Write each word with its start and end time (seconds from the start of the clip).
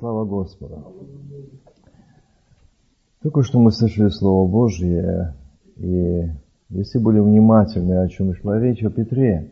Слава 0.00 0.24
Господу! 0.24 0.94
Только 3.22 3.42
что 3.42 3.60
мы 3.60 3.70
слышали 3.70 4.08
Слово 4.08 4.50
Божье, 4.50 5.34
и 5.76 6.22
если 6.70 6.98
были 6.98 7.20
внимательны, 7.20 7.98
о 7.98 8.08
чем 8.08 8.34
шла 8.34 8.58
речь, 8.58 8.82
о 8.82 8.88
Петре, 8.88 9.50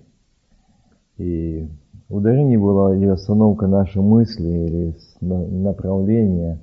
и 1.18 1.68
ударение 2.08 2.58
было 2.58 2.96
или 2.96 3.08
остановка 3.08 3.66
нашей 3.66 4.00
мысли, 4.00 4.48
или 4.48 4.96
направление, 5.20 6.60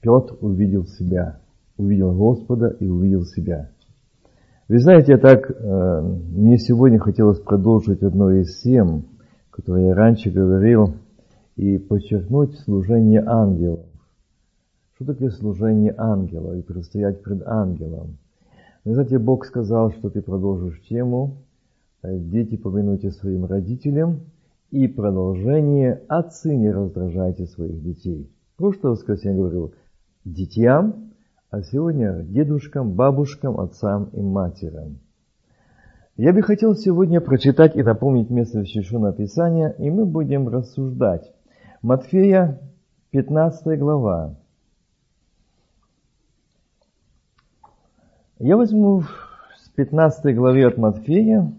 Петр 0.00 0.36
увидел 0.40 0.86
себя, 0.86 1.38
увидел 1.76 2.12
Господа 2.16 2.76
и 2.80 2.88
увидел 2.88 3.22
себя. 3.26 3.70
Вы 4.66 4.80
знаете, 4.80 5.18
так, 5.18 5.48
э, 5.48 6.00
мне 6.02 6.58
сегодня 6.58 6.98
хотелось 6.98 7.38
продолжить 7.38 8.02
одно 8.02 8.32
из 8.32 8.60
тем, 8.60 9.04
которое 9.52 9.90
я 9.90 9.94
раньше 9.94 10.32
говорил, 10.32 10.96
и 11.60 11.76
подчеркнуть 11.76 12.58
служение 12.60 13.22
ангелов. 13.22 13.84
Что 14.94 15.04
такое 15.04 15.28
служение 15.28 15.94
ангела 15.94 16.56
и 16.56 16.62
предстоять 16.62 17.22
пред 17.22 17.46
ангелом? 17.46 18.16
Вы 18.86 18.94
знаете, 18.94 19.18
Бог 19.18 19.44
сказал, 19.44 19.92
что 19.92 20.08
ты 20.08 20.22
продолжишь 20.22 20.80
тему 20.88 21.36
э, 22.02 22.18
«Дети, 22.18 22.56
повинуйте 22.56 23.10
своим 23.10 23.44
родителям» 23.44 24.20
и 24.70 24.88
продолжение 24.88 26.00
«Отцы, 26.08 26.56
не 26.56 26.70
раздражайте 26.70 27.44
своих 27.44 27.82
детей». 27.82 28.30
Прошлое 28.56 28.92
воскресенье 28.92 29.36
говорил 29.36 29.74
детям, 30.24 31.12
а 31.50 31.60
сегодня 31.60 32.22
дедушкам, 32.22 32.92
бабушкам, 32.92 33.60
отцам 33.60 34.08
и 34.14 34.22
матерям. 34.22 34.98
Я 36.16 36.32
бы 36.32 36.40
хотел 36.40 36.74
сегодня 36.74 37.20
прочитать 37.20 37.76
и 37.76 37.82
напомнить 37.82 38.30
место 38.30 38.64
Священного 38.64 39.12
Писания, 39.12 39.74
и 39.76 39.90
мы 39.90 40.06
будем 40.06 40.48
рассуждать 40.48 41.30
Матфея, 41.82 42.60
15 43.10 43.78
глава. 43.78 44.36
Я 48.38 48.58
возьму 48.58 49.04
с 49.56 49.68
15 49.70 50.36
главы 50.36 50.64
от 50.64 50.76
Матфея, 50.76 51.54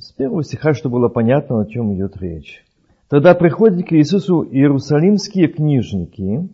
с 0.00 0.10
первого 0.10 0.42
стиха, 0.42 0.74
чтобы 0.74 0.98
было 0.98 1.08
понятно, 1.08 1.60
о 1.60 1.66
чем 1.66 1.94
идет 1.94 2.16
речь. 2.16 2.64
Тогда 3.08 3.34
приходят 3.34 3.86
к 3.86 3.92
Иисусу 3.92 4.42
иерусалимские 4.42 5.46
книжники 5.46 6.48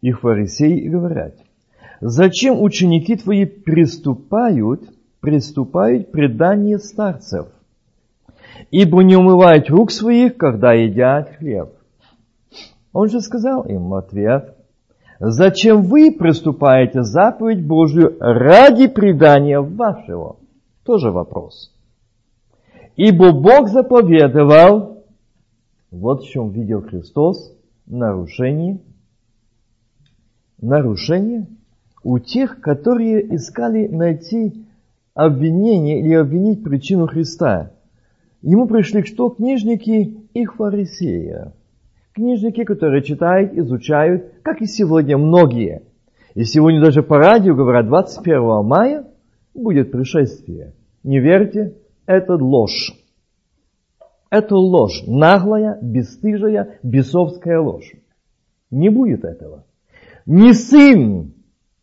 и 0.00 0.12
фарисеи 0.12 0.78
и 0.78 0.88
говорят, 0.88 1.36
«Зачем 2.00 2.58
ученики 2.58 3.16
твои 3.16 3.44
приступают, 3.44 4.90
приступают 5.20 6.10
предание 6.10 6.78
старцев?» 6.78 7.48
Ибо 8.70 9.02
не 9.02 9.16
умывают 9.16 9.68
рук 9.68 9.90
своих, 9.90 10.36
когда 10.36 10.72
едят 10.72 11.30
хлеб. 11.36 11.74
Он 12.92 13.08
же 13.08 13.20
сказал 13.20 13.62
им 13.64 13.88
в 13.88 13.94
ответ, 13.94 14.56
зачем 15.18 15.82
вы 15.82 16.12
приступаете 16.12 17.02
заповедь 17.02 17.64
Божию 17.64 18.16
ради 18.18 18.88
предания 18.88 19.60
вашего? 19.60 20.36
Тоже 20.84 21.10
вопрос. 21.10 21.72
Ибо 22.96 23.32
Бог 23.32 23.68
заповедовал, 23.68 25.04
вот 25.90 26.22
в 26.22 26.28
чем 26.28 26.50
видел 26.50 26.82
Христос, 26.82 27.52
нарушение, 27.86 28.80
нарушение 30.60 31.46
у 32.02 32.18
тех, 32.18 32.60
которые 32.60 33.34
искали 33.34 33.86
найти 33.88 34.66
обвинение 35.14 36.00
или 36.00 36.14
обвинить 36.14 36.62
причину 36.64 37.06
Христа– 37.06 37.72
Ему 38.42 38.66
пришли 38.66 39.02
что? 39.02 39.30
Книжники 39.30 40.16
и 40.32 40.44
фарисеи. 40.46 41.52
Книжники, 42.14 42.64
которые 42.64 43.02
читают, 43.02 43.52
изучают, 43.54 44.32
как 44.42 44.62
и 44.62 44.66
сегодня 44.66 45.18
многие. 45.18 45.82
И 46.34 46.44
сегодня 46.44 46.80
даже 46.80 47.02
по 47.02 47.18
радио 47.18 47.54
говорят, 47.54 47.86
21 47.86 48.64
мая 48.64 49.06
будет 49.54 49.92
пришествие. 49.92 50.74
Не 51.02 51.20
верьте, 51.20 51.76
это 52.06 52.34
ложь. 52.34 52.94
Это 54.30 54.54
ложь, 54.54 55.02
наглая, 55.06 55.78
бесстыжая, 55.82 56.78
бесовская 56.82 57.60
ложь. 57.60 57.92
Не 58.70 58.88
будет 58.88 59.24
этого. 59.24 59.64
Ни 60.24 60.52
сын, 60.52 61.34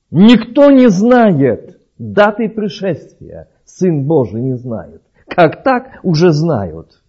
никто 0.09 0.71
не 0.71 0.89
знает 0.89 1.79
даты 1.97 2.49
пришествия. 2.49 3.49
Сын 3.65 4.07
Божий 4.07 4.41
не 4.41 4.55
знает 4.55 5.01
как 5.37 5.61
так, 5.61 5.99
уже 6.01 6.31
знают. 6.31 7.03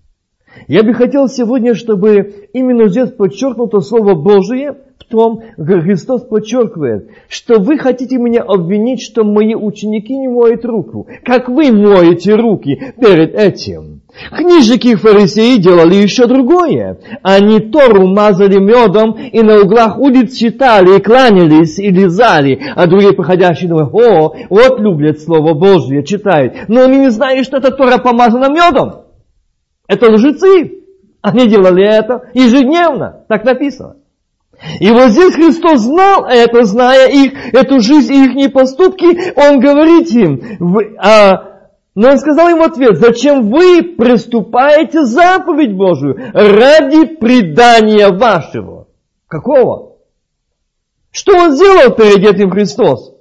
Я 0.66 0.82
бы 0.82 0.92
хотел 0.92 1.28
сегодня, 1.28 1.74
чтобы 1.74 2.48
именно 2.52 2.88
здесь 2.88 3.10
подчеркнуто 3.10 3.80
Слово 3.80 4.14
Божие 4.14 4.76
в 4.98 5.04
том, 5.06 5.40
Христос 5.56 6.24
подчеркивает, 6.24 7.08
что 7.30 7.58
вы 7.58 7.78
хотите 7.78 8.18
меня 8.18 8.42
обвинить, 8.42 9.00
что 9.00 9.24
мои 9.24 9.54
ученики 9.54 10.14
не 10.14 10.28
моют 10.28 10.66
руку. 10.66 11.06
Как 11.24 11.48
вы 11.48 11.72
моете 11.72 12.34
руки 12.34 12.92
перед 13.00 13.34
этим? 13.34 13.97
Книжники 14.30 14.88
и 14.88 14.94
фарисеи 14.94 15.56
делали 15.56 15.94
еще 15.94 16.26
другое. 16.26 16.98
Они 17.22 17.60
Тору 17.60 18.06
мазали 18.06 18.58
медом 18.58 19.12
и 19.12 19.42
на 19.42 19.60
углах 19.60 19.98
улиц 19.98 20.34
читали, 20.34 20.96
и 20.96 21.00
кланялись, 21.00 21.78
и 21.78 21.90
лизали. 21.90 22.60
А 22.74 22.86
другие 22.86 23.12
проходящие 23.12 23.68
думают, 23.68 23.94
о, 23.94 24.34
вот 24.50 24.80
любят 24.80 25.20
Слово 25.20 25.54
Божье, 25.54 26.04
читают. 26.04 26.68
Но 26.68 26.82
они 26.82 26.98
не 26.98 27.10
знают, 27.10 27.46
что 27.46 27.58
эта 27.58 27.70
Тора 27.70 27.98
помазана 27.98 28.50
медом. 28.50 29.02
Это 29.86 30.10
лжецы. 30.10 30.72
Они 31.22 31.48
делали 31.48 31.84
это 31.84 32.30
ежедневно. 32.34 33.24
Так 33.28 33.44
написано. 33.44 33.96
И 34.80 34.90
вот 34.90 35.10
здесь 35.10 35.34
Христос 35.34 35.80
знал 35.80 36.24
это, 36.24 36.64
зная 36.64 37.08
их, 37.08 37.32
эту 37.52 37.80
жизнь 37.80 38.12
и 38.12 38.44
их 38.44 38.52
поступки, 38.52 39.32
Он 39.36 39.60
говорит 39.60 40.10
им, 40.10 40.76
а, 40.98 41.57
но 41.98 42.10
он 42.10 42.19
сказал 42.19 42.50
им 42.50 42.59
в 42.59 42.62
ответ, 42.62 42.97
зачем 42.97 43.50
вы 43.50 43.82
приступаете 43.82 45.03
заповедь 45.03 45.75
Божию 45.75 46.16
ради 46.32 47.16
предания 47.16 48.10
вашего? 48.10 48.86
Какого? 49.26 49.97
Что 51.10 51.37
он 51.37 51.56
сделал 51.56 51.92
перед 51.92 52.25
этим 52.25 52.53
Христос? 52.53 53.16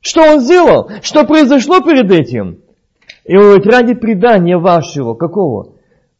Что 0.00 0.22
он 0.22 0.40
сделал? 0.40 0.90
Что 1.02 1.24
произошло 1.24 1.82
перед 1.82 2.10
этим? 2.10 2.58
И 3.26 3.36
он 3.36 3.42
говорит, 3.44 3.66
ради 3.66 3.94
предания 3.94 4.58
вашего. 4.58 5.14
Какого? 5.14 5.74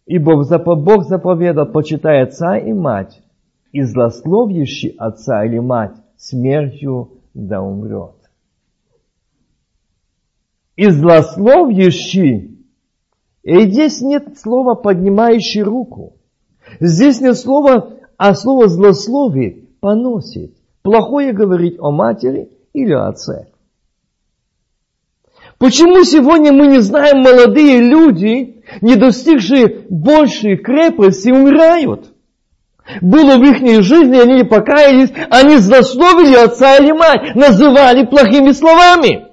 Ибо 0.07 0.45
Бог 0.77 1.03
заповедал, 1.03 1.67
почитай 1.67 2.23
отца 2.23 2.57
и 2.57 2.73
мать, 2.73 3.21
и 3.73 3.83
злословящий 3.83 4.95
отца 4.97 5.45
или 5.45 5.59
мать 5.59 5.97
смертью 6.17 7.15
да 7.35 7.61
умрет 7.61 8.20
и 10.81 10.89
злословящий. 10.89 12.57
И 13.43 13.61
здесь 13.67 14.01
нет 14.01 14.39
слова 14.39 14.75
поднимающий 14.75 15.61
руку. 15.61 16.15
Здесь 16.81 17.21
нет 17.21 17.37
слова, 17.37 17.99
а 18.17 18.35
слово 18.35 18.69
злословие 18.69 19.67
поносит. 19.81 20.55
Плохое 20.81 21.35
говорить 21.35 21.77
о 21.79 21.91
матери 21.91 22.49
или 22.73 22.95
о 22.95 23.09
отце. 23.09 23.49
Почему 25.59 26.03
сегодня 26.03 26.51
мы 26.51 26.69
не 26.69 26.79
знаем, 26.79 27.19
молодые 27.19 27.81
люди, 27.81 28.63
не 28.81 28.97
достигшие 28.97 29.85
большей 29.91 30.57
крепости, 30.57 31.29
умирают? 31.29 32.15
Было 33.03 33.37
в 33.37 33.43
их 33.43 33.83
жизни, 33.83 34.17
они 34.17 34.37
не 34.37 34.45
покаялись, 34.45 35.13
они 35.29 35.59
злословили 35.59 36.37
отца 36.37 36.79
или 36.79 36.93
мать, 36.93 37.35
называли 37.35 38.07
плохими 38.07 38.53
словами. 38.53 39.30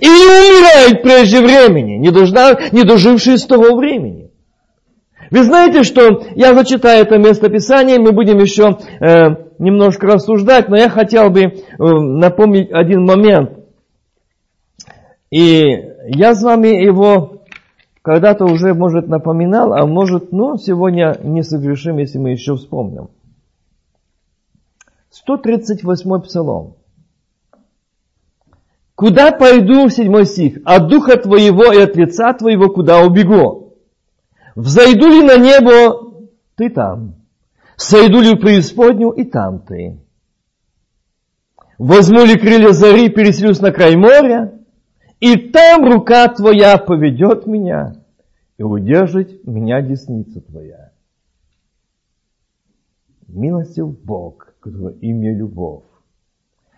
И 0.00 0.06
не 0.06 0.26
умирают 0.26 1.02
прежде 1.02 1.40
времени, 1.40 1.94
не, 1.94 2.10
должна, 2.10 2.54
не 2.72 2.84
дожившие 2.84 3.38
с 3.38 3.46
того 3.46 3.76
времени. 3.76 4.30
Вы 5.30 5.44
знаете, 5.44 5.84
что 5.84 6.24
я 6.34 6.54
зачитаю 6.54 7.02
это 7.02 7.18
местописание, 7.18 7.98
мы 7.98 8.12
будем 8.12 8.38
еще 8.38 8.78
э, 9.00 9.50
немножко 9.58 10.06
рассуждать, 10.06 10.68
но 10.68 10.76
я 10.76 10.88
хотел 10.88 11.30
бы 11.30 11.42
э, 11.42 11.52
напомнить 11.78 12.70
один 12.72 13.04
момент. 13.04 13.58
И 15.30 15.62
я 16.08 16.34
с 16.34 16.42
вами 16.42 16.68
его 16.68 17.42
когда-то 18.02 18.44
уже, 18.44 18.74
может, 18.74 19.06
напоминал, 19.08 19.72
а 19.72 19.86
может, 19.86 20.32
ну, 20.32 20.56
сегодня 20.56 21.16
не 21.22 21.42
согрешим, 21.42 21.98
если 21.98 22.18
мы 22.18 22.30
еще 22.30 22.56
вспомним. 22.56 23.10
138 25.10 26.20
псалом. 26.22 26.74
Куда 29.00 29.32
пойду, 29.32 29.88
седьмой 29.88 30.26
стих, 30.26 30.58
от 30.62 30.88
духа 30.88 31.16
твоего 31.16 31.72
и 31.72 31.80
от 31.80 31.96
лица 31.96 32.34
твоего 32.34 32.68
куда 32.68 33.00
убегу? 33.00 33.78
Взойду 34.54 35.06
ли 35.08 35.22
на 35.22 35.38
небо, 35.38 36.20
ты 36.54 36.68
там. 36.68 37.14
Сойду 37.76 38.20
ли 38.20 38.34
в 38.34 38.40
преисподнюю, 38.40 39.12
и 39.12 39.24
там 39.24 39.60
ты. 39.60 39.98
Возьму 41.78 42.26
ли 42.26 42.38
крылья 42.38 42.72
зари, 42.72 43.08
переселюсь 43.08 43.62
на 43.62 43.72
край 43.72 43.96
моря, 43.96 44.52
и 45.18 45.48
там 45.48 45.90
рука 45.90 46.28
твоя 46.28 46.76
поведет 46.76 47.46
меня, 47.46 47.94
и 48.58 48.62
удержит 48.62 49.46
меня 49.46 49.80
десница 49.80 50.42
твоя. 50.42 50.92
милостив 53.28 53.98
Бог, 54.04 54.52
который 54.60 54.98
имя 54.98 55.34
любовь. 55.34 55.84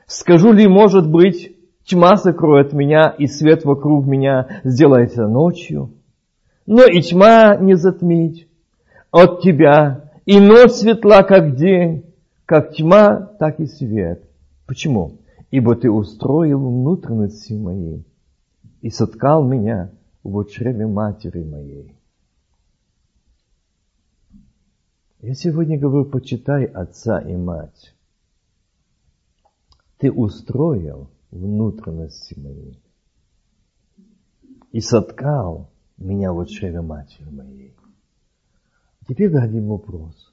Скажу 0.07 0.53
ли, 0.53 0.69
может 0.69 1.11
быть, 1.11 1.57
тьма 1.85 2.17
сокроет 2.17 2.73
меня, 2.73 3.09
и 3.11 3.27
свет 3.27 3.65
вокруг 3.65 4.07
меня 4.07 4.61
сделается 4.65 5.27
ночью? 5.27 5.91
Но 6.67 6.85
и 6.85 7.01
тьма 7.01 7.57
не 7.57 7.75
затмить 7.75 8.49
от 9.11 9.43
тебя, 9.43 10.11
и 10.25 10.41
ночь 10.41 10.73
светла, 10.73 11.23
как 11.23 11.57
день, 11.57 12.05
как 12.47 12.75
тьма, 12.75 13.17
так 13.39 13.61
и 13.61 13.67
свет. 13.67 14.29
Почему? 14.67 15.19
Ибо 15.51 15.77
ты 15.77 15.91
устроил 15.91 16.61
внутренности 16.61 17.53
моей 17.53 18.07
и 18.81 18.91
соткал 18.91 19.45
меня 19.45 19.91
в 20.23 20.37
утробе 20.37 20.87
матери 20.87 21.43
моей. 21.43 21.95
Я 25.21 25.35
сегодня 25.35 25.79
говорю, 25.79 26.05
почитай 26.07 26.65
отца 26.65 27.21
и 27.21 27.37
мать. 27.37 27.95
Ты 29.99 30.11
устроил 30.11 31.12
внутренности 31.33 32.39
мои 32.39 32.75
и 34.71 34.81
соткал 34.81 35.71
меня 35.99 36.33
в 36.33 36.39
утробе 36.39 36.81
матери 36.81 37.29
моей. 37.31 37.75
Теперь 39.09 39.35
один 39.37 39.67
вопрос. 39.67 40.33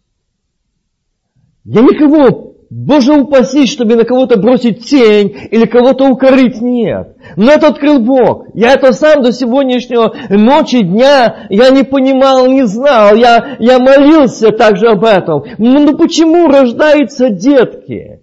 Я 1.66 1.81
никого, 1.81 2.56
Боже 2.69 3.13
упаси, 3.13 3.66
чтобы 3.66 3.96
на 3.96 4.06
кого-то 4.06 4.40
бросить 4.40 4.86
тень 4.86 5.36
или 5.51 5.66
кого-то 5.66 6.07
укорить, 6.10 6.62
нет. 6.62 7.18
Но 7.36 7.51
это 7.51 7.68
открыл 7.68 8.00
Бог. 8.00 8.48
Я 8.54 8.74
это 8.74 8.94
сам 8.94 9.24
до 9.24 9.31
сегодняшнего 9.31 10.13
ночи, 10.30 10.84
дня, 10.84 11.48
я 11.50 11.69
не 11.72 11.84
понимал, 11.84 12.48
не 12.48 12.66
знал, 12.66 13.16
я, 13.16 13.57
я 13.60 13.80
молился 13.80 14.51
также 14.51 14.88
об 14.88 15.04
этом. 15.04 15.44
Ну, 15.57 15.86
ну 15.86 15.98
почему 15.98 16.48
рождаются 16.48 17.30
детки? 17.30 18.22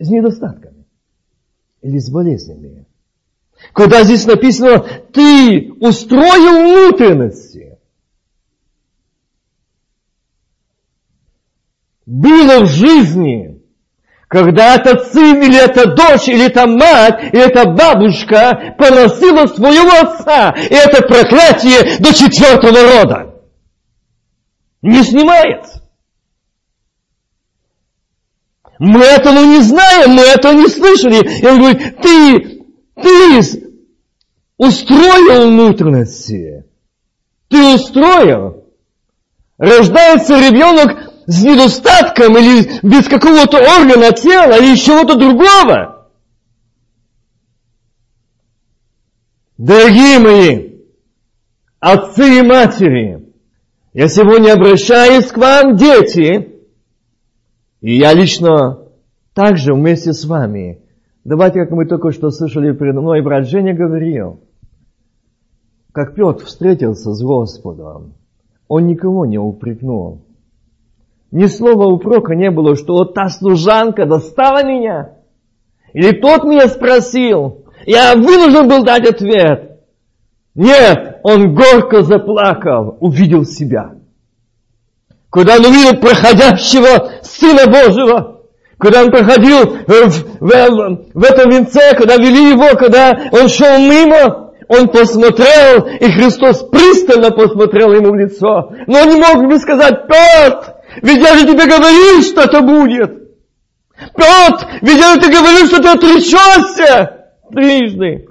С 0.00 0.08
недостатками 0.08 0.86
или 1.82 1.98
с 1.98 2.10
болезнями. 2.10 2.86
Когда 3.72 4.02
здесь 4.02 4.26
написано, 4.26 4.80
ты 5.12 5.72
устроил 5.80 6.88
внутренности. 6.88 7.70
было 12.10 12.64
в 12.64 12.66
жизни, 12.66 13.62
когда 14.26 14.74
этот 14.74 15.12
сын 15.12 15.42
или 15.42 15.62
эта 15.62 15.94
дочь, 15.94 16.28
или 16.28 16.46
эта 16.46 16.66
мать, 16.66 17.32
или 17.32 17.46
эта 17.46 17.70
бабушка 17.70 18.74
поносила 18.76 19.46
своего 19.46 20.08
отца, 20.08 20.50
и 20.50 20.74
это 20.74 21.02
проклятие 21.02 21.98
до 22.00 22.12
четвертого 22.12 22.78
рода. 22.78 23.34
Не 24.82 25.04
снимается. 25.04 25.79
Мы 28.80 29.02
этого 29.02 29.44
не 29.44 29.60
знаем, 29.60 30.12
мы 30.12 30.22
этого 30.22 30.52
не 30.54 30.66
слышали. 30.66 31.40
И 31.42 31.46
он 31.46 31.58
говорит, 31.58 32.00
ты, 32.00 32.64
ты 32.96 33.68
устроил 34.56 35.48
внутренности. 35.48 36.64
Ты 37.50 37.74
устроил. 37.74 38.64
Рождается 39.58 40.34
ребенок 40.38 41.12
с 41.26 41.42
недостатком 41.42 42.38
или 42.38 42.80
без 42.82 43.06
какого-то 43.06 43.58
органа 43.58 44.12
тела 44.12 44.58
или 44.58 44.74
чего-то 44.76 45.16
другого. 45.16 46.08
Дорогие 49.58 50.18
мои, 50.20 50.70
отцы 51.80 52.38
и 52.38 52.42
матери, 52.42 53.26
я 53.92 54.08
сегодня 54.08 54.54
обращаюсь 54.54 55.26
к 55.26 55.36
вам, 55.36 55.76
дети, 55.76 56.59
и 57.80 57.96
я 57.96 58.12
лично 58.12 58.78
также 59.34 59.74
вместе 59.74 60.12
с 60.12 60.24
вами. 60.24 60.82
Давайте, 61.24 61.60
как 61.60 61.70
мы 61.70 61.86
только 61.86 62.12
что 62.12 62.30
слышали 62.30 62.72
передо 62.72 63.00
мной, 63.00 63.22
брат 63.22 63.46
Женя 63.46 63.74
говорил, 63.74 64.40
как 65.92 66.14
Петр 66.14 66.44
встретился 66.44 67.12
с 67.12 67.22
Господом, 67.22 68.14
он 68.68 68.86
никого 68.86 69.26
не 69.26 69.38
упрекнул. 69.38 70.22
Ни 71.30 71.46
слова 71.46 71.86
упрека 71.86 72.34
не 72.34 72.50
было, 72.50 72.74
что 72.74 72.94
вот 72.94 73.14
та 73.14 73.28
служанка 73.28 74.06
достала 74.06 74.64
меня. 74.64 75.16
Или 75.92 76.12
тот 76.12 76.44
меня 76.44 76.68
спросил. 76.68 77.64
Я 77.86 78.14
вынужден 78.14 78.68
был 78.68 78.84
дать 78.84 79.08
ответ. 79.08 79.80
Нет, 80.54 81.20
он 81.22 81.54
горько 81.54 82.02
заплакал, 82.02 82.96
увидел 83.00 83.44
себя. 83.44 83.99
Когда 85.30 85.56
он 85.56 85.66
увидел 85.66 86.00
проходящего 86.00 87.12
Сына 87.22 87.66
Божьего, 87.66 88.40
когда 88.78 89.02
он 89.02 89.10
проходил 89.10 89.76
в, 89.86 90.40
в, 90.40 91.04
в 91.14 91.24
этом 91.24 91.50
венце, 91.50 91.94
когда 91.96 92.16
вели 92.16 92.50
его, 92.50 92.76
когда 92.76 93.16
он 93.30 93.48
шел 93.48 93.78
мимо, 93.78 94.52
он 94.68 94.88
посмотрел, 94.88 95.86
и 96.00 96.10
Христос 96.10 96.64
пристально 96.70 97.30
посмотрел 97.30 97.92
ему 97.92 98.10
в 98.10 98.16
лицо. 98.16 98.72
Но 98.86 99.00
он 99.00 99.08
не 99.08 99.16
мог 99.16 99.46
бы 99.46 99.58
сказать, 99.58 100.06
Петр, 100.08 100.74
ведь 101.02 101.18
я 101.18 101.36
же 101.36 101.46
тебе 101.46 101.66
говорил, 101.66 102.22
что 102.22 102.42
это 102.42 102.60
будет. 102.62 103.10
Петр, 104.16 104.66
ведь 104.80 104.98
я 104.98 105.14
же 105.14 105.20
тебе 105.20 105.38
говорил, 105.38 105.66
что 105.66 105.82
ты 105.82 105.88
отречешься 105.88 107.26
трижды. 107.52 108.28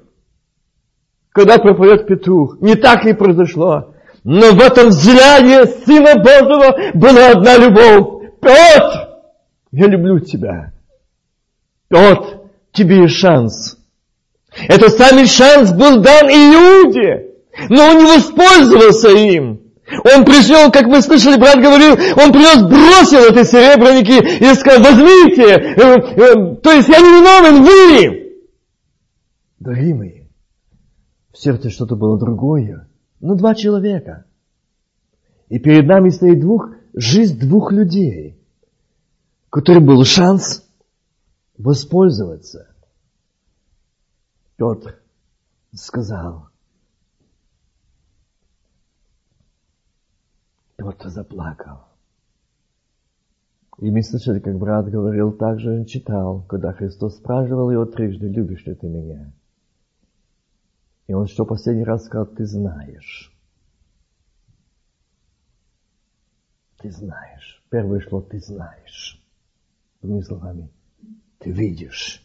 Когда 1.32 1.58
проповедует 1.58 2.08
петух, 2.08 2.58
не 2.60 2.76
так 2.76 3.06
ли 3.06 3.14
произошло? 3.14 3.89
Но 4.24 4.52
в 4.52 4.60
этом 4.60 4.90
взгляде 4.90 5.66
Сына 5.86 6.16
Божьего 6.16 6.92
была 6.94 7.30
одна 7.30 7.58
любовь. 7.58 8.32
Петр, 8.42 9.10
я 9.72 9.88
люблю 9.88 10.20
тебя. 10.20 10.74
Петр, 11.90 12.42
тебе 12.72 13.04
есть 13.04 13.16
шанс. 13.16 13.78
Это 14.68 14.90
самый 14.90 15.26
шанс 15.28 15.72
был 15.72 16.02
дан 16.02 16.28
Иуде, 16.28 17.36
но 17.70 17.90
он 17.90 17.98
не 18.00 18.06
воспользовался 18.06 19.10
им. 19.10 19.62
Он 20.04 20.24
пришел, 20.24 20.72
как 20.72 20.86
мы 20.86 21.02
слышали, 21.02 21.40
брат 21.40 21.58
говорил, 21.58 21.94
он 21.94 22.32
принес, 22.32 22.62
бросил 22.62 23.32
эти 23.32 23.44
серебряники 23.44 24.44
и 24.44 24.54
сказал, 24.54 24.84
возьмите, 24.84 25.44
э, 25.44 25.82
э, 25.82 26.56
то 26.62 26.72
есть 26.72 26.90
я 26.90 27.00
не 27.00 27.10
виновен, 27.10 27.64
вы. 27.64 28.42
Дорогие 29.60 29.96
мои, 29.96 30.22
в 31.32 31.38
сердце 31.40 31.70
что-то 31.72 31.96
было 31.96 32.20
другое, 32.20 32.89
но 33.20 33.36
два 33.36 33.56
человека. 33.56 34.26
И 35.50 35.60
перед 35.60 35.86
нами 35.88 36.10
стоит 36.10 36.40
двух, 36.40 36.70
жизнь 36.94 37.40
двух 37.40 37.72
людей, 37.72 38.40
который 39.50 39.84
был 39.84 40.04
шанс 40.04 40.68
воспользоваться. 41.58 42.74
Петр 44.58 45.00
сказал, 45.74 46.50
Кто-то 50.80 51.10
заплакал. 51.10 51.90
И 53.80 53.92
мы 53.92 54.02
слышали, 54.02 54.40
как 54.40 54.58
брат 54.58 54.90
говорил, 54.90 55.34
также 55.34 55.72
он 55.72 55.86
читал, 55.86 56.44
когда 56.48 56.72
Христос 56.72 57.18
спрашивал 57.18 57.70
его 57.70 57.86
трижды, 57.86 58.28
любишь 58.28 58.66
ли 58.66 58.76
ты 58.76 58.88
меня? 58.88 59.34
И 61.10 61.14
он 61.14 61.26
что 61.26 61.44
последний 61.44 61.84
раз 61.84 62.06
сказал, 62.06 62.28
ты 62.28 62.46
знаешь. 62.46 63.34
Ты 66.78 66.92
знаешь. 66.92 67.64
Первое 67.72 68.00
шло, 68.00 68.22
ты 68.22 68.38
знаешь. 68.40 69.20
Другими 70.04 70.22
словами, 70.22 70.70
ты 71.40 71.50
видишь 71.50 72.24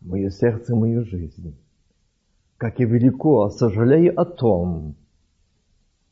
мое 0.00 0.28
сердце, 0.30 0.74
мою 0.74 1.04
жизнь. 1.04 1.56
Как 2.56 2.80
и 2.80 2.84
велико 2.84 3.48
сожалею 3.50 4.20
о 4.20 4.24
том, 4.24 4.96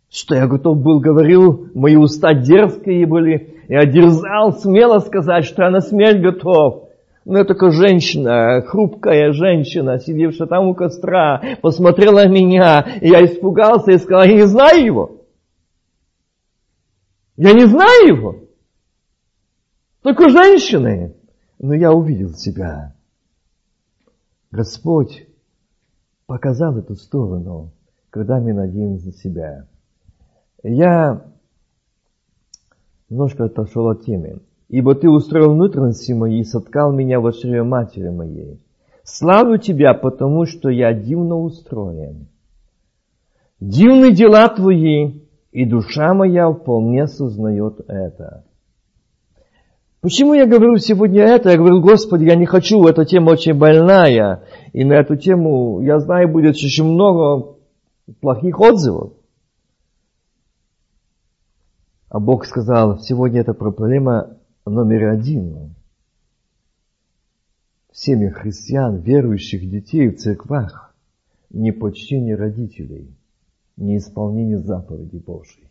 что 0.08 0.36
я 0.36 0.46
готов 0.46 0.80
был, 0.80 1.00
говорил, 1.00 1.68
мои 1.74 1.96
уста 1.96 2.32
дерзкие 2.32 3.06
были, 3.06 3.64
я 3.68 3.84
дерзал 3.86 4.52
смело 4.52 5.00
сказать, 5.00 5.46
что 5.46 5.64
я 5.64 5.70
на 5.70 5.80
смерть 5.80 6.22
готов. 6.22 6.88
Но 7.28 7.37
я 7.37 7.44
только 7.44 7.70
женщина, 7.70 8.62
хрупкая 8.62 9.32
женщина, 9.32 9.99
сидевшая 9.99 10.49
там 10.49 10.68
у 10.68 10.75
костра, 10.75 11.42
посмотрела 11.61 12.23
на 12.23 12.28
меня, 12.28 12.80
и 13.02 13.08
я 13.08 13.23
испугался 13.23 13.90
и 13.90 13.99
сказал, 13.99 14.25
я 14.25 14.32
не 14.32 14.47
знаю 14.47 14.82
его. 14.82 15.26
Я 17.37 17.52
не 17.52 17.66
знаю 17.66 18.06
его. 18.06 18.37
Только 20.00 20.30
женщины. 20.30 21.16
Но 21.58 21.75
я 21.75 21.92
увидел 21.92 22.32
себя. 22.32 22.94
Господь 24.50 25.26
показал 26.25 26.78
эту 26.78 26.94
сторону, 26.94 27.73
когда 28.08 28.40
мы 28.40 28.54
надеемся 28.54 29.08
на 29.08 29.12
себя. 29.12 29.66
Я 30.62 31.26
немножко 33.11 33.44
отошел 33.44 33.87
от 33.88 34.06
темы. 34.06 34.40
Ибо 34.68 34.94
ты 34.94 35.08
устроил 35.08 35.54
внутренности 35.54 36.12
мои 36.12 36.40
и 36.40 36.44
соткал 36.44 36.92
меня 36.92 37.20
в 37.20 37.32
чреве 37.32 37.62
матери 37.62 38.10
моей. 38.10 38.60
Славлю 39.02 39.56
тебя, 39.56 39.94
потому 39.94 40.44
что 40.44 40.68
я 40.68 40.92
дивно 40.92 41.37
устроен. 41.37 42.28
Дивны 43.60 44.12
дела 44.12 44.48
твои, 44.48 45.20
и 45.52 45.64
душа 45.64 46.12
моя 46.12 46.50
вполне 46.52 47.06
сознает 47.06 47.80
это. 47.88 48.44
Почему 50.00 50.34
я 50.34 50.46
говорю 50.46 50.76
сегодня 50.76 51.25
это? 51.25 51.50
Я 51.50 51.56
говорю, 51.56 51.80
Господи, 51.80 52.25
я 52.25 52.37
не 52.37 52.46
хочу, 52.46 52.87
эта 52.87 53.04
тема 53.04 53.30
очень 53.30 53.54
больная. 53.54 54.44
И 54.72 54.84
на 54.84 54.92
эту 54.92 55.16
тему, 55.16 55.80
я 55.80 55.98
знаю, 55.98 56.28
будет 56.28 56.56
еще 56.56 56.84
много 56.84 57.56
плохих 58.20 58.60
отзывов. 58.60 59.14
А 62.10 62.20
Бог 62.20 62.44
сказал, 62.44 62.98
сегодня 63.00 63.40
это 63.40 63.54
проблема 63.54 64.38
номер 64.68 65.08
один. 65.08 65.75
В 67.92 68.30
христиан, 68.30 69.00
верующих 69.00 69.68
детей 69.68 70.08
в 70.08 70.16
церквах, 70.16 70.94
непочтение 71.50 72.37
родителей, 72.37 73.08
неисполнение 73.76 74.58
заповедей 74.58 75.18
Божьей. 75.18 75.68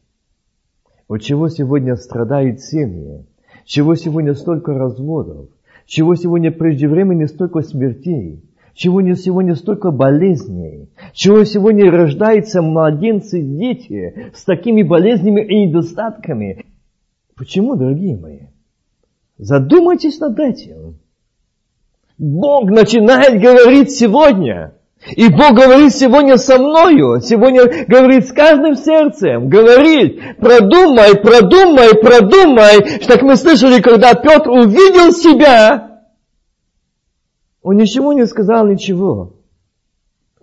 От 1.08 1.22
чего 1.22 1.48
сегодня 1.48 1.96
страдают 1.96 2.60
семьи? 2.60 3.26
Чего 3.64 3.96
сегодня 3.96 4.34
столько 4.34 4.74
разводов? 4.74 5.50
Чего 5.86 6.16
сегодня 6.16 6.52
преждевременно 6.52 7.28
столько 7.28 7.62
смертей? 7.62 8.44
Чего 8.74 9.02
сегодня 9.16 9.56
столько 9.56 9.92
болезней? 9.92 10.90
Чего 11.14 11.46
сегодня 11.46 11.90
рождаются 11.90 12.62
младенцы, 12.62 13.42
дети 13.42 14.32
с 14.36 14.44
такими 14.44 14.84
болезнями 14.84 15.42
и 15.42 15.66
недостатками? 15.66 16.66
Почему, 17.36 17.76
дорогие 17.76 18.18
мои? 18.18 18.40
Задумайтесь 19.38 20.20
над 20.20 20.40
этим. 20.40 20.98
Бог 22.18 22.70
начинает 22.70 23.42
говорить 23.42 23.92
сегодня. 23.92 24.74
И 25.16 25.30
Бог 25.30 25.54
говорит 25.54 25.94
сегодня 25.94 26.38
со 26.38 26.58
мною, 26.58 27.22
сегодня 27.22 27.86
говорит 27.88 28.28
с 28.28 28.34
каждым 28.34 28.76
сердцем, 28.76 29.48
говорит, 29.48 30.38
продумай, 30.38 31.16
продумай, 31.22 31.94
продумай, 31.94 33.00
так 33.06 33.22
мы 33.22 33.36
слышали, 33.36 33.80
когда 33.80 34.16
Петр 34.16 34.50
увидел 34.50 35.12
себя, 35.12 36.02
он 37.62 37.78
ничего 37.78 38.14
не 38.14 38.26
сказал, 38.26 38.66
ничего. 38.66 39.34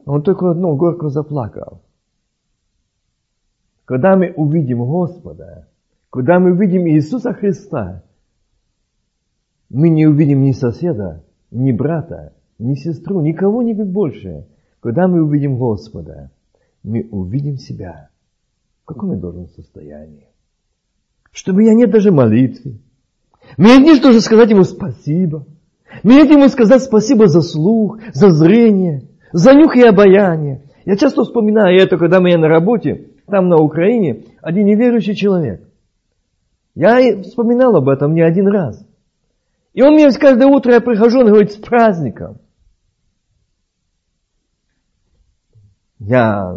Он 0.07 0.23
только 0.23 0.51
одно 0.51 0.77
горько 0.77 1.09
заплакал. 1.09 1.83
Когда 3.87 4.17
мы 4.17 4.33
увидим 4.37 4.85
Господа, 4.85 5.67
когда 6.11 6.39
мы 6.39 6.53
увидим 6.53 6.87
Иисуса 6.87 7.33
Христа, 7.33 8.03
мы 9.75 9.89
не 9.89 10.07
увидим 10.07 10.43
ни 10.43 10.53
соседа, 10.53 11.25
ни 11.51 11.73
брата, 11.73 12.33
ни 12.61 12.75
сестру, 12.75 13.21
никого 13.21 13.61
не 13.63 13.75
больше. 13.75 14.47
Когда 14.81 15.09
мы 15.09 15.21
увидим 15.21 15.59
Господа, 15.59 16.31
мы 16.85 17.09
увидим 17.11 17.57
себя. 17.57 18.09
В 18.85 18.87
каком 18.87 19.13
я 19.13 19.19
должен 19.19 19.49
состоянии? 19.49 20.29
Чтобы 21.33 21.65
я 21.65 21.75
нет 21.75 21.91
даже 21.91 22.13
молитвы. 22.13 22.79
Мне 23.59 23.79
не 23.79 23.97
что 23.97 24.13
же 24.13 24.21
сказать 24.21 24.51
ему 24.51 24.63
спасибо. 24.63 25.45
Мне 26.05 26.23
нет 26.23 26.31
ему 26.31 26.49
сказать 26.49 26.83
спасибо 26.83 27.27
за 27.27 27.41
слух, 27.41 27.99
за 28.13 28.31
зрение, 28.31 29.09
за 29.33 29.55
нюх 29.55 29.75
и 29.75 29.83
обаяние. 29.83 30.63
Я 30.85 30.97
часто 30.97 31.25
вспоминаю 31.25 31.77
это, 31.81 31.99
когда 31.99 32.21
мы 32.21 32.37
на 32.37 32.47
работе, 32.47 33.09
там 33.27 33.49
на 33.49 33.57
Украине, 33.57 34.23
один 34.41 34.67
неверующий 34.67 35.17
человек. 35.17 35.69
Я 36.77 37.23
вспоминал 37.23 37.75
об 37.75 37.89
этом 37.89 38.15
не 38.15 38.23
один 38.23 38.47
раз. 38.47 38.87
И 39.75 39.83
он 39.83 39.95
мне 39.95 40.11
каждое 40.13 40.47
утро, 40.47 40.73
я 40.73 40.81
прихожу, 40.81 41.21
он 41.21 41.27
говорит, 41.27 41.53
с 41.53 41.57
праздником. 41.57 42.39
Я 45.99 46.55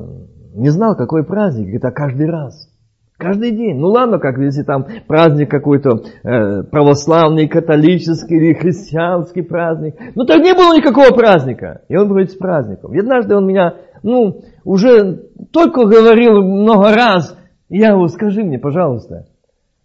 не 0.54 0.70
знал, 0.70 0.96
какой 0.96 1.26
праздник, 1.26 1.76
это 1.76 1.92
каждый 1.92 2.30
раз. 2.30 2.70
Каждый 3.18 3.52
день. 3.52 3.80
Ну 3.80 3.88
ладно, 3.88 4.20
как 4.20 4.38
если 4.38 4.62
там 4.62 4.86
праздник 5.08 5.50
какой-то 5.50 6.04
э, 6.24 6.64
православный, 6.64 7.48
католический 7.48 8.38
или 8.38 8.54
христианский 8.54 9.42
праздник. 9.42 9.96
Ну 10.14 10.26
так 10.26 10.38
не 10.44 10.54
было 10.54 10.78
никакого 10.78 11.16
праздника. 11.16 11.82
И 11.90 11.96
он 11.96 12.10
говорит 12.10 12.30
с 12.30 12.36
праздником. 12.36 12.94
И 12.94 13.00
однажды 13.00 13.36
он 13.36 13.48
меня, 13.48 13.74
ну, 14.04 14.42
уже 14.64 15.30
только 15.52 15.86
говорил 15.86 16.44
много 16.44 16.94
раз. 16.94 17.36
Я 17.70 17.94
говорю, 17.94 18.10
скажи 18.10 18.44
мне, 18.44 18.60
пожалуйста, 18.60 19.26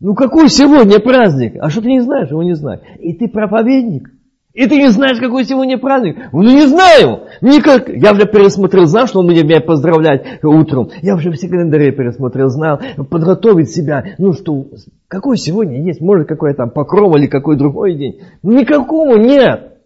ну 0.03 0.17
какой 0.17 0.49
сегодня 0.49 0.99
праздник? 0.99 1.55
А 1.61 1.71
что 1.71 1.81
ты 1.81 1.87
не 1.87 2.01
знаешь? 2.01 2.29
Его 2.29 2.43
не 2.43 2.55
знаю. 2.55 2.81
И 2.99 3.13
ты 3.13 3.29
проповедник. 3.29 4.11
И 4.53 4.67
ты 4.67 4.77
не 4.77 4.89
знаешь, 4.89 5.21
какой 5.21 5.45
сегодня 5.45 5.79
праздник? 5.79 6.17
Ну 6.33 6.43
не 6.43 6.67
знаю. 6.67 7.29
Никак. 7.41 7.89
Я 7.89 8.11
уже 8.11 8.27
пересмотрел, 8.27 8.87
знал, 8.87 9.07
что 9.07 9.21
он 9.21 9.29
меня, 9.29 9.45
меня 9.45 9.61
поздравляет 9.61 10.43
утром. 10.43 10.91
Я 11.03 11.15
уже 11.15 11.31
все 11.31 11.49
календари 11.49 11.93
пересмотрел, 11.93 12.49
знал, 12.49 12.81
подготовить 13.09 13.71
себя. 13.71 14.17
Ну 14.19 14.33
что, 14.33 14.67
какой 15.07 15.39
сегодня 15.39 15.81
есть? 15.81 16.01
Может, 16.01 16.27
какой 16.27 16.53
там 16.55 16.71
покров 16.71 17.15
или 17.17 17.29
какой 17.29 17.57
другой 17.57 17.95
день? 17.95 18.23
Никакого 18.43 19.17
нет. 19.17 19.79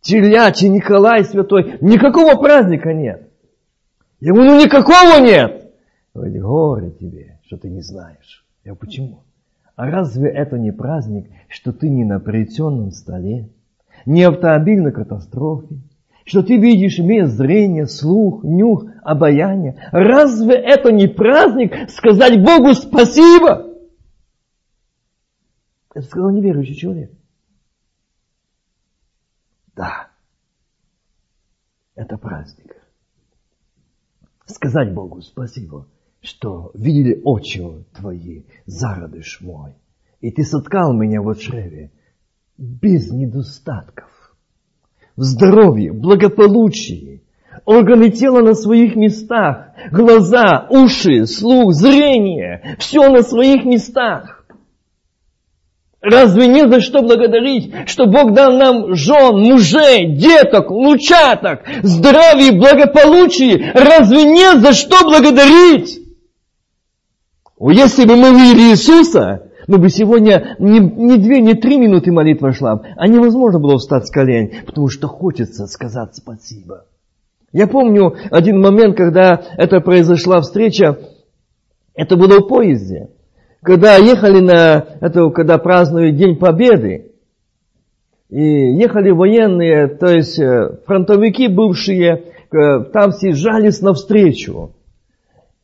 Телячий, 0.00 0.70
Николай 0.70 1.24
Святой. 1.24 1.76
Никакого 1.82 2.40
праздника 2.40 2.94
нет. 2.94 3.28
Я 4.20 4.32
говорю, 4.32 4.52
ну 4.52 4.64
никакого 4.64 5.20
нет. 5.20 5.72
Он 6.14 6.22
говорит, 6.22 6.42
горе 6.42 6.90
тебе, 6.92 7.38
что 7.44 7.58
ты 7.58 7.68
не 7.68 7.82
знаешь. 7.82 8.46
Я 8.64 8.72
говорю, 8.72 8.80
почему? 8.80 9.25
А 9.76 9.90
разве 9.90 10.30
это 10.30 10.58
не 10.58 10.72
праздник, 10.72 11.30
что 11.48 11.70
ты 11.70 11.90
не 11.90 12.04
на 12.04 12.18
плетеном 12.18 12.90
столе, 12.92 13.50
не 14.06 14.22
автомобильной 14.22 14.90
катастрофе, 14.90 15.76
что 16.24 16.42
ты 16.42 16.56
видишь, 16.56 16.98
имея 16.98 17.26
зрение, 17.26 17.86
слух, 17.86 18.42
нюх, 18.42 18.86
обаяние? 19.02 19.78
Разве 19.92 20.54
это 20.54 20.90
не 20.92 21.06
праздник 21.06 21.90
сказать 21.90 22.42
Богу 22.42 22.72
спасибо? 22.72 23.76
Это 25.94 26.06
сказал 26.06 26.30
неверующий 26.30 26.74
человек. 26.74 27.12
Да, 29.76 30.08
это 31.94 32.16
праздник. 32.16 32.76
Сказать 34.46 34.94
Богу 34.94 35.20
спасибо– 35.20 35.86
что 36.26 36.72
видели 36.74 37.20
очи 37.24 37.62
твои, 37.94 38.42
зародыш 38.66 39.40
мой, 39.40 39.74
и 40.20 40.32
ты 40.32 40.42
соткал 40.42 40.92
меня 40.92 41.22
в 41.22 41.32
чреве 41.36 41.92
без 42.58 43.12
недостатков, 43.12 44.10
в 45.14 45.22
здоровье, 45.22 45.92
благополучии, 45.92 47.22
органы 47.64 48.10
тела 48.10 48.40
на 48.40 48.54
своих 48.54 48.96
местах, 48.96 49.68
глаза, 49.92 50.66
уши, 50.68 51.26
слух, 51.26 51.72
зрение, 51.72 52.76
все 52.80 53.08
на 53.08 53.22
своих 53.22 53.64
местах. 53.64 54.44
Разве 56.00 56.48
не 56.48 56.68
за 56.68 56.80
что 56.80 57.02
благодарить, 57.02 57.88
что 57.88 58.06
Бог 58.06 58.32
дал 58.32 58.56
нам 58.56 58.94
жен, 58.94 59.38
мужей, 59.38 60.16
деток, 60.16 60.70
лучаток, 60.70 61.62
здравие, 61.82 62.52
благополучие? 62.52 63.72
Разве 63.74 64.24
не 64.24 64.58
за 64.58 64.72
что 64.72 65.04
благодарить? 65.04 66.05
Если 67.58 68.06
бы 68.06 68.16
мы 68.16 68.30
видели 68.32 68.72
Иисуса, 68.72 69.50
мы 69.66 69.78
бы 69.78 69.88
сегодня 69.88 70.56
не, 70.58 70.78
не 70.78 71.16
две, 71.16 71.40
не 71.40 71.54
три 71.54 71.78
минуты 71.78 72.12
молитва 72.12 72.52
шла, 72.52 72.82
а 72.96 73.08
невозможно 73.08 73.58
было 73.58 73.78
встать 73.78 74.06
с 74.06 74.10
колен, 74.10 74.52
потому 74.66 74.88
что 74.88 75.08
хочется 75.08 75.66
сказать 75.66 76.14
спасибо. 76.14 76.84
Я 77.52 77.66
помню 77.66 78.14
один 78.30 78.60
момент, 78.60 78.96
когда 78.96 79.42
это 79.56 79.80
произошла 79.80 80.40
встреча, 80.40 80.98
это 81.94 82.16
было 82.16 82.40
в 82.40 82.48
поезде, 82.48 83.08
когда 83.62 83.96
ехали 83.96 84.40
на, 84.40 84.86
это 85.00 85.30
когда 85.30 85.56
празднуют 85.56 86.16
День 86.16 86.36
Победы, 86.36 87.12
и 88.28 88.42
ехали 88.42 89.10
военные, 89.10 89.88
то 89.88 90.08
есть 90.08 90.38
э, 90.38 90.78
фронтовики 90.84 91.48
бывшие, 91.48 92.24
э, 92.52 92.84
там 92.92 93.12
все 93.12 93.32
жались 93.32 93.80
навстречу. 93.80 94.75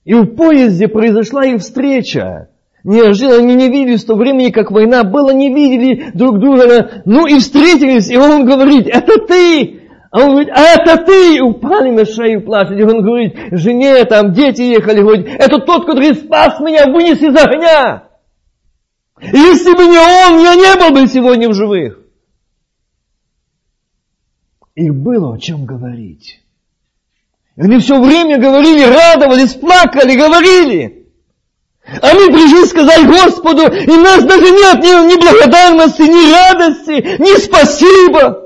И 0.04 0.14
в 0.14 0.34
поезде 0.34 0.88
произошла 0.88 1.44
их 1.44 1.60
встреча. 1.60 2.48
Неожиданно 2.84 3.38
они 3.38 3.54
не 3.54 3.68
видели 3.68 3.96
в 3.96 4.04
то 4.04 4.16
времени, 4.16 4.50
как 4.50 4.72
война 4.72 5.04
была, 5.04 5.32
не 5.32 5.54
видели 5.54 6.10
друг 6.14 6.40
друга. 6.40 7.02
Ну 7.04 7.26
и 7.26 7.38
встретились, 7.38 8.10
и 8.10 8.16
он 8.16 8.44
говорит, 8.44 8.88
это 8.88 9.24
ты! 9.26 9.82
А 10.10 10.20
он 10.20 10.30
говорит, 10.30 10.50
а 10.50 10.60
это 10.60 10.96
ты! 11.04 11.36
И 11.36 11.40
упали 11.40 11.90
на 11.90 12.04
шею, 12.04 12.44
плачут. 12.44 12.78
И 12.78 12.82
он 12.82 13.02
говорит, 13.02 13.36
жене, 13.52 14.04
там 14.04 14.32
дети 14.32 14.62
ехали, 14.62 15.00
говорит, 15.00 15.28
это 15.28 15.60
тот, 15.60 15.86
который 15.86 16.14
спас 16.14 16.58
меня, 16.60 16.86
вынес 16.86 17.22
из 17.22 17.36
огня. 17.36 18.08
Если 19.20 19.76
бы 19.76 19.84
не 19.84 19.98
он, 19.98 20.40
я 20.42 20.56
не 20.56 20.78
был 20.80 21.00
бы 21.00 21.06
сегодня 21.06 21.48
в 21.48 21.54
живых. 21.54 22.00
Их 24.74 24.92
было 24.94 25.34
о 25.34 25.38
чем 25.38 25.64
говорить. 25.64 26.40
Они 27.58 27.78
все 27.78 28.00
время 28.00 28.38
говорили, 28.38 28.84
радовались, 28.84 29.54
плакали, 29.54 30.16
говорили. 30.16 31.06
А 32.00 32.14
мы 32.14 32.28
пришли 32.28 32.64
сказать 32.64 33.06
Господу, 33.06 33.62
и 33.66 33.90
у 33.90 34.00
нас 34.00 34.22
даже 34.24 34.50
нет 34.50 34.78
ни, 34.82 35.12
ни 35.12 35.20
благодарности, 35.20 36.02
ни 36.02 36.32
радости, 36.32 37.20
ни 37.20 37.38
спасибо. 37.38 38.38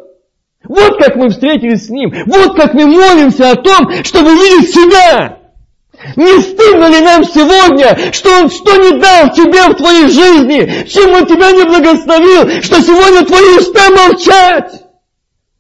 Вот 0.65 0.99
как 0.99 1.15
мы 1.17 1.31
встретились 1.31 1.87
с 1.87 1.91
Ним. 1.91 2.13
Вот 2.27 2.57
как 2.57 2.75
мы 2.75 2.87
молимся 2.87 3.53
о 3.53 3.57
том, 3.57 3.93
чтобы 4.03 4.31
видеть 4.31 4.75
себя. 4.75 5.39
Не 6.17 6.41
стыдно 6.41 6.87
ли 6.89 7.01
нам 7.01 7.25
сегодня, 7.25 8.13
что 8.13 8.31
Он 8.41 8.51
что 8.51 8.77
не 8.77 8.99
дал 8.99 9.33
тебе 9.33 9.69
в 9.69 9.75
твоей 9.75 10.09
жизни, 10.09 10.87
чем 10.89 11.13
Он 11.13 11.27
тебя 11.27 11.53
не 11.53 11.65
благословил, 11.65 12.63
что 12.63 12.83
сегодня 12.83 13.25
твои 13.25 13.59
уста 13.59 13.91
молчать? 13.91 14.86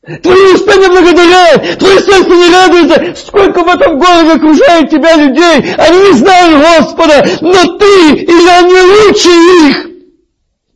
Твои 0.06 0.54
уста 0.54 0.76
не 0.76 0.88
благодарят, 0.88 1.78
твое 1.80 1.98
сердце 1.98 2.30
не 2.30 2.48
радуется. 2.52 3.26
Сколько 3.26 3.64
в 3.64 3.66
этом 3.66 3.98
городе 3.98 4.34
окружает 4.34 4.88
тебя 4.88 5.16
людей, 5.16 5.75
они 5.75 5.98
не 5.98 6.12
знают 6.16 6.62
Господа, 6.62 7.25
но 7.40 7.76
ты 7.76 8.14
или 8.22 8.48
они 8.48 9.08
лучше 9.08 9.30
их. 9.68 9.86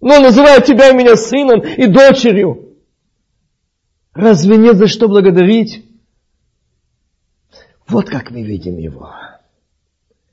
Но 0.01 0.19
называют 0.19 0.65
тебя 0.65 0.91
и 0.91 0.95
меня 0.95 1.15
сыном 1.15 1.61
и 1.61 1.87
дочерью. 1.87 2.75
Разве 4.15 4.57
нет 4.57 4.77
за 4.77 4.89
что 4.89 5.07
благодарить? 5.07 5.85
Вот 7.87 8.09
как 8.11 8.33
мы 8.33 8.43
видим 8.43 8.79
Его. 8.79 9.13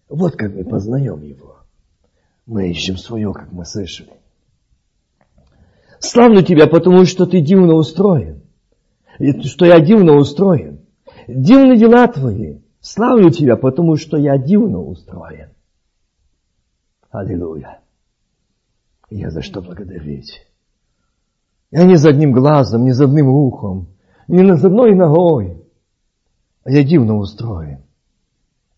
Вот 0.09 0.35
как 0.37 0.55
мы 0.55 0.63
познаем 0.63 1.21
Его. 1.21 1.57
Мы 2.47 2.71
ищем 2.71 2.97
свое, 2.97 3.31
как 3.31 3.51
мы 3.51 3.63
слышали. 3.63 4.13
Славлю 5.99 6.41
Тебя, 6.41 6.65
потому 6.65 7.05
что 7.05 7.27
Ты 7.27 7.41
дивно 7.41 7.75
устроен. 7.75 8.46
Что 9.17 9.65
я 9.65 9.79
дивно 9.79 10.15
устроен. 10.15 10.79
Дивны 11.27 11.77
дела 11.77 12.07
Твои. 12.07 12.59
Славлю 12.79 13.31
Тебя, 13.31 13.57
потому 13.57 13.95
что 13.95 14.17
я 14.17 14.37
дивно 14.37 14.79
устроен. 14.79 15.49
Аллилуйя. 17.09 17.79
Я 19.09 19.31
за 19.31 19.41
что 19.41 19.61
благодарить. 19.61 20.45
Я 21.71 21.83
не 21.83 21.95
за 21.95 22.09
одним 22.09 22.31
глазом, 22.31 22.85
не 22.85 22.91
за 22.91 23.05
одним 23.05 23.29
ухом, 23.29 23.87
не 24.27 24.55
за 24.55 24.67
одной 24.67 24.95
ногой. 24.95 25.63
А 26.63 26.71
я 26.71 26.83
дивно 26.83 27.17
устроен. 27.17 27.81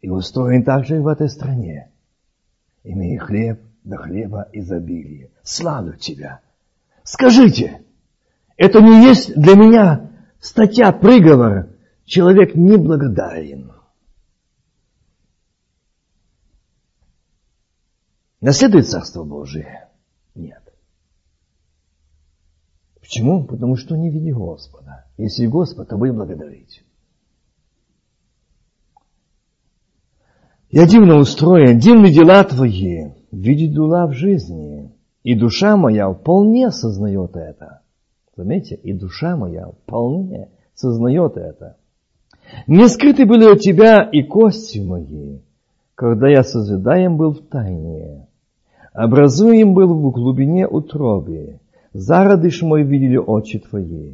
И 0.02 0.10
устроен 0.10 0.64
также 0.64 0.98
и 0.98 1.00
в 1.00 1.08
этой 1.08 1.30
стране. 1.30 1.92
Имея 2.84 3.20
хлеб 3.20 3.60
до 3.84 3.98
хлеба 3.98 4.48
изобилия. 4.54 5.30
Славлю 5.44 5.98
Тебя. 5.98 6.40
Скажите, 7.04 7.82
это 8.56 8.82
не 8.82 9.04
есть 9.04 9.36
для 9.36 9.56
меня 9.56 10.09
статья 10.40 10.92
приговора? 10.92 11.76
Человек 12.06 12.56
неблагодарен. 12.56 13.72
Наследует 18.42 18.88
Царство 18.88 19.24
Божие? 19.24 19.90
Нет. 20.34 20.64
Почему? 23.00 23.46
Потому 23.46 23.76
что 23.76 23.96
не 23.96 24.10
види 24.10 24.32
Господа. 24.32 25.06
Если 25.18 25.46
Господа, 25.48 25.90
то 25.90 25.98
будем 25.98 26.16
благодарить. 26.16 26.84
Я 30.72 30.88
дивно 30.88 31.18
устроен, 31.18 31.80
дивны 31.80 32.12
дела 32.12 32.44
Твои, 32.44 33.14
видит 33.32 33.74
дула 33.74 34.06
в 34.06 34.14
жизни, 34.14 34.96
и 35.24 35.34
душа 35.34 35.76
моя 35.76 36.12
вполне 36.14 36.70
сознает 36.70 37.36
это. 37.36 37.82
Заметьте, 38.40 38.76
и 38.76 38.94
душа 38.94 39.36
моя 39.36 39.68
вполне 39.68 40.48
сознает 40.74 41.36
это. 41.36 41.76
Не 42.68 42.88
скрыты 42.88 43.26
были 43.26 43.44
от 43.44 43.60
Тебя 43.60 44.02
и 44.02 44.24
кости 44.24 44.80
мои, 44.80 45.40
когда 45.94 46.30
я 46.30 46.44
созидаем 46.44 47.18
был 47.18 47.34
в 47.34 47.42
тайне. 47.42 48.30
Образуем 48.94 49.74
был 49.74 49.94
в 49.94 50.12
глубине 50.12 50.66
утробе. 50.70 51.60
Зародыш 51.92 52.62
мой 52.62 52.84
видели 52.84 53.18
очи 53.18 53.60
Твои. 53.60 54.14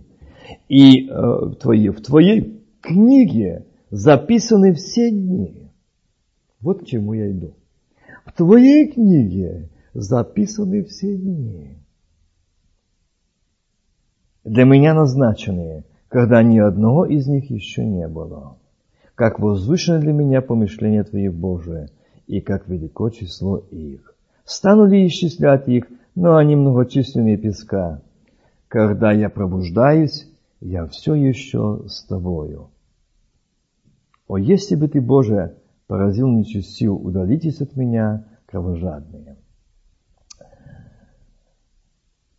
И 0.70 1.08
э, 1.08 1.52
твои, 1.62 1.90
в 1.90 2.02
Твоей 2.02 2.64
книге 2.82 3.68
записаны 3.92 4.74
все 4.74 5.12
дни 5.12 5.70
вот 6.62 6.82
к 6.82 6.86
чему 6.86 7.14
я 7.14 7.30
иду. 7.30 7.54
В 8.26 8.34
твоей 8.34 8.92
книге 8.92 9.70
записаны 9.94 10.84
все 10.84 11.16
дни. 11.16 11.78
Для 14.46 14.64
меня 14.64 14.94
назначенные, 14.94 15.86
когда 16.08 16.44
ни 16.44 16.60
одного 16.60 17.06
из 17.06 17.26
них 17.28 17.50
еще 17.50 17.84
не 17.84 18.08
было. 18.08 18.58
Как 19.16 19.40
возвышено 19.40 20.00
для 20.00 20.14
меня 20.14 20.44
помышление 20.44 21.04
Твое 21.04 21.32
Божие, 21.32 21.90
и 22.28 22.42
как 22.42 22.68
велико 22.68 23.10
число 23.10 23.58
их. 23.58 24.16
Стану 24.46 24.86
ли 24.86 25.08
исчислять 25.08 25.68
их, 25.68 25.88
но 26.14 26.36
они 26.36 26.56
многочисленные 26.56 27.38
песка. 27.38 28.02
Когда 28.68 29.12
я 29.12 29.30
пробуждаюсь, 29.30 30.30
я 30.60 30.86
все 30.86 31.16
еще 31.16 31.82
с 31.88 32.04
Тобою. 32.04 32.70
О, 34.28 34.38
если 34.38 34.76
бы 34.76 34.88
Ты, 34.88 35.02
Боже, 35.02 35.56
поразил 35.88 36.28
нечестив, 36.28 36.94
удалитесь 36.94 37.62
от 37.62 37.76
меня, 37.76 38.26
кровожадные. 38.46 39.38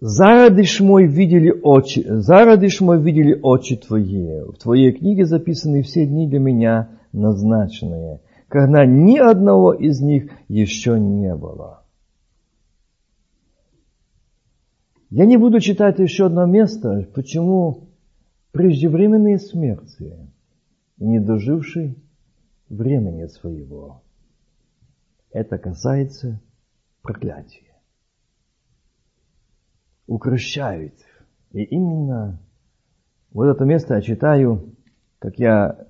Зародыш 0.00 0.80
мой 0.80 1.06
видели 1.06 1.50
очи, 1.50 2.04
зародыш 2.06 2.82
мой 2.82 3.00
видели 3.00 3.38
очи 3.42 3.76
Твои. 3.76 4.42
В 4.42 4.58
Твоей 4.58 4.92
книге 4.92 5.24
записаны 5.24 5.82
все 5.82 6.06
дни 6.06 6.28
для 6.28 6.38
меня 6.38 6.98
назначенные, 7.12 8.20
когда 8.48 8.84
ни 8.84 9.16
одного 9.16 9.72
из 9.72 10.02
них 10.02 10.30
еще 10.48 11.00
не 11.00 11.34
было. 11.34 11.82
Я 15.08 15.24
не 15.24 15.38
буду 15.38 15.60
читать 15.60 15.98
еще 15.98 16.26
одно 16.26 16.44
место, 16.44 17.08
почему 17.14 17.88
преждевременные 18.52 19.38
смерти, 19.38 20.14
не 20.98 21.20
доживший 21.20 21.96
времени 22.68 23.26
своего. 23.28 24.02
Это 25.30 25.56
касается 25.56 26.38
проклятия. 27.00 27.65
Укращают. 30.06 30.94
И 31.52 31.62
именно 31.64 32.38
вот 33.32 33.46
это 33.46 33.64
место 33.64 33.94
я 33.94 34.00
читаю, 34.00 34.74
как 35.18 35.38
я 35.38 35.86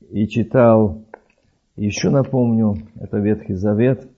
и 0.00 0.26
читал, 0.28 1.04
еще 1.76 2.10
напомню, 2.10 2.76
это 2.96 3.18
Ветхий 3.18 3.54
Завет. 3.54 4.08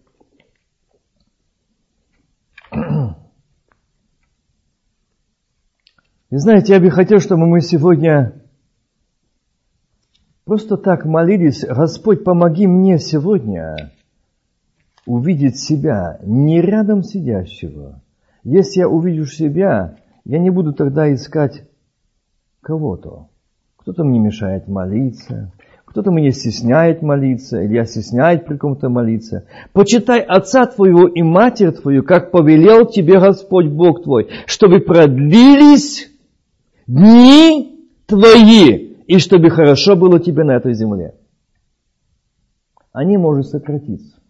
И 6.28 6.36
знаете, 6.38 6.72
я 6.74 6.80
бы 6.80 6.90
хотел, 6.90 7.20
чтобы 7.20 7.46
мы 7.46 7.60
сегодня 7.60 8.46
Просто 10.46 10.76
так 10.76 11.04
молились, 11.04 11.64
Господь, 11.64 12.22
помоги 12.22 12.68
мне 12.68 13.00
сегодня 13.00 13.90
увидеть 15.04 15.58
себя 15.58 16.20
не 16.22 16.60
рядом 16.60 17.02
сидящего. 17.02 18.00
Если 18.46 18.78
я 18.78 18.88
увижу 18.88 19.26
себя, 19.26 19.96
я 20.24 20.38
не 20.38 20.50
буду 20.50 20.72
тогда 20.72 21.12
искать 21.12 21.64
кого-то. 22.60 23.28
Кто-то 23.76 24.04
мне 24.04 24.20
мешает 24.20 24.68
молиться, 24.68 25.52
кто-то 25.84 26.12
меня 26.12 26.30
стесняет 26.30 27.02
молиться, 27.02 27.60
или 27.60 27.74
я 27.74 27.84
стесняет 27.86 28.46
при 28.46 28.56
ком-то 28.56 28.88
молиться. 28.88 29.48
Почитай 29.72 30.20
отца 30.20 30.64
твоего 30.66 31.08
и 31.08 31.22
матерь 31.22 31.72
твою, 31.72 32.04
как 32.04 32.30
повелел 32.30 32.86
тебе 32.86 33.18
Господь 33.18 33.66
Бог 33.66 34.04
твой, 34.04 34.28
чтобы 34.46 34.78
продлились 34.78 36.08
дни 36.86 37.84
твои 38.06 38.94
и 39.08 39.18
чтобы 39.18 39.50
хорошо 39.50 39.96
было 39.96 40.20
тебе 40.20 40.44
на 40.44 40.52
этой 40.52 40.72
земле. 40.74 41.16
Они 42.92 43.16
могут 43.16 43.48
сократиться. 43.48 44.20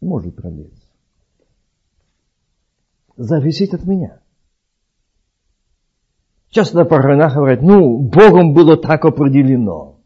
Может 0.00 0.36
продлиться. 0.36 0.83
Зависит 3.16 3.74
от 3.74 3.84
меня. 3.84 4.20
Часто 6.50 6.78
на 6.78 6.84
похоронах 6.84 7.34
говорят, 7.34 7.62
ну, 7.62 7.98
Богом 7.98 8.54
было 8.54 8.76
так 8.76 9.04
определено. 9.04 9.98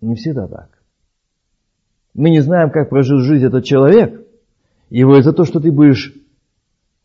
Не 0.00 0.14
всегда 0.14 0.46
так. 0.46 0.78
Мы 2.14 2.30
не 2.30 2.40
знаем, 2.40 2.70
как 2.70 2.90
прожил 2.90 3.18
жизнь 3.18 3.44
этот 3.44 3.64
человек. 3.64 4.26
Его 4.90 5.20
за 5.20 5.32
то, 5.32 5.44
что 5.44 5.60
ты 5.60 5.70
будешь, 5.70 6.14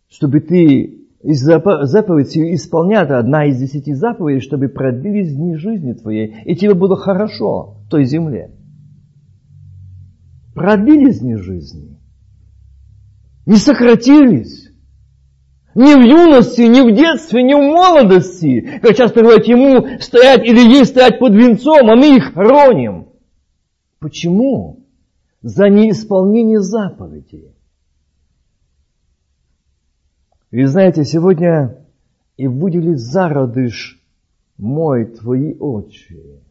чтобы 0.09 0.39
ты 0.39 1.03
из 1.21 1.41
заповедей 1.41 2.55
исполнять 2.55 3.09
одна 3.09 3.45
из 3.45 3.59
десяти 3.59 3.93
заповедей, 3.93 4.41
чтобы 4.41 4.69
продлились 4.69 5.35
дни 5.35 5.55
жизни 5.55 5.93
твоей, 5.93 6.35
и 6.45 6.55
тебе 6.55 6.73
было 6.73 6.95
хорошо 6.95 7.77
в 7.85 7.89
той 7.89 8.05
земле. 8.05 8.51
Продлились 10.53 11.19
дни 11.19 11.35
жизни. 11.35 11.97
Не 13.45 13.57
сократились. 13.57 14.71
Ни 15.75 15.95
в 15.95 16.05
юности, 16.05 16.61
ни 16.61 16.81
в 16.81 16.95
детстве, 16.95 17.41
ни 17.41 17.53
в 17.53 17.57
молодости. 17.57 18.79
Как 18.81 18.95
часто 18.95 19.21
говорят, 19.21 19.45
ему 19.45 19.99
стоять 19.99 20.45
или 20.45 20.59
ей 20.59 20.85
стоять 20.85 21.19
под 21.19 21.33
венцом, 21.33 21.89
а 21.89 21.95
мы 21.95 22.17
их 22.17 22.33
хороним. 22.33 23.07
Почему? 23.99 24.85
За 25.41 25.67
неисполнение 25.69 26.59
заповедей. 26.59 27.53
И 30.51 30.63
знаете, 30.65 31.03
сегодня 31.03 31.83
и 32.37 32.47
выделит 32.47 32.99
зародыш 32.99 33.99
мой 34.57 35.05
твои 35.05 35.55
очи. 35.55 36.42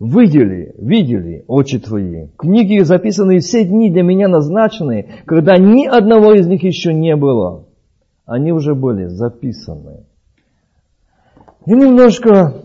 Видели, 0.00 0.74
видели 0.78 1.44
очи 1.46 1.78
твои. 1.78 2.28
Книги 2.38 2.82
записаны 2.82 3.40
все 3.40 3.66
дни 3.66 3.90
для 3.90 4.02
меня 4.02 4.28
назначены, 4.28 5.22
когда 5.26 5.58
ни 5.58 5.84
одного 5.84 6.32
из 6.32 6.46
них 6.46 6.64
еще 6.64 6.94
не 6.94 7.14
было. 7.16 7.66
Они 8.24 8.50
уже 8.50 8.74
были 8.74 9.08
записаны. 9.08 10.06
И 11.66 11.72
немножко 11.72 12.64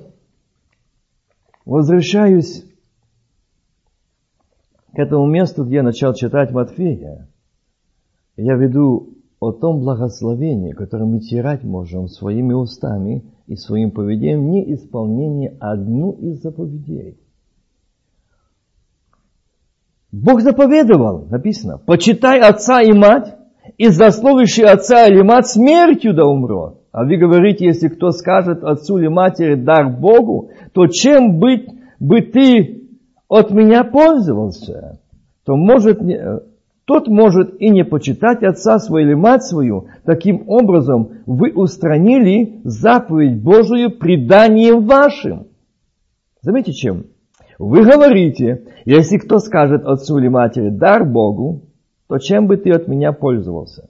возвращаюсь 1.65 2.63
к 4.93 4.97
этому 4.97 5.25
месту, 5.25 5.65
где 5.65 5.75
я 5.75 5.83
начал 5.83 6.13
читать 6.13 6.51
Матфея. 6.51 7.27
Я 8.37 8.55
веду 8.55 9.09
о 9.41 9.51
том 9.51 9.81
благословении, 9.81 10.71
которое 10.71 11.05
мы 11.05 11.19
тирать 11.19 11.65
можем 11.65 12.07
своими 12.07 12.53
устами 12.53 13.25
и 13.47 13.57
своим 13.57 13.91
поведением, 13.91 14.51
не 14.51 14.73
исполнение 14.73 15.57
одну 15.59 16.13
из 16.13 16.41
заповедей. 16.41 17.19
Бог 20.21 20.41
заповедовал, 20.41 21.27
написано, 21.29 21.77
почитай 21.77 22.39
отца 22.39 22.81
и 22.81 22.93
мать, 22.93 23.35
и 23.77 23.89
засловивший 23.89 24.63
отца 24.63 25.07
или 25.07 25.21
мать 25.21 25.47
смертью 25.47 26.13
да 26.13 26.25
умрет. 26.25 26.75
А 26.93 27.03
вы 27.03 27.17
говорите, 27.17 27.65
если 27.65 27.89
кто 27.89 28.11
скажет 28.11 28.63
отцу 28.63 28.97
или 28.97 29.07
матери 29.07 29.55
дар 29.55 29.89
Богу, 29.89 30.51
то 30.73 30.87
чем 30.87 31.39
быть, 31.39 31.67
бы 31.99 32.21
ты 32.21 32.83
от 33.27 33.51
меня 33.51 33.83
пользовался, 33.83 34.99
то 35.45 35.57
может, 35.57 35.99
тот 36.85 37.09
может 37.09 37.59
и 37.59 37.69
не 37.69 37.83
почитать 37.83 38.41
отца 38.41 38.79
своего 38.79 39.09
или 39.09 39.15
мать 39.15 39.43
свою. 39.43 39.87
Таким 40.05 40.47
образом, 40.47 41.09
вы 41.25 41.51
устранили 41.51 42.61
заповедь 42.63 43.43
Божию 43.43 43.91
преданием 43.91 44.85
вашим. 44.85 45.47
Заметьте 46.41 46.71
чем? 46.71 47.07
Вы 47.57 47.83
говорите, 47.83 48.65
если 48.85 49.17
кто 49.17 49.39
скажет 49.39 49.85
отцу 49.85 50.17
или 50.17 50.27
матери 50.27 50.69
дар 50.69 51.05
Богу, 51.05 51.69
то 52.07 52.17
чем 52.17 52.47
бы 52.47 52.57
ты 52.57 52.71
от 52.71 52.87
меня 52.87 53.13
пользовался? 53.13 53.89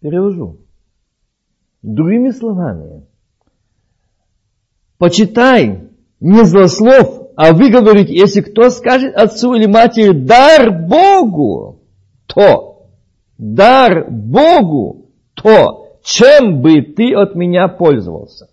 Перевожу. 0.00 0.58
Другими 1.82 2.30
словами, 2.30 3.06
почитай 4.98 5.90
не 6.20 6.44
злослов, 6.44 7.30
а 7.36 7.52
вы 7.52 7.70
говорите, 7.70 8.14
если 8.14 8.40
кто 8.40 8.70
скажет 8.70 9.14
отцу 9.14 9.54
или 9.54 9.66
матери 9.66 10.12
дар 10.12 10.70
Богу, 10.70 11.82
то 12.26 12.88
дар 13.38 14.10
Богу, 14.10 15.10
то 15.34 15.98
чем 16.02 16.62
бы 16.62 16.82
ты 16.82 17.14
от 17.14 17.34
меня 17.34 17.68
пользовался? 17.68 18.48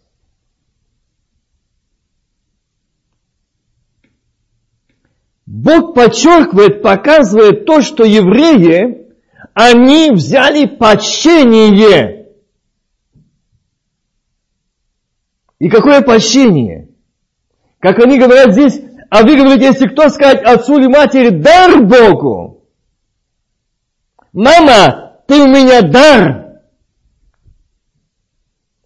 Бог 5.53 5.93
подчеркивает, 5.93 6.81
показывает 6.81 7.65
то, 7.65 7.81
что 7.81 8.05
евреи, 8.05 9.09
они 9.53 10.11
взяли 10.11 10.65
почтение. 10.65 12.29
И 15.59 15.67
какое 15.67 16.01
почтение? 16.03 16.87
Как 17.79 17.99
они 17.99 18.17
говорят 18.17 18.53
здесь, 18.53 18.81
а 19.09 19.23
вы 19.23 19.35
говорите, 19.35 19.65
если 19.65 19.87
кто 19.87 20.07
сказать 20.07 20.41
отцу 20.41 20.79
или 20.79 20.87
матери 20.87 21.29
дар 21.31 21.83
Богу, 21.83 22.65
мама, 24.31 25.17
ты 25.27 25.41
у 25.41 25.47
меня 25.47 25.81
дар. 25.81 26.61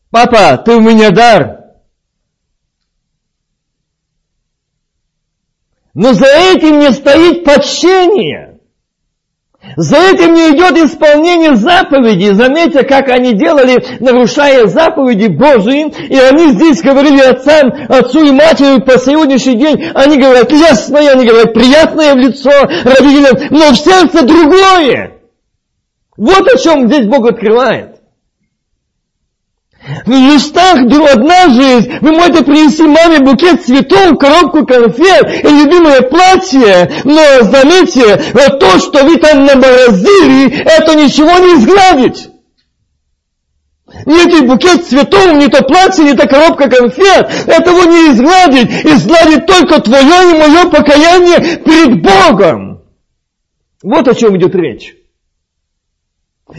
Папа, 0.10 0.58
ты 0.58 0.76
у 0.76 0.82
меня 0.82 1.12
дар. 1.12 1.65
Но 5.96 6.14
за 6.14 6.26
этим 6.26 6.80
не 6.80 6.92
стоит 6.92 7.46
почтение. 7.46 8.60
За 9.78 9.96
этим 9.96 10.34
не 10.34 10.52
идет 10.52 10.78
исполнение 10.78 11.56
заповедей. 11.56 12.34
Заметьте, 12.34 12.84
как 12.84 13.10
они 13.10 13.34
делали, 13.34 13.84
нарушая 14.00 14.68
заповеди 14.68 15.28
Божьи. 15.28 15.88
И 16.10 16.18
они 16.18 16.52
здесь 16.52 16.82
говорили 16.82 17.22
отцам, 17.22 17.74
отцу 17.90 18.26
и 18.26 18.32
матери 18.32 18.82
по 18.82 19.00
сегодняшний 19.00 19.56
день. 19.56 19.90
Они 19.96 20.18
говорят 20.18 20.52
лестное, 20.52 21.14
они 21.14 21.26
говорят 21.26 21.54
приятное 21.54 22.14
в 22.14 22.18
лицо 22.18 22.52
родителям, 22.52 23.38
но 23.50 23.72
в 23.72 23.78
сердце 23.78 24.24
другое. 24.24 25.22
Вот 26.18 26.48
о 26.48 26.58
чем 26.58 26.88
здесь 26.88 27.08
Бог 27.08 27.26
открывает. 27.26 27.95
В 30.06 30.36
устах 30.36 30.80
одна 30.80 31.50
жизнь. 31.50 31.92
Вы 32.02 32.12
можете 32.12 32.44
принести 32.44 32.84
маме 32.84 33.20
букет 33.20 33.64
цветов, 33.64 34.18
коробку 34.18 34.66
конфет 34.66 35.44
и 35.44 35.48
любимое 35.48 36.02
платье. 36.02 36.92
Но 37.04 37.44
заметьте, 37.44 38.32
вот 38.34 38.60
то, 38.60 38.80
что 38.80 39.04
вы 39.04 39.18
там 39.18 39.46
наморозили, 39.46 40.62
это 40.62 40.96
ничего 40.96 41.32
не 41.38 41.60
изгладить. 41.60 42.30
Ни 44.06 44.46
букет 44.46 44.86
цветов, 44.86 45.34
ни 45.34 45.48
то 45.48 45.64
платье, 45.64 46.04
ни 46.04 46.14
то 46.14 46.28
коробка 46.28 46.68
конфет. 46.68 47.30
Этого 47.48 47.86
не 47.86 48.12
изгладить. 48.12 48.86
Изгладить 48.86 49.46
только 49.46 49.82
твое 49.82 50.32
и 50.32 50.38
мое 50.38 50.66
покаяние 50.66 51.58
перед 51.58 52.02
Богом. 52.02 52.82
Вот 53.84 54.08
о 54.08 54.16
чем 54.16 54.36
идет 54.36 54.56
речь. 54.56 54.95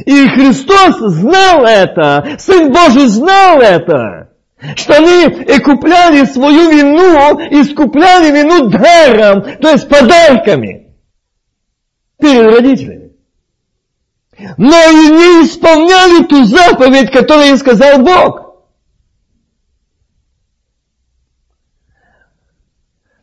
И 0.05 0.29
Христос 0.29 0.99
знал 0.99 1.65
это, 1.65 2.37
Сын 2.39 2.73
Божий 2.73 3.07
знал 3.07 3.61
это, 3.61 4.31
что 4.75 4.97
они 4.97 5.27
искупляли 5.47 6.25
свою 6.25 6.71
вину, 6.71 7.39
искупляли 7.51 8.33
вину 8.33 8.69
даром, 8.69 9.43
то 9.61 9.71
есть 9.71 9.89
подарками 9.89 10.95
перед 12.19 12.53
родителями. 12.53 13.13
Но 14.59 14.77
и 14.77 15.09
не 15.09 15.47
исполняли 15.47 16.25
ту 16.25 16.45
заповедь, 16.45 17.11
которую 17.11 17.51
им 17.51 17.57
сказал 17.57 18.01
Бог. 18.01 18.46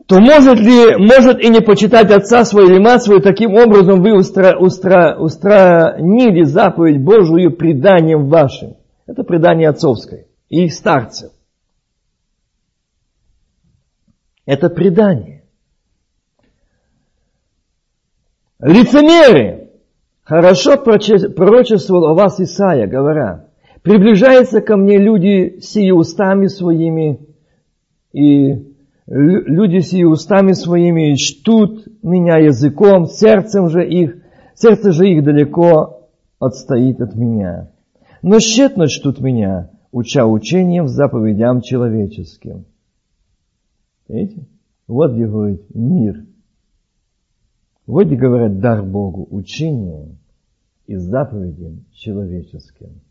То 0.08 0.20
может 0.20 0.60
ли, 0.60 0.98
может 0.98 1.40
и 1.40 1.50
не 1.50 1.62
почитать 1.62 2.12
отца 2.12 2.44
своего 2.44 2.72
или 2.72 2.80
мать 2.80 3.04
свою, 3.04 3.22
таким 3.22 3.54
образом 3.54 4.02
вы 4.02 4.14
устра, 4.18 4.58
устра, 4.58 5.16
устранили 5.18 6.44
заповедь 6.44 7.02
Божию 7.02 7.56
преданием 7.56 8.28
вашим. 8.28 8.76
Это 9.06 9.24
предание 9.24 9.70
отцовское 9.70 10.26
и 10.50 10.68
старцев. 10.68 11.32
Это 14.46 14.70
предание. 14.70 15.44
Лицемеры. 18.60 19.72
Хорошо 20.24 20.78
пророчествовал 20.78 22.12
о 22.12 22.14
вас 22.14 22.40
Исаия, 22.40 22.88
говоря, 22.88 23.50
приближаются 23.82 24.62
ко 24.62 24.78
мне 24.78 24.98
люди 24.98 25.60
сии 25.60 25.92
устами 25.92 26.48
своими 26.48 27.20
и 28.14 28.73
люди 29.08 29.80
сии 29.80 30.04
устами 30.04 30.54
своими 30.54 31.16
чтут 31.16 31.88
меня 32.04 32.38
языком, 32.38 33.08
сердцем 33.08 33.70
же 33.70 33.88
их, 33.88 34.18
сердце 34.56 34.92
же 34.92 35.10
их 35.10 35.24
далеко 35.24 36.10
отстоит 36.40 37.02
от 37.02 37.16
меня. 37.16 37.72
Но 38.22 38.40
тщетно 38.40 38.88
чтут 38.88 39.20
меня, 39.20 39.72
уча 39.92 40.26
учением 40.26 40.88
заповедям 40.88 41.62
человеческим. 41.62 42.66
Видите? 44.08 44.46
Вот 44.88 45.14
где 45.14 45.26
говорит 45.26 45.64
мир. 45.74 46.26
Вот 47.86 48.08
где 48.08 48.16
говорят 48.16 48.60
дар 48.60 48.84
Богу, 48.84 49.28
учением 49.30 50.18
и 50.88 50.96
заповедям 50.96 51.86
человеческим. 51.94 53.02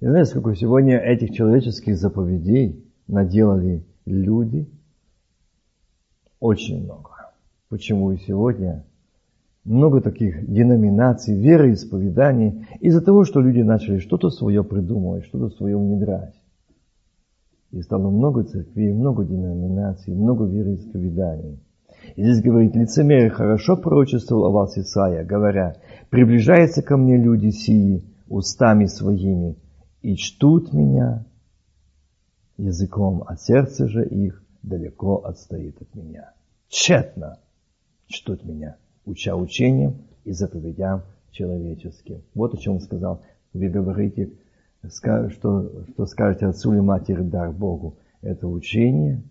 И 0.00 0.06
знаете, 0.06 0.30
сколько 0.30 0.54
сегодня 0.54 0.98
этих 0.98 1.32
человеческих 1.34 1.96
заповедей 1.96 2.84
наделали 3.08 3.84
люди– 4.04 4.68
очень 6.40 6.84
много. 6.84 7.10
Почему 7.68 8.12
и 8.12 8.18
сегодня 8.18 8.84
много 9.64 10.00
таких 10.00 10.50
деноминаций, 10.50 11.38
вероисповеданий, 11.38 12.66
из-за 12.80 13.02
того, 13.02 13.24
что 13.24 13.40
люди 13.40 13.60
начали 13.60 13.98
что-то 13.98 14.30
свое 14.30 14.64
придумывать, 14.64 15.26
что-то 15.26 15.54
свое 15.54 15.76
внедрять. 15.76 16.34
И 17.70 17.82
стало 17.82 18.08
много 18.10 18.44
церквей, 18.44 18.92
много 18.92 19.24
деноминаций, 19.24 20.14
много 20.14 20.46
вероисповеданий. 20.46 21.60
И 22.16 22.22
здесь 22.22 22.42
говорит, 22.42 22.74
лицемер 22.74 23.30
хорошо 23.30 23.76
пророчествовал 23.76 24.46
о 24.46 24.50
вас 24.50 24.78
Исаия, 24.78 25.24
говоря, 25.24 25.76
приближаются 26.08 26.82
ко 26.82 26.96
мне 26.96 27.18
люди 27.18 27.50
сии 27.50 28.04
устами 28.28 28.86
своими 28.86 29.56
и 30.00 30.16
чтут 30.16 30.72
меня 30.72 31.26
языком, 32.56 33.22
а 33.26 33.36
сердце 33.36 33.86
же 33.88 34.06
их 34.06 34.42
далеко 34.62 35.24
отстоит 35.24 35.80
от 35.80 35.94
меня. 35.94 36.32
Тщетно 36.68 37.38
чтут 38.06 38.44
меня, 38.44 38.76
уча 39.04 39.36
учением 39.36 40.06
и 40.24 40.32
заповедям 40.32 41.02
человеческим. 41.30 42.22
Вот 42.34 42.54
о 42.54 42.56
чем 42.56 42.74
он 42.74 42.80
сказал. 42.80 43.22
Вы 43.52 43.68
говорите, 43.68 44.32
что, 44.88 45.30
что 45.30 46.06
скажете 46.06 46.46
отцу 46.46 46.72
или 46.72 46.80
матери 46.80 47.22
дар 47.22 47.52
Богу. 47.52 47.98
Это 48.20 48.48
учение 48.48 49.22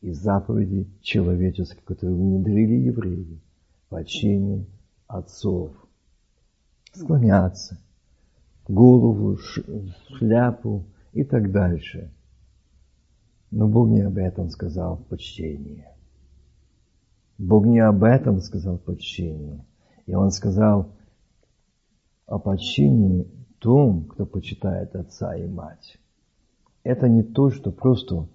и 0.00 0.12
заповеди 0.12 0.88
человеческие, 1.00 1.82
которые 1.84 2.16
внедрили 2.16 2.86
евреи, 2.86 3.40
почине 3.88 4.66
отцов. 5.06 5.72
Склоняться, 6.92 7.78
голову, 8.68 9.38
шляпу 10.18 10.84
и 11.12 11.24
так 11.24 11.50
дальше. 11.52 12.10
Но 13.52 13.68
Бог 13.68 13.90
не 13.90 14.00
об 14.00 14.16
этом 14.16 14.48
сказал 14.48 14.96
в 14.96 15.04
почтении. 15.04 15.84
Бог 17.36 17.66
не 17.66 17.80
об 17.80 18.02
этом 18.02 18.40
сказал 18.40 18.78
в 18.78 18.82
почтении. 18.82 19.62
И 20.06 20.14
Он 20.14 20.30
сказал 20.30 20.88
о 22.26 22.38
почтении 22.38 23.28
том, 23.58 24.06
кто 24.06 24.24
почитает 24.24 24.96
отца 24.96 25.36
и 25.36 25.46
мать. 25.46 25.98
Это 26.82 27.08
не 27.08 27.22
то, 27.22 27.50
что 27.50 27.70
просто, 27.70 28.26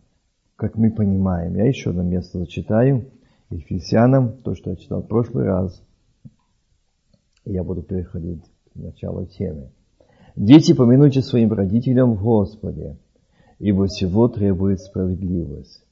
как 0.56 0.76
мы 0.76 0.92
понимаем. 0.92 1.56
Я 1.56 1.66
еще 1.66 1.90
одно 1.90 2.04
место 2.04 2.38
зачитаю. 2.38 3.10
Ефесянам, 3.50 4.38
то, 4.44 4.54
что 4.54 4.70
я 4.70 4.76
читал 4.76 5.02
в 5.02 5.08
прошлый 5.08 5.46
раз. 5.46 5.82
Я 7.44 7.64
буду 7.64 7.82
переходить 7.82 8.44
к 8.72 8.76
началу 8.76 9.26
темы. 9.26 9.72
Дети, 10.36 10.74
помянуйте 10.74 11.24
своим 11.24 11.52
родителям 11.54 12.14
в 12.14 12.22
Господе, 12.22 12.98
ибо 13.60 13.88
всего 13.88 14.28
требует 14.28 14.80
справедливость. 14.80 15.84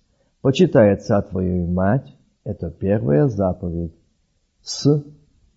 Почитай 0.42 0.94
отца 0.94 1.22
твою 1.22 1.64
и 1.64 1.68
мать, 1.68 2.16
это 2.44 2.70
первая 2.70 3.28
заповедь 3.28 3.96
с 4.62 5.04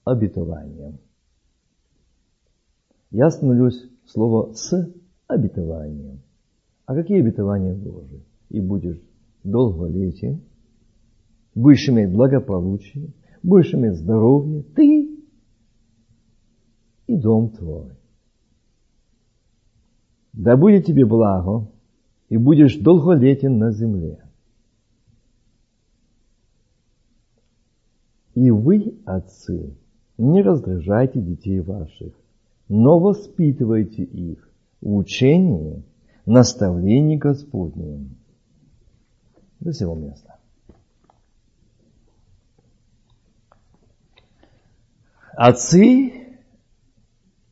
обетованием. 0.04 0.98
Я 3.10 3.26
остановлюсь 3.26 3.82
слово 4.06 4.52
«с 4.54 4.94
обетованием». 5.26 6.20
А 6.86 6.94
какие 6.94 7.20
обетования 7.20 7.74
Божии? 7.74 8.24
И 8.48 8.60
будешь 8.60 9.00
долголетен, 9.44 10.40
будешь 11.54 11.88
иметь 11.88 12.10
благополучие, 12.10 13.12
будешь 13.42 13.74
иметь 13.74 13.96
здоровье, 13.96 14.62
ты 14.74 15.18
и 17.06 17.16
дом 17.16 17.50
твой. 17.50 17.92
Да 20.32 20.56
будет 20.56 20.86
тебе 20.86 21.04
благо, 21.04 21.68
и 22.28 22.36
будешь 22.36 22.76
долголетен 22.76 23.58
на 23.58 23.72
земле. 23.72 24.22
И 28.34 28.50
вы, 28.50 28.98
отцы, 29.04 29.74
не 30.16 30.42
раздражайте 30.42 31.20
детей 31.20 31.60
ваших, 31.60 32.14
но 32.68 32.98
воспитывайте 32.98 34.02
их 34.04 34.48
в 34.80 34.94
учении, 34.94 35.82
наставлении 36.24 37.16
Господнем. 37.16 38.16
До 39.60 39.72
сего 39.72 39.96
места. 39.96 40.36
Отцы, 45.32 46.12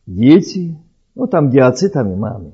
дети, 0.06 0.78
ну 1.14 1.26
там 1.26 1.50
где 1.50 1.62
отцы, 1.62 1.88
там 1.88 2.12
и 2.12 2.16
мамы. 2.16 2.52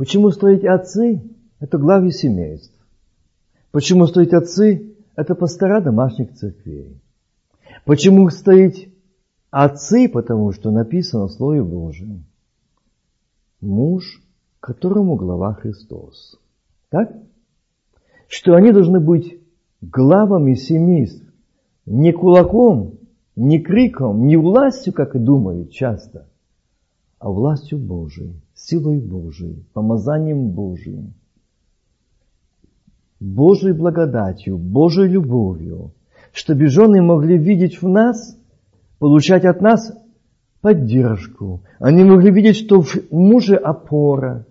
Почему 0.00 0.30
стоят 0.30 0.64
отцы? 0.64 1.20
Это 1.58 1.76
главы 1.76 2.10
семейств. 2.10 2.72
Почему 3.70 4.06
стоят 4.06 4.32
отцы? 4.32 4.94
Это 5.14 5.34
пастора 5.34 5.82
домашних 5.82 6.32
церквей. 6.32 6.98
Почему 7.84 8.30
стоит 8.30 8.88
отцы? 9.50 10.08
Потому 10.08 10.52
что 10.52 10.70
написано 10.70 11.26
в 11.26 11.32
Слове 11.32 11.62
Божьем. 11.62 12.24
Муж, 13.60 14.22
которому 14.58 15.16
глава 15.16 15.52
Христос. 15.52 16.40
Так? 16.88 17.14
Что 18.26 18.54
они 18.54 18.72
должны 18.72 19.00
быть 19.00 19.38
главами 19.82 20.54
семейств. 20.54 21.30
Не 21.84 22.12
кулаком, 22.12 22.94
не 23.36 23.60
криком, 23.60 24.26
не 24.26 24.38
властью, 24.38 24.94
как 24.94 25.14
и 25.14 25.18
думают 25.18 25.72
часто, 25.72 26.26
властью 27.28 27.78
Божией, 27.78 28.40
силой 28.54 28.98
Божией, 28.98 29.64
помазанием 29.74 30.50
Божиим. 30.50 31.12
Божьей 33.20 33.72
благодатью, 33.72 34.56
Божьей 34.56 35.08
любовью, 35.08 35.92
чтобы 36.32 36.68
жены 36.68 37.02
могли 37.02 37.36
видеть 37.36 37.82
в 37.82 37.88
нас, 37.88 38.38
получать 38.98 39.44
от 39.44 39.60
нас 39.60 39.92
поддержку. 40.62 41.60
Они 41.78 42.02
могли 42.02 42.30
видеть, 42.30 42.56
что 42.56 42.80
в 42.80 42.96
муже 43.10 43.56
опора, 43.56 44.46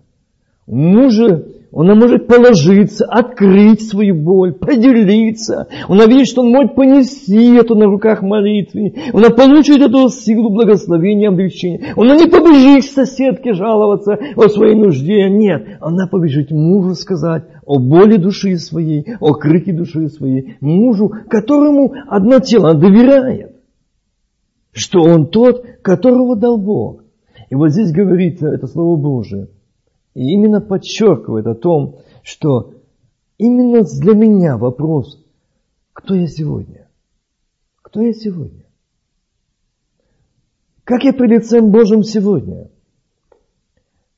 в 0.66 0.74
муже 0.74 1.59
она 1.72 1.94
может 1.94 2.26
положиться, 2.26 3.04
открыть 3.06 3.88
свою 3.88 4.16
боль, 4.16 4.54
поделиться. 4.54 5.68
Она 5.88 6.06
видит, 6.06 6.26
что 6.26 6.42
он 6.42 6.50
может 6.50 6.74
понести 6.74 7.54
это 7.54 7.76
на 7.76 7.86
руках 7.86 8.22
молитвы. 8.22 8.94
Она 9.12 9.30
получит 9.30 9.80
эту 9.80 10.08
силу 10.08 10.50
благословения, 10.50 11.28
облегчения. 11.28 11.94
Она 11.96 12.16
не 12.16 12.26
побежит 12.26 12.84
к 12.84 12.92
соседке 12.92 13.54
жаловаться 13.54 14.18
о 14.34 14.48
своей 14.48 14.74
нужде. 14.74 15.28
Нет, 15.30 15.78
она 15.80 16.08
побежит 16.08 16.50
мужу 16.50 16.94
сказать 16.94 17.44
о 17.64 17.78
боли 17.78 18.16
души 18.16 18.56
своей, 18.56 19.06
о 19.20 19.34
крыке 19.34 19.72
души 19.72 20.08
своей. 20.08 20.56
Мужу, 20.60 21.12
которому 21.28 21.94
одно 22.08 22.40
тело 22.40 22.74
доверяет. 22.74 23.54
Что 24.72 25.02
он 25.02 25.28
тот, 25.28 25.64
которого 25.82 26.36
дал 26.36 26.58
Бог. 26.58 27.04
И 27.48 27.54
вот 27.54 27.70
здесь 27.70 27.92
говорится 27.92 28.48
это 28.48 28.66
Слово 28.66 28.96
Божие– 28.96 29.48
и 30.14 30.32
именно 30.32 30.60
подчеркивает 30.60 31.46
о 31.46 31.54
том, 31.54 32.00
что 32.22 32.74
именно 33.38 33.82
для 33.84 34.14
меня 34.14 34.56
вопрос, 34.56 35.24
кто 35.92 36.14
я 36.14 36.26
сегодня? 36.26 36.88
Кто 37.82 38.00
я 38.00 38.12
сегодня? 38.12 38.64
Как 40.84 41.04
я 41.04 41.12
при 41.12 41.28
лицем 41.28 41.70
Божьим 41.70 42.02
сегодня? 42.02 42.68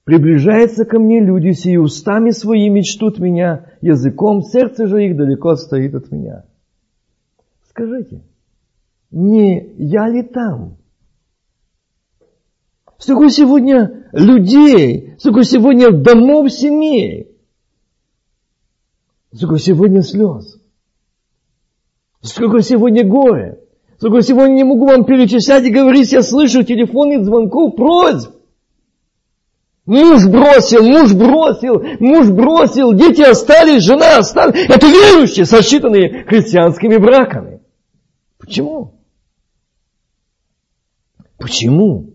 Приближаются 0.04 0.84
ко 0.84 0.98
мне 0.98 1.20
люди, 1.20 1.52
сии 1.52 1.76
устами 1.76 2.30
своими 2.30 2.80
чтут 2.80 3.18
меня, 3.18 3.70
языком, 3.80 4.42
сердце 4.42 4.86
же 4.86 5.06
их 5.06 5.16
далеко 5.16 5.54
стоит 5.54 5.94
от 5.94 6.10
меня. 6.10 6.44
Скажите, 7.68 8.22
не 9.10 9.74
я 9.78 10.08
ли 10.08 10.22
там? 10.22 10.76
Сколько 13.02 13.30
сегодня 13.30 14.06
людей, 14.12 15.14
сколько 15.18 15.42
сегодня 15.42 15.90
домов, 15.90 16.52
семей, 16.52 17.36
сколько 19.34 19.58
сегодня 19.58 20.02
слез, 20.02 20.60
сколько 22.20 22.62
сегодня 22.62 23.04
горе, 23.04 23.58
сколько 23.96 24.22
сегодня 24.22 24.54
не 24.54 24.62
могу 24.62 24.86
вам 24.86 25.04
перечислять 25.04 25.64
и 25.64 25.72
говорить, 25.72 26.12
я 26.12 26.22
слышу 26.22 26.62
телефонных 26.62 27.24
звонков, 27.24 27.74
просьб. 27.74 28.36
Муж 29.84 30.28
бросил, 30.28 30.84
муж 30.84 31.12
бросил, 31.12 31.82
муж 31.98 32.30
бросил, 32.30 32.92
дети 32.92 33.22
остались, 33.22 33.82
жена 33.82 34.18
осталась. 34.18 34.54
Это 34.68 34.86
верующие, 34.86 35.44
сосчитанные 35.44 36.22
христианскими 36.22 36.98
браками. 36.98 37.62
Почему? 38.38 38.94
Почему? 41.36 42.11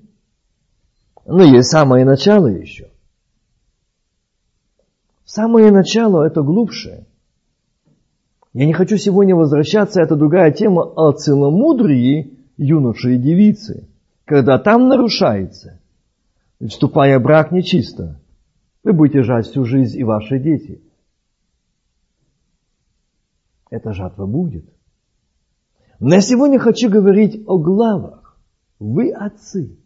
Но 1.27 1.43
есть 1.43 1.69
самое 1.69 2.05
начало 2.05 2.47
еще. 2.47 2.89
Самое 5.25 5.71
начало 5.71 6.23
это 6.23 6.41
глубже. 6.41 7.05
Я 8.53 8.65
не 8.65 8.71
хочу 8.71 8.95
сегодня 8.95 9.35
возвращаться, 9.35 10.01
это 10.01 10.15
другая 10.15 10.51
тема 10.51 10.83
о 10.83 11.11
целомудрии 11.11 12.39
юноши 12.55 13.15
и 13.15 13.17
девицы. 13.17 13.89
Когда 14.23 14.57
там 14.57 14.87
нарушается, 14.87 15.81
вступая 16.65 17.19
в 17.19 17.23
брак 17.23 17.51
нечисто, 17.51 18.21
вы 18.83 18.93
будете 18.93 19.21
жать 19.21 19.47
всю 19.47 19.65
жизнь 19.65 19.99
и 19.99 20.05
ваши 20.05 20.39
дети. 20.39 20.81
Эта 23.69 23.91
жатва 23.91 24.25
будет. 24.25 24.65
Но 25.99 26.15
я 26.15 26.21
сегодня 26.21 26.57
хочу 26.57 26.89
говорить 26.89 27.43
о 27.47 27.57
главах. 27.57 28.37
Вы 28.79 29.11
отцы. 29.11 29.77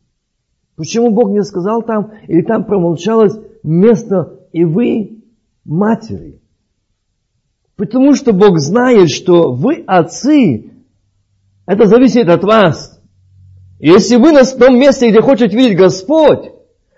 Почему 0.75 1.11
Бог 1.11 1.29
не 1.31 1.43
сказал 1.43 1.83
там, 1.83 2.11
или 2.27 2.41
там 2.41 2.65
промолчалось 2.65 3.37
место 3.63 4.39
и 4.51 4.63
вы 4.63 5.23
матери? 5.63 6.41
Потому 7.75 8.13
что 8.15 8.33
Бог 8.33 8.59
знает, 8.59 9.09
что 9.09 9.51
вы 9.51 9.83
отцы. 9.87 10.71
Это 11.65 11.85
зависит 11.85 12.29
от 12.29 12.43
вас. 12.43 13.01
Если 13.79 14.15
вы 14.15 14.31
на 14.31 14.45
том 14.45 14.79
месте, 14.79 15.09
где 15.09 15.21
хочет 15.21 15.53
видеть 15.53 15.77
Господь, 15.77 16.51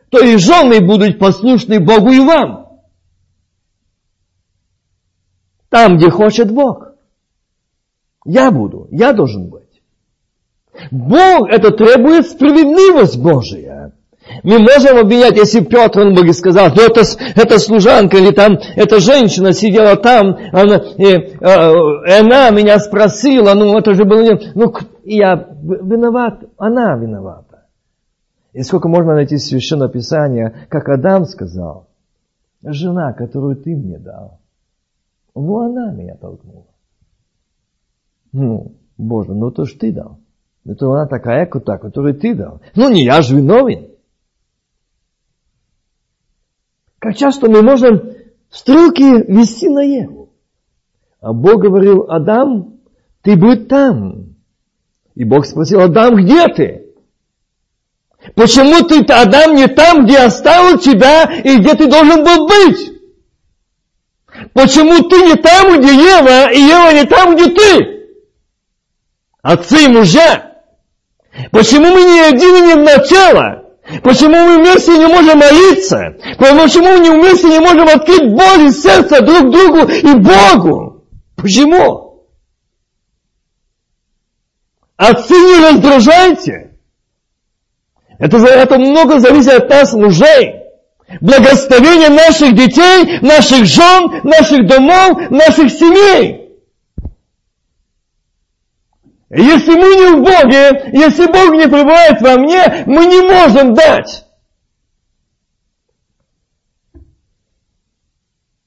то 0.09 0.19
и 0.19 0.37
жены 0.37 0.85
будут 0.85 1.17
послушны 1.17 1.79
Богу 1.79 2.11
и 2.11 2.19
вам. 2.19 2.81
Там, 5.69 5.97
где 5.97 6.09
хочет 6.09 6.51
Бог. 6.51 6.89
Я 8.25 8.51
буду, 8.51 8.87
я 8.91 9.13
должен 9.13 9.49
быть. 9.49 9.62
Бог 10.91 11.49
это 11.49 11.71
требует 11.71 12.27
справедливость 12.27 13.19
Божия. 13.19 13.93
Мы 14.43 14.59
можем 14.59 14.97
обвинять, 14.97 15.35
если 15.37 15.63
Петр, 15.63 15.99
он 15.99 16.15
бы 16.15 16.31
сказал, 16.33 16.69
ну 16.75 16.81
это, 16.81 17.01
это 17.35 17.59
служанка 17.59 18.17
или 18.17 18.31
там, 18.31 18.57
эта 18.75 18.99
женщина 18.99 19.51
сидела 19.51 19.97
там, 19.97 20.37
она, 20.53 20.77
и, 20.97 21.05
э, 21.05 22.19
она 22.19 22.49
меня 22.51 22.79
спросила, 22.79 23.53
ну 23.53 23.77
это 23.77 23.93
же 23.93 24.05
было, 24.05 24.39
ну 24.55 24.73
я 25.03 25.49
виноват, 25.61 26.43
она 26.57 26.95
виновата. 26.95 27.65
И 28.53 28.61
сколько 28.61 28.87
можно 28.87 29.13
найти 29.13 29.37
священное 29.37 29.89
писание, 29.89 30.67
как 30.69 30.87
Адам 30.87 31.25
сказал, 31.25 31.87
жена, 32.63 33.11
которую 33.13 33.57
ты 33.57 33.75
мне 33.75 33.97
дал, 33.97 34.39
ну 35.35 35.59
она 35.59 35.91
меня 35.91 36.15
толкнула. 36.15 36.67
Ну, 38.31 38.75
Боже, 38.97 39.33
ну 39.33 39.51
то 39.51 39.65
ж 39.65 39.73
ты 39.73 39.91
дал. 39.91 40.19
Это 40.65 40.85
она 40.87 41.07
такая, 41.07 41.45
которую 41.45 42.15
ты 42.15 42.33
дал. 42.35 42.61
Ну 42.75 42.89
не 42.89 43.03
я 43.03 43.21
же 43.21 43.35
виновен. 43.35 43.89
Как 46.99 47.17
часто 47.17 47.49
мы 47.49 47.61
можем 47.61 48.13
стрелки 48.49 49.03
вести 49.29 49.67
на 49.67 49.81
Еву. 49.81 50.31
А 51.19 51.33
Бог 51.33 51.61
говорил, 51.61 52.05
Адам, 52.09 52.79
ты 53.21 53.35
будь 53.35 53.67
там. 53.67 54.35
И 55.15 55.25
Бог 55.25 55.45
спросил, 55.45 55.81
Адам, 55.81 56.15
где 56.15 56.47
ты? 56.47 56.85
Почему 58.35 58.87
ты, 58.87 59.03
Адам, 59.13 59.55
не 59.55 59.67
там, 59.67 60.05
где 60.05 60.19
оставил 60.19 60.79
тебя 60.79 61.23
и 61.43 61.57
где 61.57 61.75
ты 61.75 61.89
должен 61.89 62.23
был 62.23 62.47
быть? 62.47 62.93
Почему 64.53 65.07
ты 65.09 65.17
не 65.23 65.35
там, 65.35 65.77
где 65.77 65.93
Ева, 65.93 66.51
и 66.51 66.57
Ева 66.57 66.93
не 66.93 67.05
там, 67.05 67.35
где 67.35 67.49
ты? 67.49 67.93
Отцы 69.41 69.85
и 69.85 69.87
мужья. 69.89 70.52
Почему 71.51 71.87
мы 71.87 72.03
не 72.03 72.19
один 72.21 72.55
и 72.55 72.61
не 72.61 72.73
в 72.75 72.83
начало? 72.83 73.63
Почему 74.01 74.35
мы 74.35 74.59
вместе 74.59 74.97
не 74.97 75.07
можем 75.07 75.39
молиться? 75.39 76.15
Почему 76.37 76.97
мы 76.97 77.19
вместе 77.19 77.47
не 77.47 77.59
можем 77.59 77.87
открыть 77.87 78.31
Божье 78.31 78.71
сердце 78.71 79.21
друг 79.21 79.51
другу 79.51 79.87
и 79.87 80.13
Богу? 80.15 81.05
Почему? 81.35 82.27
Отцы 84.95 85.33
не 85.33 85.69
раздражайте. 85.69 86.77
Это, 88.19 88.37
это 88.37 88.77
много 88.77 89.19
зависит 89.19 89.53
от 89.53 89.69
нас, 89.69 89.93
мужей. 89.93 90.61
Благословение 91.19 92.09
наших 92.09 92.55
детей, 92.55 93.19
наших 93.21 93.65
жен, 93.65 94.21
наших 94.23 94.65
домов, 94.65 95.29
наших 95.29 95.69
семей. 95.71 96.42
Если 99.35 99.71
мы 99.71 99.87
не 99.95 100.15
в 100.15 100.23
Боге, 100.23 100.91
если 100.93 101.25
Бог 101.25 101.55
не 101.55 101.67
пребывает 101.67 102.21
во 102.21 102.37
мне, 102.37 102.83
мы 102.85 103.05
не 103.07 103.21
можем 103.21 103.73
дать. 103.73 104.27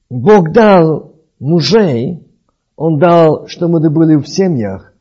Бог 0.09 0.51
дал 0.51 1.15
мужей, 1.39 2.21
Он 2.75 2.99
дал, 2.99 3.47
что 3.47 3.69
мы 3.69 3.79
были 3.89 4.17
в 4.17 4.27
семьях, 4.27 4.93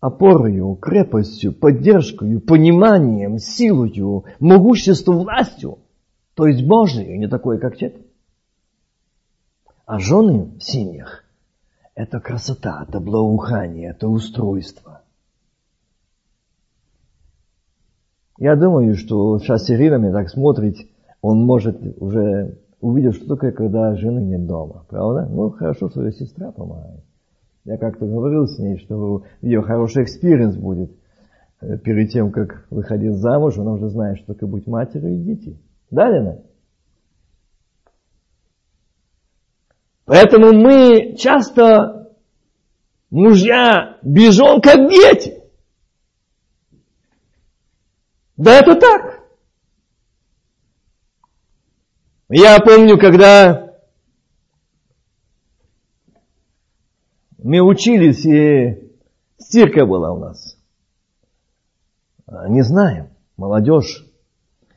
опорою, 0.00 0.76
крепостью, 0.76 1.52
поддержкой, 1.52 2.40
пониманием, 2.40 3.38
силою, 3.38 4.24
могуществом, 4.40 5.18
властью. 5.18 5.78
То 6.34 6.46
есть 6.46 6.66
Божией, 6.66 7.18
не 7.18 7.28
такой, 7.28 7.58
как 7.58 7.76
те. 7.76 7.94
А 9.84 9.98
жены 9.98 10.52
в 10.58 10.62
семьях 10.62 11.25
это 11.96 12.20
красота, 12.20 12.84
это 12.86 13.00
благоухание, 13.00 13.90
это 13.90 14.06
устройство. 14.06 15.00
Я 18.38 18.54
думаю, 18.54 18.94
что 18.94 19.38
сейчас 19.38 19.68
Ирина 19.70 19.96
меня 19.96 20.12
так 20.12 20.28
смотрит, 20.28 20.76
он 21.22 21.46
может 21.46 21.80
уже 21.98 22.58
увидеть, 22.82 23.16
что 23.16 23.34
такое, 23.34 23.50
когда 23.50 23.96
жены 23.96 24.20
нет 24.20 24.46
дома. 24.46 24.84
Правда? 24.90 25.26
Ну, 25.26 25.50
хорошо, 25.50 25.88
что 25.88 26.04
ее 26.04 26.12
сестра 26.12 26.52
помогает. 26.52 27.02
Я 27.64 27.78
как-то 27.78 28.06
говорил 28.06 28.46
с 28.46 28.58
ней, 28.58 28.76
что 28.76 29.24
ее 29.40 29.62
хороший 29.62 30.04
experience 30.04 30.56
будет. 30.56 30.92
Э, 31.62 31.78
перед 31.78 32.10
тем, 32.10 32.30
как 32.30 32.66
выходить 32.70 33.14
замуж, 33.14 33.56
она 33.56 33.72
уже 33.72 33.88
знает, 33.88 34.18
что 34.18 34.34
такое 34.34 34.50
быть 34.50 34.66
матерью 34.66 35.14
и 35.14 35.22
дети. 35.22 35.58
Да, 35.90 36.10
Лена? 36.10 36.42
Поэтому 40.06 40.52
мы 40.52 41.16
часто, 41.16 42.12
мужья, 43.10 43.98
бежим 44.02 44.60
как 44.60 44.88
дети. 44.88 45.42
Да 48.36 48.60
это 48.60 48.76
так. 48.76 49.24
Я 52.28 52.60
помню, 52.60 52.98
когда 52.98 53.74
мы 57.38 57.60
учились, 57.60 58.24
и 58.24 58.92
стирка 59.38 59.86
была 59.86 60.12
у 60.12 60.18
нас. 60.18 60.56
А, 62.26 62.48
не 62.48 62.62
знаем, 62.62 63.10
молодежь. 63.36 64.06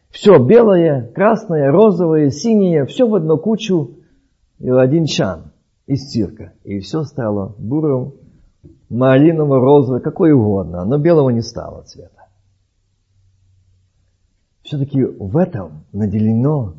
Все 0.09 0.39
белое, 0.39 1.11
красное, 1.11 1.71
розовое, 1.71 2.31
синее, 2.31 2.85
все 2.85 3.07
в 3.07 3.13
одну 3.13 3.37
кучу 3.37 3.98
и 4.59 4.69
один 4.69 5.05
чан 5.05 5.51
и 5.87 5.95
стирка. 5.95 6.53
И 6.63 6.79
все 6.79 7.03
стало 7.03 7.55
бурым, 7.57 8.13
малиновым, 8.89 9.61
розовым, 9.61 10.01
какое 10.01 10.33
угодно, 10.35 10.85
но 10.85 10.97
белого 10.97 11.29
не 11.29 11.41
стало 11.41 11.83
цвета. 11.83 12.27
Все-таки 14.61 15.03
в 15.03 15.35
этом 15.37 15.85
наделено 15.91 16.75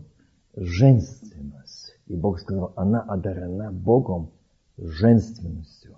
женственность. 0.55 1.97
И 2.07 2.15
Бог 2.15 2.39
сказал, 2.39 2.73
она 2.77 3.01
одарена 3.01 3.73
Богом 3.73 4.31
женственностью. 4.77 5.97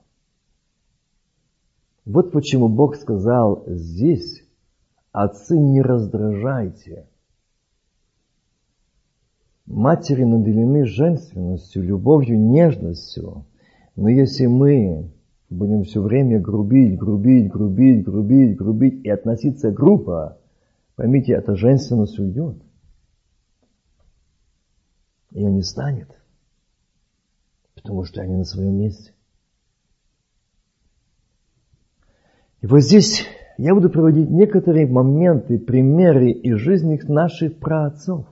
Вот 2.05 2.33
почему 2.33 2.69
Бог 2.69 2.97
сказал 2.97 3.65
здесь, 3.67 4.43
отцы 5.13 5.59
не 5.59 5.83
раздражайте– 5.83 7.07
Матери 9.67 10.25
наделены 10.25 10.85
женственностью, 10.87 11.83
любовью, 11.83 12.39
нежностью. 12.39 13.47
Но 13.95 14.09
если 14.09 14.47
мы 14.47 15.13
будем 15.51 15.85
все 15.85 16.01
время 16.03 16.41
грубить, 16.41 16.99
грубить, 16.99 17.49
грубить, 17.49 18.05
грубить, 18.05 18.57
грубить 18.57 19.05
и 19.05 19.11
относиться 19.11 19.71
грубо, 19.71 20.39
поймите, 20.97 21.33
эта 21.33 21.55
женственность 21.55 22.19
уйдет. 22.19 22.57
Ее 25.31 25.51
не 25.51 25.63
станет, 25.63 26.09
потому 27.75 28.05
что 28.05 28.21
они 28.21 28.37
на 28.37 28.45
своем 28.45 28.77
месте. 28.77 29.13
И 32.61 32.67
вот 32.67 32.81
здесь 32.81 33.25
я 33.59 33.75
буду 33.75 33.91
проводить 33.91 34.31
некоторые 34.31 34.87
моменты, 34.87 35.59
примеры 35.59 36.31
из 36.31 36.57
жизни 36.59 37.01
наших 37.09 37.59
праотцов. 37.59 38.27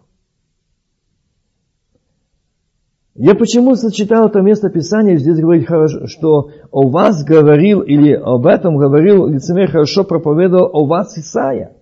Я 3.23 3.35
почему 3.35 3.75
сочетал 3.75 4.29
это 4.29 4.41
место 4.41 4.71
Писания, 4.71 5.19
здесь 5.19 5.39
говорит, 5.39 5.69
что 6.07 6.53
о 6.71 6.89
вас 6.89 7.23
говорил, 7.23 7.83
или 7.83 8.15
об 8.15 8.47
этом 8.47 8.79
говорил 8.79 9.27
лицемер, 9.27 9.71
хорошо 9.71 10.05
проповедовал 10.05 10.71
о 10.73 10.87
вас 10.87 11.19
Исаия. 11.19 11.77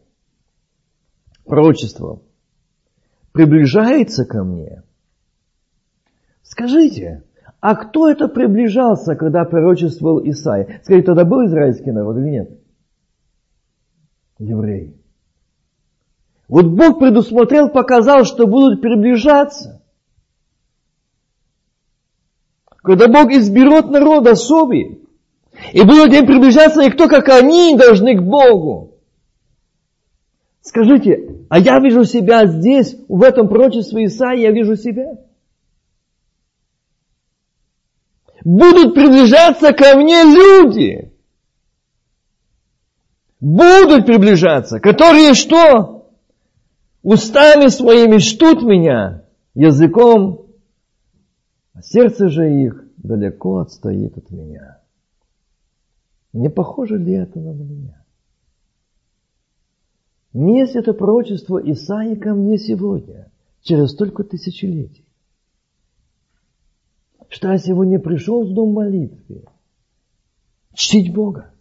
Пророчество. 1.45 2.23
Приближается 3.31 4.25
ко 4.25 4.43
мне. 4.43 4.83
Скажите, 6.43 7.23
а 7.61 7.77
кто 7.77 8.11
это 8.11 8.27
приближался, 8.27 9.15
когда 9.15 9.45
пророчествовал 9.45 10.21
Исаия? 10.25 10.81
Скажите, 10.83 11.07
тогда 11.07 11.25
был 11.25 11.47
израильский 11.47 11.93
народ 11.93 12.17
или 12.17 12.31
нет? 12.31 12.51
Евреи. 14.41 15.01
Вот 16.49 16.67
Бог 16.67 16.99
предусмотрел, 16.99 17.69
показал, 17.69 18.25
что 18.25 18.49
будут 18.49 18.83
приближаться. 18.83 19.78
Когда 22.83 23.09
Бог 23.09 23.31
изберет 23.33 23.91
народ 23.91 24.27
особый, 24.27 25.01
и 25.73 25.83
будут 25.83 26.13
им 26.15 26.27
приближаться 26.27 26.83
никто, 26.83 27.09
как 27.09 27.29
они 27.29 27.77
должны 27.77 28.17
к 28.17 28.23
Богу. 28.23 28.95
Скажите, 30.61 31.37
а 31.49 31.59
я 31.59 31.79
вижу 31.81 32.05
себя 32.05 32.47
здесь, 32.47 32.97
в 33.09 33.23
этом 33.23 33.49
пророчестве 33.49 34.05
Исаии, 34.05 34.43
я 34.43 34.53
вижу 34.53 34.77
себя. 34.77 35.19
Будут 38.45 38.95
приближаться 38.95 39.73
ко 39.73 39.97
мне 39.97 40.23
люди. 40.23 41.13
Будут 43.41 44.07
приближаться, 44.07 44.81
которые 44.81 45.35
что? 45.35 46.11
Устами 47.03 47.69
своими 47.69 48.19
штут 48.19 48.63
меня, 48.63 49.25
языком 49.55 50.48
а 51.79 51.83
сердце 51.83 52.29
же 52.29 52.53
их 52.65 52.85
далеко 52.97 53.59
отстоит 53.59 54.19
от 54.19 54.33
меня. 54.33 54.83
Не 56.33 56.51
похоже 56.51 56.99
ли 56.99 57.13
это 57.13 57.39
на 57.39 57.53
меня? 57.53 58.05
Несть 60.33 60.75
это 60.75 60.93
пророчество 60.93 61.59
Исаии 61.59 62.17
ко 62.17 62.35
мне 62.35 62.59
сегодня, 62.59 63.31
через 63.63 63.93
столько 63.93 64.25
тысячелетий. 64.25 65.07
Что 67.29 67.53
я 67.53 67.59
сегодня 67.59 68.01
пришел 68.01 68.45
в 68.45 68.53
дом 68.53 68.73
молитвы, 68.73 69.45
чтить 70.75 71.15
Бога. 71.15 71.53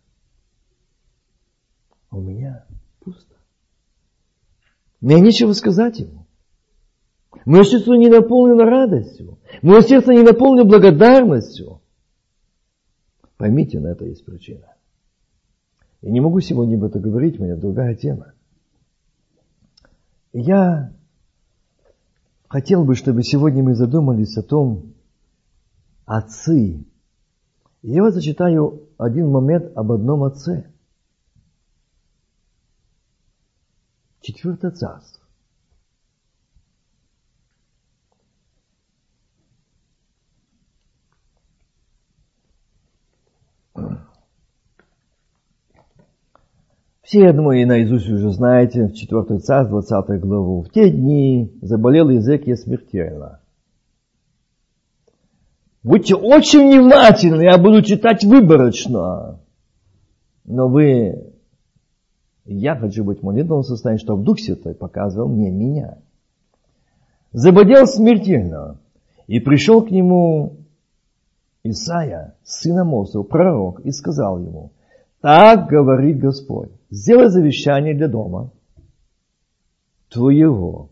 А 2.10 2.18
у 2.18 2.22
меня 2.22 2.66
пусто. 3.02 3.36
Мне 5.00 5.20
нечего 5.20 5.54
сказать 5.54 6.00
ему. 6.00 6.26
Мое 7.46 7.64
сердце 7.66 7.92
не 7.92 8.10
наполнено 8.10 8.66
радостью. 8.66 9.37
Мое 9.62 9.82
сердце 9.82 10.14
не 10.14 10.24
наполнено 10.24 10.66
благодарностью. 10.66 11.82
Поймите, 13.38 13.80
на 13.80 13.88
это 13.88 14.06
есть 14.06 14.26
причина. 14.26 14.74
Я 16.02 16.12
не 16.12 16.22
могу 16.22 16.40
сегодня 16.42 16.76
об 16.78 16.84
этом 16.84 17.02
говорить, 17.02 17.40
у 17.40 17.44
меня 17.44 17.56
другая 17.56 17.96
тема. 17.96 18.34
Я 20.34 20.94
хотел 22.48 22.84
бы, 22.84 22.96
чтобы 22.96 23.24
сегодня 23.24 23.64
мы 23.64 23.76
задумались 23.76 24.38
о 24.38 24.44
том, 24.44 24.94
отцы. 26.06 26.86
Я 27.82 28.04
вот 28.04 28.14
зачитаю 28.14 28.88
один 28.98 29.30
момент 29.30 29.76
об 29.76 29.92
одном 29.92 30.24
отце. 30.24 30.72
Четвертое 34.22 34.72
царство. 34.72 35.17
Все, 47.08 47.22
я 47.22 47.32
думаю, 47.32 47.62
и 47.62 47.66
наизусть 47.66 48.10
уже 48.10 48.32
знаете, 48.32 48.88
в 48.88 48.94
4 48.94 49.40
царь, 49.40 49.70
20 49.70 50.20
главу. 50.20 50.64
В 50.64 50.72
те 50.72 50.90
дни 50.90 51.58
заболел 51.62 52.10
язык 52.10 52.46
я 52.46 52.58
смертельно. 52.58 53.40
Будьте 55.84 56.16
очень 56.16 56.68
внимательны, 56.68 57.44
я 57.44 57.58
буду 57.58 57.82
читать 57.82 58.26
выборочно. 58.26 59.40
Но 60.44 60.68
вы, 60.68 61.32
я 62.44 62.76
хочу 62.76 63.06
быть 63.06 63.22
в 63.22 63.24
молитвенном 63.24 63.64
состоянии, 63.64 64.04
чтобы 64.04 64.26
Дух 64.26 64.42
Святой 64.42 64.76
показывал 64.76 65.30
мне 65.30 65.50
меня. 65.50 66.00
Заболел 67.32 67.88
смертельно. 67.88 68.82
И 69.28 69.40
пришел 69.40 69.82
к 69.82 69.92
нему 69.92 70.58
Исаия, 71.64 72.36
сын 72.44 72.80
Амосов, 72.80 73.30
пророк, 73.30 73.80
и 73.86 73.92
сказал 73.92 74.40
ему, 74.40 74.72
так 75.22 75.70
говорит 75.70 76.20
Господь, 76.20 76.72
сделай 76.90 77.30
завещание 77.30 77.96
для 77.96 78.08
дома 78.08 78.52
твоего, 80.10 80.90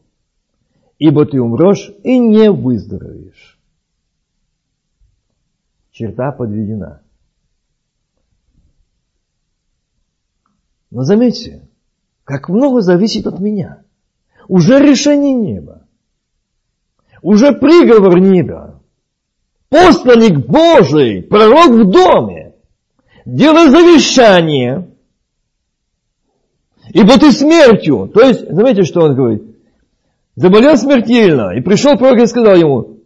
ибо 1.00 1.26
ты 1.26 1.42
умрешь 1.42 1.92
и 2.04 2.18
не 2.20 2.52
выздоровеешь. 2.52 3.60
Черта 5.92 6.32
подведена. 6.32 7.02
Но 10.92 11.04
заметьте, 11.04 11.68
как 12.24 12.50
много 12.50 12.82
зависит 12.82 13.28
от 13.28 13.40
меня. 13.40 13.84
Уже 14.48 14.80
решение 14.80 15.34
неба. 15.34 15.88
Уже 17.22 17.54
приговор 17.54 18.20
неба. 18.20 18.82
Посланник 19.70 20.46
Божий, 20.46 21.24
пророк 21.24 21.72
в 21.72 21.90
доме. 21.90 22.54
Делай 23.26 23.70
завещание 23.70 24.95
ибо 26.96 27.20
ты 27.20 27.34
смертью. 27.34 28.08
То 28.08 28.22
есть, 28.22 28.50
заметьте, 28.50 28.84
что 28.84 29.02
он 29.02 29.16
говорит. 29.16 29.44
Заболел 30.36 30.78
смертельно, 30.78 31.54
и 31.54 31.62
пришел 31.62 31.98
пророк 31.98 32.22
и 32.22 32.26
сказал 32.26 32.56
ему, 32.56 33.02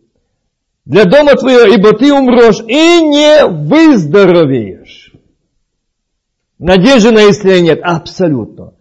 для 0.86 1.06
дома 1.06 1.34
твоего, 1.36 1.74
ибо 1.74 1.98
ты 1.98 2.14
умрешь 2.14 2.60
и 2.62 3.02
не 3.02 3.46
выздоровеешь. 3.48 5.12
Надежды 6.60 7.12
на 7.12 7.30
исцеление 7.30 7.76
нет, 7.76 7.80
абсолютно. 7.84 8.74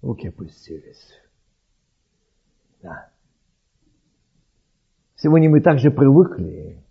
Руки 0.00 0.28
опустились. 0.28 1.08
Да. 2.82 3.08
Сегодня 5.16 5.50
мы 5.50 5.60
также 5.60 5.90
привыкли, 5.90 6.82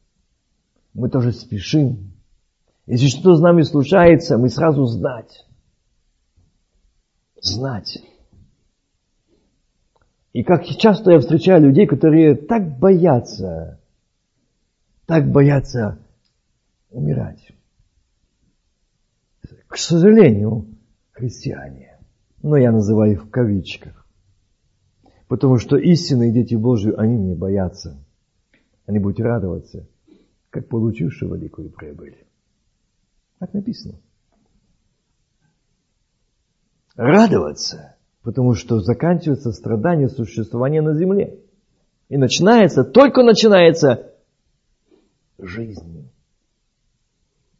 мы 0.93 1.09
тоже 1.09 1.31
спешим. 1.31 2.13
Если 2.85 3.07
что 3.07 3.35
с 3.35 3.41
нами 3.41 3.63
случается, 3.63 4.37
мы 4.37 4.49
сразу 4.49 4.85
знать 4.85 5.45
знать. 7.41 7.97
И 10.33 10.43
как 10.43 10.63
часто 10.65 11.11
я 11.11 11.19
встречаю 11.19 11.61
людей, 11.63 11.85
которые 11.85 12.35
так 12.35 12.79
боятся, 12.79 13.79
так 15.05 15.29
боятся 15.29 15.99
умирать. 16.89 17.51
К 19.67 19.77
сожалению, 19.77 20.67
христиане, 21.11 21.99
но 22.41 22.55
я 22.55 22.71
называю 22.71 23.13
их 23.13 23.25
в 23.25 23.29
кавичках, 23.29 24.05
потому 25.27 25.57
что 25.57 25.77
истинные 25.77 26.31
дети 26.31 26.55
Божьи, 26.55 26.93
они 26.95 27.17
не 27.17 27.35
боятся. 27.35 27.97
Они 28.85 28.99
будут 28.99 29.19
радоваться, 29.19 29.87
как 30.49 30.67
получившие 30.67 31.31
великую 31.31 31.69
прибыль. 31.69 32.25
Так 33.39 33.53
написано 33.53 33.95
радоваться, 37.01 37.95
потому 38.21 38.53
что 38.53 38.79
заканчивается 38.79 39.51
страдание 39.51 40.07
существования 40.07 40.83
на 40.83 40.93
земле. 40.93 41.39
И 42.09 42.17
начинается, 42.17 42.83
только 42.83 43.23
начинается 43.23 44.11
жизнь. 45.39 46.11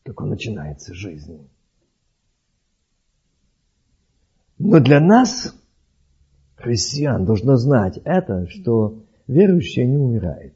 Только 0.04 0.26
начинается 0.26 0.94
жизнь. 0.94 1.50
Но 4.60 4.80
для 4.80 5.00
нас, 5.00 5.56
христиан, 6.58 7.26
должно 7.26 7.56
знать 7.56 8.00
это, 8.04 8.48
что 8.48 9.02
верующие 9.26 9.88
не 9.88 9.98
умирает. 9.98 10.54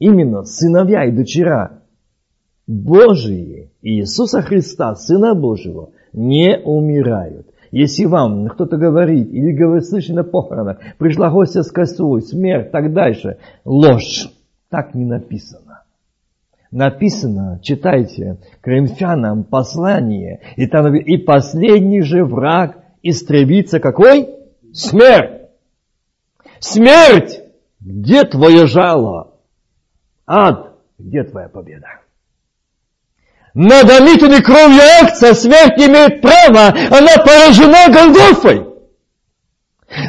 Именно 0.00 0.42
сыновья 0.44 1.04
и 1.04 1.12
дочера 1.12 1.84
Божии 2.66 3.70
Иисуса 3.82 4.42
Христа, 4.42 4.96
Сына 4.96 5.34
Божьего, 5.36 5.92
не 6.12 6.58
умирают. 6.58 7.48
Если 7.70 8.04
вам 8.04 8.48
кто-то 8.48 8.76
говорит, 8.76 9.28
или 9.30 9.52
говорит, 9.52 9.86
слышали 9.86 10.16
на 10.16 10.24
похоронах, 10.24 10.78
пришла 10.98 11.30
гостья 11.30 11.62
с 11.62 11.70
косой, 11.70 12.22
смерть, 12.22 12.70
так 12.70 12.92
дальше, 12.92 13.38
ложь. 13.64 14.30
Так 14.70 14.94
не 14.94 15.04
написано. 15.04 15.82
Написано, 16.70 17.58
читайте, 17.62 18.38
Коринфянам 18.60 19.44
послание, 19.44 20.40
и 20.56 20.66
там 20.66 20.94
и 20.94 21.16
последний 21.16 22.02
же 22.02 22.24
враг 22.24 22.78
истребится 23.02 23.80
какой? 23.80 24.28
Смерть! 24.72 25.48
Смерть! 26.60 27.40
Где 27.80 28.24
твое 28.24 28.66
жало? 28.66 29.34
Ад, 30.26 30.74
где 30.98 31.24
твоя 31.24 31.48
победа? 31.48 31.86
Над 33.60 33.90
омитанной 33.90 34.40
кровью 34.40 34.80
акция 35.02 35.34
смерть 35.34 35.76
не 35.78 35.86
имеет 35.86 36.20
права, 36.20 36.68
она 36.96 37.16
поражена 37.24 37.88
Голгофой. 37.88 38.68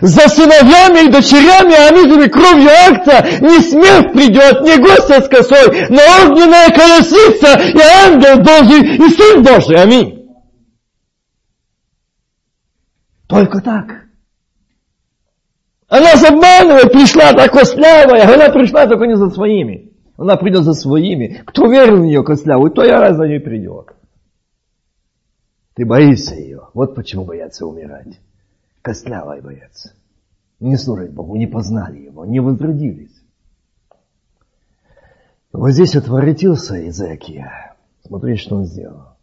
За 0.03 0.29
сыновьями 0.29 1.07
и 1.07 1.11
дочерями 1.11 1.73
омитанной 1.73 2.29
кровью 2.29 2.69
акция 2.69 3.39
не 3.39 3.59
смерть 3.61 4.13
придет, 4.13 4.61
не 4.61 4.77
гостья 4.77 5.21
с 5.21 5.27
косой, 5.27 5.87
но 5.89 5.99
огненная 6.21 6.69
колесица 6.69 7.59
и 7.59 7.81
ангел 8.05 8.37
Божий 8.43 8.97
и 8.97 9.09
Сын 9.15 9.41
Божий. 9.41 9.81
Аминь. 9.81 10.29
Только 13.27 13.61
так. 13.61 14.05
Она 15.87 16.11
обманывает, 16.11 16.91
пришла 16.91 17.33
такой 17.33 17.65
славой, 17.65 18.21
она 18.21 18.49
пришла 18.49 18.85
только 18.85 19.07
не 19.07 19.17
за 19.17 19.31
своими. 19.31 19.88
Она 20.19 20.35
придет 20.35 20.65
за 20.65 20.73
своими. 20.73 21.41
Кто 21.45 21.71
верил 21.71 22.01
в 22.01 22.05
нее 22.05 22.23
костлявую, 22.25 22.71
то 22.71 22.83
я 22.83 22.99
раз 22.99 23.15
за 23.15 23.25
ней 23.25 23.39
придет. 23.39 23.93
Ты 25.75 25.85
боишься 25.85 26.35
ее. 26.35 26.67
Вот 26.73 26.93
почему 26.93 27.23
боятся 27.23 27.65
умирать. 27.65 28.19
Костлявой 28.81 29.39
боятся. 29.39 29.93
Не 30.59 30.75
служить 30.75 31.13
Богу, 31.13 31.37
не 31.37 31.47
познали 31.47 31.99
Его, 31.99 32.25
не 32.25 32.41
возродились. 32.41 33.15
Вот 35.53 35.71
здесь 35.71 35.95
отворотился 35.95 36.75
Иезекия. 36.75 37.77
Смотри, 38.05 38.35
что 38.35 38.57
он 38.57 38.65
сделал. 38.65 39.15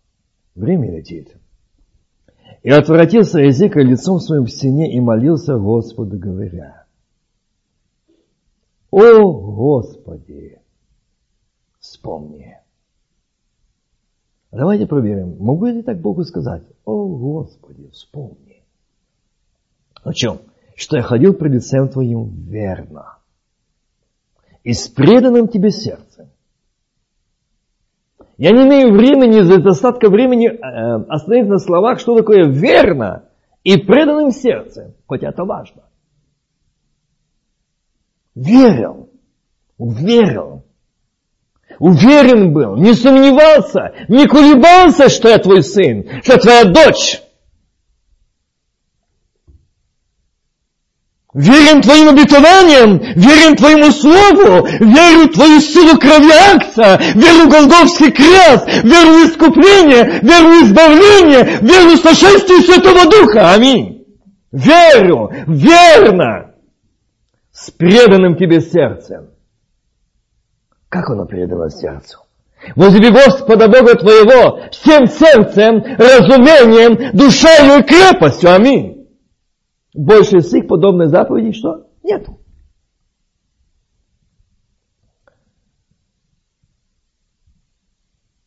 Время 0.54 0.96
летит. 0.96 1.36
И 2.62 2.70
отвратился 2.70 3.40
Иезекия 3.40 3.82
лицом 3.82 4.18
своим 4.18 4.44
в 4.44 4.50
стене 4.50 4.96
и 4.96 5.00
молился 5.00 5.58
Господу, 5.58 6.18
говоря, 6.18 6.86
«О 8.90 9.30
Господи, 9.30 10.55
вспомни. 12.06 12.58
Давайте 14.52 14.86
проверим, 14.86 15.36
могу 15.38 15.66
ли 15.66 15.82
так 15.82 16.00
Богу 16.00 16.22
сказать, 16.22 16.62
о 16.84 17.06
Господи, 17.06 17.90
вспомни. 17.90 18.62
О 20.04 20.12
чем? 20.12 20.38
Что 20.76 20.98
я 20.98 21.02
ходил 21.02 21.34
пред 21.34 21.54
лицем 21.54 21.88
Твоим 21.88 22.30
верно. 22.48 23.18
И 24.62 24.72
с 24.72 24.88
преданным 24.88 25.48
Тебе 25.48 25.70
сердцем. 25.70 26.30
Я 28.38 28.52
не 28.52 28.68
имею 28.68 28.92
времени, 28.92 29.40
за 29.40 29.60
достатка 29.60 30.08
времени 30.08 30.48
э, 30.48 31.04
остановиться 31.08 31.52
на 31.52 31.58
словах, 31.58 31.98
что 31.98 32.16
такое 32.16 32.48
верно 32.48 33.24
и 33.64 33.78
преданным 33.78 34.30
сердцем, 34.30 34.94
хотя 35.08 35.30
это 35.30 35.44
важно. 35.44 35.82
Верил, 38.34 39.08
верил, 39.78 40.65
уверен 41.78 42.52
был, 42.52 42.76
не 42.76 42.94
сомневался, 42.94 43.92
не 44.08 44.26
колебался, 44.26 45.08
что 45.08 45.28
я 45.28 45.38
твой 45.38 45.62
сын, 45.62 46.04
что 46.22 46.38
твоя 46.38 46.64
дочь. 46.64 47.20
Верим 51.36 51.82
Твоим 51.82 52.08
обетованиям, 52.08 52.98
верим 53.14 53.56
Твоему 53.56 53.90
Слову, 53.90 54.66
верю 54.80 55.28
в 55.28 55.34
Твою 55.34 55.60
силу 55.60 55.98
крови 55.98 56.32
акция, 56.54 56.96
верю 57.14 57.44
в 57.44 57.50
Голговский 57.50 58.10
крест, 58.10 58.66
верю 58.82 59.10
в 59.10 59.28
искупление, 59.28 60.20
верю 60.22 60.48
в 60.48 60.64
избавление, 60.64 61.58
верю 61.60 61.98
в 61.98 62.00
сошествие 62.00 62.60
Святого 62.60 63.04
Духа. 63.10 63.52
Аминь. 63.52 64.06
Верю, 64.50 65.30
верно, 65.46 66.54
с 67.52 67.70
преданным 67.70 68.36
Тебе 68.36 68.62
сердцем. 68.62 69.35
Как 70.96 71.10
оно 71.10 71.26
предано 71.26 71.68
сердцу? 71.68 72.20
Возлюби 72.74 73.10
Господа 73.10 73.68
Бога 73.68 73.96
твоего 73.96 74.70
всем 74.70 75.06
сердцем, 75.06 75.82
разумением, 75.98 77.14
душою 77.14 77.80
и 77.80 77.82
крепостью. 77.82 78.54
Аминь. 78.54 79.06
Больше 79.92 80.38
всех 80.38 80.66
подобных 80.66 81.10
заповедей 81.10 81.52
что? 81.52 81.90
Нету. 82.02 82.40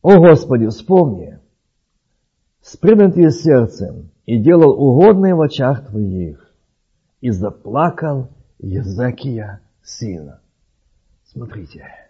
О 0.02 0.18
Господи, 0.18 0.66
вспомни, 0.70 1.38
с 2.62 2.76
преданным 2.78 3.30
сердцем 3.30 4.10
и 4.26 4.40
делал 4.42 4.72
угодное 4.72 5.36
в 5.36 5.42
очах 5.42 5.86
Твоих, 5.86 6.52
и 7.22 7.30
заплакал 7.30 8.32
Язакия 8.58 9.62
сына. 9.84 10.42
Смотрите, 11.26 12.09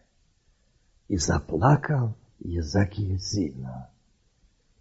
и 1.10 1.18
заплакал 1.18 2.16
Язакия 2.40 3.18
сына, 3.18 3.90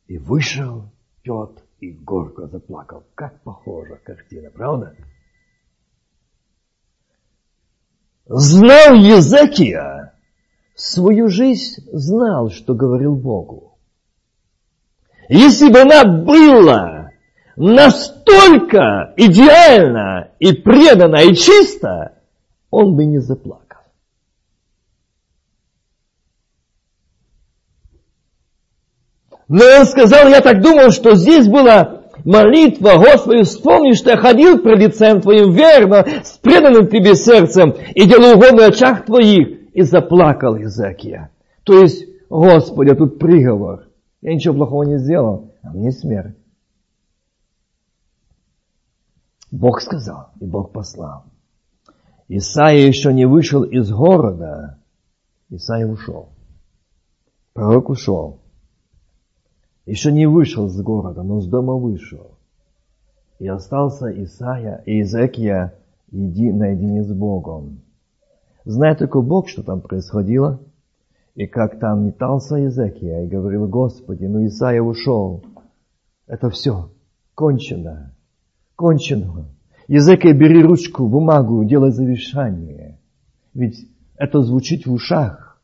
и 0.07 0.18
вышел 0.18 0.85
Петр 1.22 1.62
и 1.81 1.91
горько 1.91 2.47
заплакал. 2.47 3.05
Как 3.14 3.41
похожа 3.43 3.97
картина, 4.05 4.51
правда? 4.51 4.95
Знал 8.26 8.95
Езекия, 8.95 10.14
свою 10.74 11.29
жизнь 11.29 11.83
знал, 11.93 12.51
что 12.51 12.74
говорил 12.74 13.16
Богу. 13.16 13.79
Если 15.31 15.72
бы 15.72 15.81
она 15.81 16.05
была 16.05 17.12
настолько 17.57 19.14
идеальна 19.16 20.33
и 20.39 20.53
предана 20.53 21.22
и 21.22 21.35
чиста, 21.35 22.18
он 22.70 22.97
бы 22.97 23.07
не 23.07 23.18
заплакал. 23.18 23.68
Но 29.49 29.64
он 29.78 29.86
сказал, 29.86 30.28
я 30.28 30.40
так 30.40 30.61
думал, 30.61 30.90
что 30.90 31.14
здесь 31.16 31.49
была 31.49 32.03
молитва, 32.24 32.96
Господи, 32.96 33.44
вспомни, 33.44 33.94
что 33.94 34.11
я 34.11 34.18
ходил 34.18 34.59
пред 34.59 34.78
лицем 34.78 35.20
Твоим 35.20 35.53
верно, 35.53 36.07
с 36.22 36.36
преданным 36.38 36.88
Тебе 36.88 37.14
сердцем, 37.14 37.74
и 37.94 38.07
делал 38.07 38.36
угодно 38.36 38.66
очах 38.66 39.07
Твоих, 39.07 39.72
и 39.72 39.82
заплакал 39.82 40.57
Изакия. 40.59 41.30
То 41.64 41.80
есть, 41.80 42.07
Господи, 42.28 42.94
тут 42.94 43.18
приговор. 43.18 43.88
Я 44.20 44.34
ничего 44.34 44.55
плохого 44.55 44.82
не 44.82 44.99
сделал, 44.99 45.55
а 45.62 45.70
мне 45.70 45.92
смерть. 45.92 46.36
Бог 49.51 49.80
сказал, 49.80 50.30
и 50.40 50.44
Бог 50.44 50.72
послал. 50.72 51.24
Исаия 52.28 52.86
еще 52.86 53.14
не 53.14 53.24
вышел 53.24 53.62
из 53.62 53.90
города. 53.90 54.78
Исаия 55.49 55.86
ушел. 55.86 56.28
Пророк 57.55 57.88
ушел. 57.88 58.40
Еще 59.89 60.12
не 60.12 60.26
вышел 60.26 60.66
из 60.66 60.78
города, 60.82 61.22
но 61.22 61.41
с 61.41 61.47
дома 61.47 61.72
вышел. 61.72 62.32
И 63.39 63.49
остался 63.49 64.11
Исаия 64.22 64.82
и 64.84 65.01
Изекия 65.01 65.72
иди, 66.12 66.53
наедине 66.53 67.05
с 67.05 67.11
Богом. 67.11 67.80
Знает 68.66 68.99
только 68.99 69.22
Бог, 69.22 69.49
что 69.49 69.62
там 69.62 69.80
происходило, 69.80 70.61
и 71.34 71.47
как 71.47 71.78
там 71.78 72.05
метался 72.05 72.62
Изекия 72.66 73.24
и 73.24 73.28
говорил, 73.28 73.66
Господи, 73.66 74.26
ну 74.26 74.45
Исаия 74.47 74.82
ушел. 74.82 75.43
Это 76.26 76.51
все. 76.51 76.91
Кончено. 77.34 78.12
Кончено. 78.76 79.47
Езекия, 79.86 80.34
бери 80.34 80.62
ручку, 80.62 81.09
бумагу, 81.09 81.64
делай 81.64 81.93
завещание. 81.93 82.99
Ведь 83.55 83.89
это 84.18 84.43
звучит 84.43 84.84
в 84.84 84.93
ушах. 84.93 85.59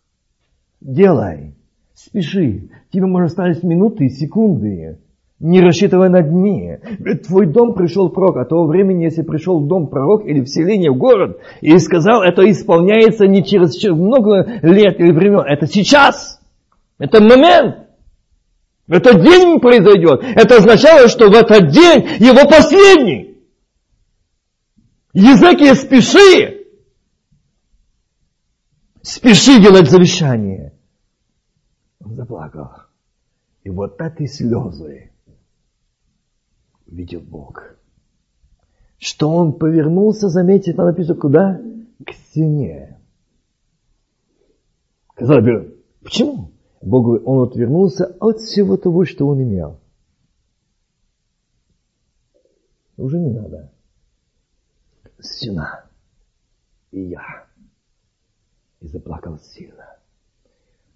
Делай. 0.80 1.54
Спеши, 1.94 2.70
тебе 2.92 3.06
может 3.06 3.30
остались 3.30 3.62
минуты 3.62 4.06
и 4.06 4.10
секунды. 4.10 4.98
Не 5.38 5.60
рассчитывай 5.60 6.08
на 6.08 6.22
дни. 6.22 6.78
Ведь 6.98 7.26
твой 7.26 7.46
дом 7.46 7.74
пришел 7.74 8.08
пророк, 8.08 8.36
а 8.36 8.44
того 8.44 8.66
времени, 8.66 9.04
если 9.04 9.22
пришел 9.22 9.60
в 9.60 9.68
дом 9.68 9.88
пророк 9.88 10.26
или 10.26 10.40
в 10.40 10.48
селение, 10.48 10.90
в 10.90 10.96
город, 10.96 11.38
и 11.60 11.76
сказал, 11.78 12.22
это 12.22 12.48
исполняется 12.50 13.26
не 13.26 13.44
через 13.44 13.80
много 13.84 14.44
лет 14.62 14.98
или 14.98 15.12
времен, 15.12 15.40
это 15.40 15.66
сейчас. 15.66 16.40
Это 16.98 17.20
момент. 17.20 17.88
Это 18.88 19.18
день 19.18 19.60
произойдет. 19.60 20.22
Это 20.22 20.56
означало, 20.56 21.08
что 21.08 21.30
в 21.30 21.34
этот 21.34 21.70
день 21.70 22.06
его 22.18 22.48
последний. 22.48 23.38
Языки 25.12 25.72
спеши. 25.74 26.66
Спеши 29.02 29.60
делать 29.60 29.88
завещание. 29.88 30.73
Заплакал. 32.34 32.70
И 33.62 33.70
вот 33.70 34.00
эти 34.00 34.26
слезы 34.26 35.12
видел 36.86 37.20
Бог. 37.20 37.62
Что 38.98 39.30
он 39.30 39.58
повернулся, 39.58 40.28
заметьте, 40.28 40.72
там 40.72 40.86
написано, 40.86 41.20
куда? 41.20 41.62
К 42.04 42.12
стене. 42.12 43.00
Казалось 45.14 45.44
бы, 45.44 45.84
почему? 46.02 46.50
Бог 46.82 47.04
говорит, 47.04 47.26
он 47.26 47.48
отвернулся 47.48 48.16
от 48.20 48.38
всего 48.38 48.76
того, 48.76 49.04
что 49.04 49.28
он 49.28 49.42
имел. 49.42 49.80
Уже 52.96 53.18
не 53.18 53.30
надо. 53.30 53.72
Стена. 55.20 55.84
И 56.90 57.00
я. 57.00 57.46
И 58.80 58.88
заплакал 58.88 59.38
сильно 59.38 59.94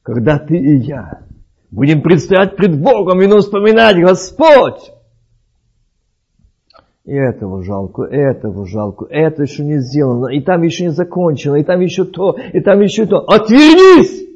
когда 0.09 0.39
ты 0.39 0.57
и 0.57 0.79
я 0.79 1.28
будем 1.71 2.03
предстоять 2.03 2.57
пред 2.57 2.81
Богом 2.81 3.21
и 3.21 3.39
вспоминать, 3.39 3.97
Господь, 3.97 4.93
и 7.05 7.15
этого 7.15 7.63
жалко, 7.63 8.03
этого 8.03 8.67
жалко, 8.67 9.07
это 9.09 9.43
еще 9.43 9.65
не 9.65 9.81
сделано, 9.81 10.29
и 10.29 10.43
там 10.43 10.63
еще 10.63 10.85
не 10.85 10.91
закончено, 10.91 11.55
и 11.55 11.65
там 11.65 11.81
еще 11.81 12.05
то, 12.05 12.37
и 12.53 12.61
там 12.61 12.81
еще 12.81 13.07
то. 13.07 13.21
Отвернись! 13.21 14.29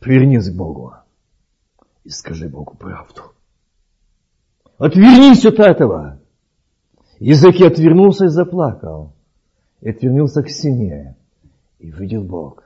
Отвернись 0.00 0.50
к 0.50 0.54
Богу 0.54 0.92
и 2.04 2.10
скажи 2.10 2.48
Богу 2.48 2.76
правду. 2.76 3.22
Отвернись 4.78 5.44
от 5.46 5.58
этого. 5.58 6.20
Языки 7.18 7.64
отвернулся 7.64 8.26
и 8.26 8.28
заплакал. 8.28 9.14
И 9.80 9.88
отвернулся 9.88 10.42
к 10.42 10.48
стене. 10.48 11.16
И 11.78 11.90
видел 11.90 12.22
Бог 12.22 12.63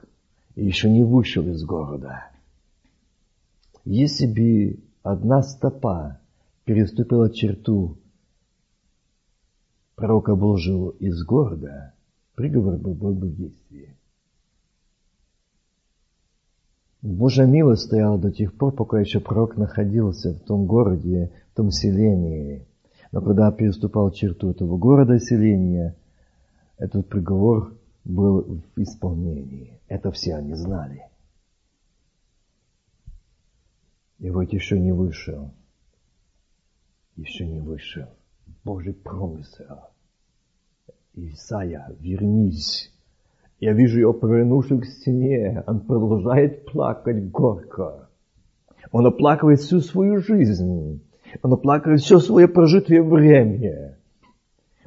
еще 0.65 0.89
не 0.89 1.03
вышел 1.03 1.47
из 1.47 1.63
города. 1.63 2.25
Если 3.85 4.25
бы 4.27 4.79
одна 5.03 5.41
стопа 5.41 6.19
переступила 6.65 7.29
черту 7.29 7.97
пророка 9.95 10.35
Божьего 10.35 10.91
из 10.99 11.23
города, 11.23 11.93
приговор 12.35 12.77
бы 12.77 12.93
был 12.93 13.13
бы 13.13 13.27
в 13.27 13.35
действии. 13.35 13.95
Божья 17.01 17.45
милость 17.45 17.83
стояла 17.83 18.17
до 18.17 18.31
тех 18.31 18.53
пор, 18.53 18.73
пока 18.73 18.99
еще 18.99 19.19
пророк 19.19 19.55
находился 19.55 20.33
в 20.33 20.39
том 20.41 20.65
городе, 20.65 21.31
в 21.53 21.55
том 21.55 21.71
селении. 21.71 22.67
Но 23.11 23.21
когда 23.21 23.51
переступал 23.51 24.11
черту 24.11 24.51
этого 24.51 24.77
города 24.77 25.17
селения, 25.19 25.95
этот 26.77 27.07
приговор 27.07 27.73
был 28.09 28.61
в 28.75 28.81
исполнении. 28.81 29.79
Это 29.87 30.11
все 30.11 30.35
они 30.35 30.55
знали. 30.55 31.03
И 34.17 34.29
вот 34.29 34.51
еще 34.51 34.79
не 34.79 34.91
вышел. 34.91 35.51
Еще 37.15 37.45
не 37.45 37.59
вышел. 37.59 38.07
Божий 38.63 38.93
промысел. 38.93 39.79
Исайя, 41.13 41.95
вернись. 41.99 42.91
Я 43.59 43.73
вижу 43.73 43.99
его 43.99 44.13
повернувшим 44.13 44.81
к 44.81 44.85
стене. 44.85 45.63
Он 45.67 45.81
продолжает 45.81 46.65
плакать 46.65 47.29
горько. 47.29 48.09
Он 48.91 49.05
оплакивает 49.05 49.59
всю 49.59 49.81
свою 49.81 50.19
жизнь. 50.19 51.01
Он 51.43 51.53
оплакивает 51.53 52.01
все 52.01 52.19
свое 52.19 52.47
прожитое 52.47 53.03
время. 53.03 53.98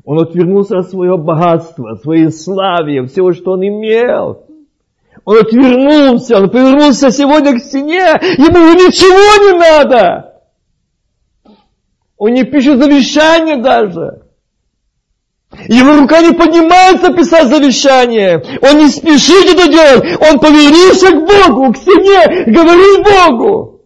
Он 0.05 0.19
отвернулся 0.19 0.79
от 0.79 0.91
своего 0.91 1.17
богатства, 1.17 1.93
от 1.93 2.03
своей 2.03 2.31
славы, 2.31 3.07
всего, 3.07 3.33
что 3.33 3.53
он 3.53 3.67
имел. 3.67 4.47
Он 5.25 5.39
отвернулся, 5.39 6.39
он 6.39 6.51
повернулся 6.51 7.11
сегодня 7.11 7.55
к 7.55 7.63
стене, 7.63 8.19
ему 8.39 8.73
ничего 8.75 9.53
не 9.53 9.59
надо. 9.59 10.43
Он 12.17 12.33
не 12.33 12.45
пишет 12.45 12.79
завещание 12.79 13.57
даже. 13.57 14.23
Его 15.69 15.97
рука 15.97 16.23
не 16.23 16.33
поднимается 16.33 17.13
писать 17.13 17.49
завещание. 17.49 18.43
Он 18.63 18.79
не 18.79 18.89
спешит 18.89 19.55
это 19.55 19.71
делать. 19.71 20.19
Он 20.21 20.39
повернулся 20.41 21.11
к 21.11 21.21
Богу, 21.21 21.73
к 21.73 21.77
стене, 21.77 22.45
говорит 22.47 23.05
Богу. 23.05 23.83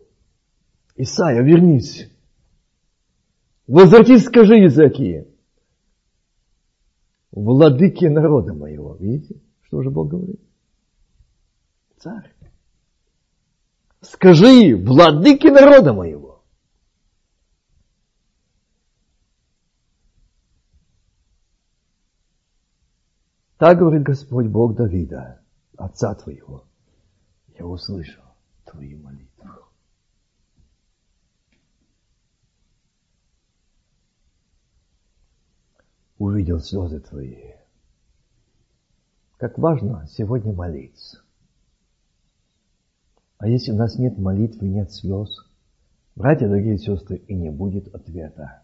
Исайя, 0.96 1.42
вернись. 1.42 2.08
Возвратись, 3.66 4.24
скажи 4.24 4.56
языки. 4.56 5.25
Владыки 7.36 8.06
народа 8.06 8.54
моего. 8.54 8.96
Видите, 8.96 9.42
что 9.64 9.82
же 9.82 9.90
Бог 9.90 10.08
говорит? 10.08 10.40
Царь. 11.98 12.32
Скажи, 14.00 14.74
владыки 14.74 15.48
народа 15.48 15.92
моего. 15.92 16.42
Так 23.58 23.78
говорит 23.78 24.02
Господь 24.02 24.46
Бог 24.46 24.74
Давида, 24.74 25.42
отца 25.76 26.14
твоего. 26.14 26.64
Я 27.58 27.66
услышал 27.66 28.24
твою 28.64 28.98
молитву. 28.98 29.25
Увидел 36.18 36.60
слезы 36.60 37.00
твои. 37.00 37.52
Как 39.36 39.58
важно 39.58 40.06
сегодня 40.08 40.52
молиться. 40.52 41.20
А 43.38 43.48
если 43.48 43.72
у 43.72 43.76
нас 43.76 43.98
нет 43.98 44.16
молитвы, 44.16 44.66
нет 44.66 44.90
слез, 44.92 45.44
братья, 46.14 46.48
дорогие 46.48 46.78
сестры, 46.78 47.16
и 47.16 47.34
не 47.34 47.50
будет 47.50 47.94
ответа. 47.94 48.62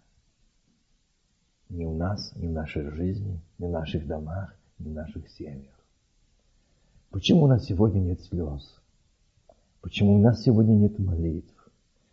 Ни 1.68 1.84
у 1.84 1.94
нас, 1.94 2.34
ни 2.36 2.46
в 2.46 2.52
нашей 2.52 2.88
жизни, 2.90 3.40
ни 3.58 3.66
в 3.66 3.70
наших 3.70 4.06
домах, 4.06 4.56
ни 4.78 4.88
в 4.88 4.92
наших 4.92 5.28
семьях. 5.28 5.74
Почему 7.10 7.42
у 7.42 7.46
нас 7.48 7.64
сегодня 7.66 8.00
нет 8.00 8.22
слез? 8.22 8.80
Почему 9.82 10.14
у 10.14 10.18
нас 10.18 10.42
сегодня 10.42 10.74
нет 10.74 10.98
молитв? 10.98 11.52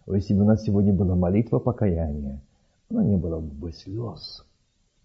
Если 0.08 0.34
бы 0.34 0.42
у 0.42 0.46
нас 0.46 0.64
сегодня 0.64 0.92
была 0.92 1.16
молитва 1.16 1.60
покаяния, 1.60 2.42
она 2.90 3.04
не 3.06 3.16
было 3.16 3.40
бы 3.40 3.72
слез. 3.72 4.44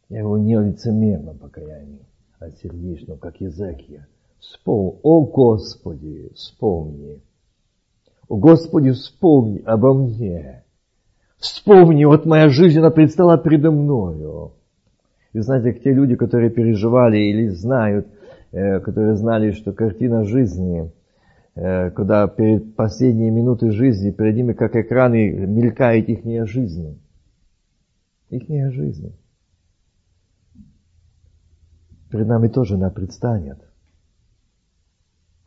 Я 0.09 0.21
его 0.21 0.37
не 0.37 0.59
лицемерно 0.59 1.35
покаяние, 1.35 2.07
а 2.39 2.51
сердечно, 2.51 3.17
как 3.17 3.41
Езекия. 3.41 4.07
Вспомни, 4.39 4.99
о 5.03 5.21
Господи, 5.23 6.31
вспомни. 6.35 7.23
О 8.29 8.37
Господи, 8.37 8.91
вспомни 8.91 9.63
обо 9.65 9.95
мне. 9.95 10.65
Вспомни, 11.39 12.05
вот 12.05 12.27
моя 12.27 12.49
жизнь, 12.49 12.79
она 12.79 12.91
предстала 12.91 13.39
передо 13.39 13.71
мною. 13.71 14.53
И 15.33 15.41
знаете, 15.41 15.73
те 15.81 15.93
люди, 15.93 16.17
которые 16.17 16.51
переживали 16.51 17.19
или 17.19 17.49
знают, 17.49 18.07
э, 18.53 18.81
которые 18.81 19.17
знали, 19.17 19.53
что 19.53 19.73
картина 19.73 20.25
жизни, 20.25 20.93
э, 21.55 21.91
когда 21.91 22.29
перед 22.29 22.77
последние 22.77 23.31
минуты 23.31 23.71
жизни, 23.71 24.11
перед 24.11 24.37
ними, 24.37 24.53
как 24.53 24.77
экраны, 24.77 25.31
мелькает 25.31 26.09
их 26.09 26.25
жизнь. 26.47 27.01
Их 28.31 28.49
жизнь 28.73 29.15
перед 32.15 32.29
нами 32.29 32.47
тоже 32.47 32.77
она 32.77 32.91
предстанет. 32.91 33.59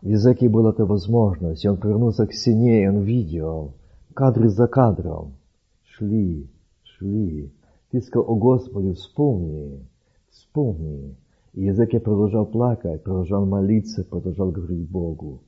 В 0.01 0.05
языке 0.05 0.49
была 0.49 0.72
эта 0.72 0.86
возможность, 0.86 1.63
и 1.63 1.70
он 1.70 1.78
повернулся 1.78 2.28
к 2.28 2.34
стене, 2.34 2.84
и 2.84 2.88
он 2.89 3.03
видел, 3.03 3.76
кадры 4.13 4.49
за 4.49 4.68
кадром, 4.68 5.38
шли, 5.86 6.49
шли. 6.84 7.53
Ты 7.89 8.01
сказал, 8.01 8.30
о 8.30 8.36
Господи, 8.36 8.91
вспомни, 8.91 9.88
вспомни. 10.30 11.15
И 11.53 11.63
язык 11.63 11.91
продолжал 12.03 12.45
плакать, 12.45 13.01
продолжал 13.01 13.45
молиться, 13.45 14.03
продолжал 14.03 14.51
говорить 14.51 14.89
Богу. 14.89 15.43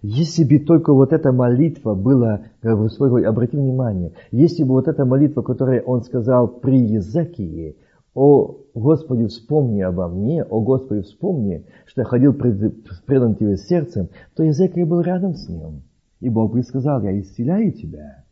Если 0.00 0.44
бы 0.44 0.64
только 0.64 0.94
вот 0.94 1.12
эта 1.12 1.32
молитва 1.32 1.96
была, 1.96 2.42
Господь, 2.62 3.24
обрати 3.24 3.56
внимание, 3.56 4.12
если 4.30 4.62
бы 4.62 4.74
вот 4.74 4.86
эта 4.86 5.04
молитва, 5.04 5.42
которую 5.42 5.82
он 5.82 6.04
сказал 6.04 6.46
при 6.46 6.78
Езекии, 6.78 7.74
о 8.14 8.56
Господи, 8.74 9.26
вспомни 9.26 9.82
обо 9.82 10.08
мне, 10.08 10.44
о 10.44 10.60
Господи, 10.60 11.02
вспомни, 11.02 11.66
что 11.86 12.02
я 12.02 12.04
ходил 12.04 12.32
пред, 12.32 12.74
предан 13.06 13.34
Тебе 13.34 13.56
сердцем, 13.56 14.08
то 14.34 14.42
язык 14.42 14.76
я 14.76 14.86
был 14.86 15.00
рядом 15.00 15.34
с 15.34 15.48
ним. 15.48 15.82
И 16.20 16.28
Бог 16.28 16.52
бы 16.52 16.62
сказал, 16.62 17.02
я 17.02 17.18
исцеляю 17.18 17.72
тебя. 17.72 18.24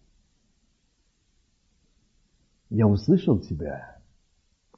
Я 2.70 2.87
услышал 2.87 3.39
тебя. 3.39 3.97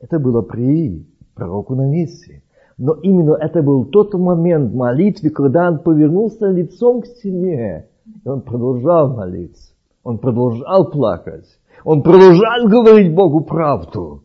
Это 0.01 0.19
было 0.19 0.43
при 0.43 1.07
пророку 1.35 1.75
на 1.75 1.89
месте. 1.89 2.43
Но 2.79 2.95
именно 2.95 3.33
это 3.35 3.63
был 3.63 3.85
тот 3.85 4.15
момент 4.15 4.73
молитвы, 4.73 5.31
когда 5.31 5.69
он 5.69 5.81
повернулся 5.81 6.47
лицом 6.47 7.03
к 7.03 7.07
стене. 7.07 7.89
И 8.25 8.29
он 8.29 8.43
продолжал 8.43 9.15
молиться. 9.15 9.75
Он 10.03 10.19
продолжал 10.19 10.91
плакать. 10.91 11.47
Он 11.85 12.03
продолжал 12.03 12.69
говорить 12.69 13.15
Богу 13.15 13.41
правду. 13.43 14.23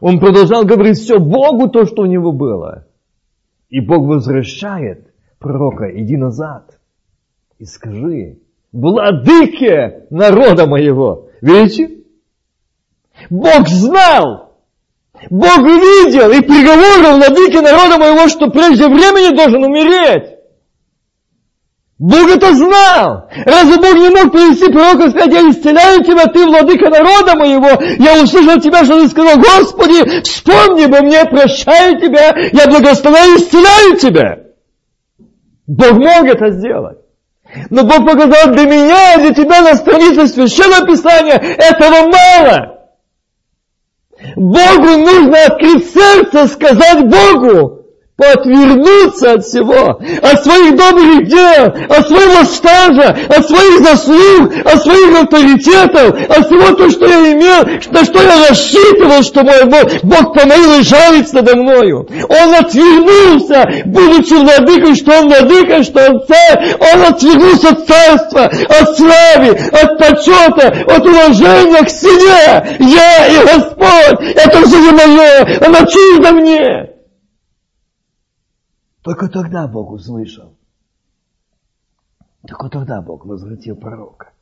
Он 0.00 0.18
продолжал 0.18 0.64
говорить 0.64 0.98
все 0.98 1.18
Богу 1.18 1.68
то, 1.68 1.86
что 1.86 2.02
у 2.02 2.06
него 2.06 2.32
было. 2.32 2.86
И 3.68 3.80
Бог 3.80 4.06
возвращает 4.06 5.12
пророка, 5.38 5.86
иди 5.92 6.16
назад 6.16 6.78
и 7.58 7.64
скажи, 7.64 8.38
владыке 8.72 10.06
народа 10.10 10.66
моего. 10.66 11.28
Видите? 11.40 12.02
Бог 13.30 13.66
знал, 13.68 14.56
Бог 15.30 15.58
видел 15.58 16.30
и 16.30 16.42
приговорил 16.42 17.16
владыке 17.16 17.62
народа 17.62 17.98
моего, 17.98 18.28
что 18.28 18.50
прежде 18.50 18.88
времени 18.88 19.34
должен 19.34 19.64
умереть. 19.64 20.35
Бог 21.98 22.28
это 22.28 22.54
знал. 22.54 23.28
Разве 23.46 23.76
Бог 23.76 23.94
не 23.94 24.10
мог 24.10 24.30
привести 24.30 24.70
пророка 24.70 25.04
и 25.04 25.10
сказать, 25.10 25.32
я 25.32 25.50
исцеляю 25.50 26.04
тебя, 26.04 26.26
ты 26.26 26.44
владыка 26.44 26.90
народа 26.90 27.36
моего. 27.36 27.68
Я 27.98 28.22
услышал 28.22 28.60
тебя, 28.60 28.84
что 28.84 29.00
ты 29.00 29.08
сказал, 29.08 29.36
Господи, 29.38 30.20
вспомни 30.20 30.86
бы 30.86 31.00
мне, 31.00 31.24
прощаю 31.24 31.98
тебя, 31.98 32.34
я 32.52 32.66
благословляю, 32.66 33.36
исцеляю 33.36 33.96
тебя. 33.96 34.38
Бог 35.66 35.92
мог 35.92 36.24
это 36.26 36.50
сделать. 36.50 36.98
Но 37.70 37.84
Бог 37.84 38.04
показал 38.04 38.52
для 38.52 38.64
меня, 38.64 39.16
для 39.18 39.32
тебя 39.32 39.62
на 39.62 39.74
странице 39.76 40.26
Священного 40.26 40.86
Писания, 40.86 41.36
этого 41.36 42.10
мало. 42.10 42.76
Богу 44.36 44.98
нужно 44.98 45.44
открыть 45.46 45.90
сердце, 45.90 46.46
сказать 46.48 47.08
Богу, 47.08 47.85
отвернуться 48.18 49.32
от 49.32 49.44
всего, 49.44 50.00
от 50.22 50.42
своих 50.42 50.74
добрых 50.74 51.28
дел, 51.28 51.66
от 51.88 52.08
своего 52.08 52.44
стажа, 52.44 53.14
от 53.28 53.46
своих 53.46 53.80
заслуг, 53.80 54.52
от 54.64 54.82
своих 54.82 55.22
авторитетов, 55.22 56.30
от 56.30 56.46
всего 56.46 56.74
того, 56.74 56.90
что 56.90 57.06
я 57.06 57.32
имел, 57.32 57.62
на 57.90 58.04
что 58.04 58.22
я 58.22 58.48
рассчитывал, 58.48 59.22
что 59.22 59.42
мой 59.42 59.64
Бог, 59.64 60.02
Бог 60.02 60.34
помолил 60.34 60.80
и 60.80 60.82
жалится 60.82 61.36
надо 61.36 61.56
мною. 61.56 62.08
Он 62.28 62.54
отвернулся, 62.54 63.82
будучи 63.84 64.32
владыкой, 64.32 64.94
что 64.96 65.12
он 65.20 65.28
владыка, 65.28 65.82
что 65.82 66.08
он 66.08 66.22
царь, 66.26 66.74
он 66.94 67.02
отвернулся 67.02 67.68
от 67.68 67.86
царства, 67.86 68.44
от 68.44 68.96
славы, 68.96 69.58
от 69.72 69.98
почета, 69.98 70.74
от 70.86 71.06
уважения 71.06 71.84
к 71.84 71.90
себе. 71.90 72.78
Я 72.80 73.26
и 73.26 73.44
Господь, 73.44 74.34
это 74.34 74.66
все 74.66 74.78
не 74.78 74.92
мое, 74.92 75.58
оно 75.66 75.86
чуждо 75.86 76.32
мне. 76.32 76.95
Только 79.06 79.28
тогда 79.28 79.68
Бог 79.68 79.92
услышал. 79.92 80.56
Только 82.42 82.68
тогда 82.68 83.00
Бог 83.00 83.24
возвратил 83.24 83.76
пророка. 83.76 84.32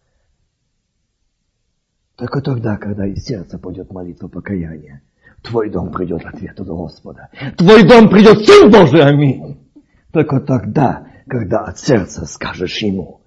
Только 2.16 2.40
тогда, 2.40 2.78
когда 2.78 3.06
из 3.06 3.26
сердца 3.26 3.58
пойдет 3.58 3.92
молитва 3.92 4.28
покаяния, 4.28 5.02
твой 5.42 5.68
дом 5.68 5.92
придет 5.92 6.24
ответ 6.24 6.58
от 6.58 6.66
Господа. 6.66 7.28
Твой 7.58 7.86
дом 7.86 8.08
придет 8.08 8.46
Сын 8.46 8.70
Божий, 8.70 9.02
аминь. 9.02 9.68
Только 10.14 10.40
тогда, 10.40 11.08
когда 11.26 11.64
от 11.64 11.78
сердца 11.78 12.24
скажешь 12.24 12.78
Ему 12.78 13.20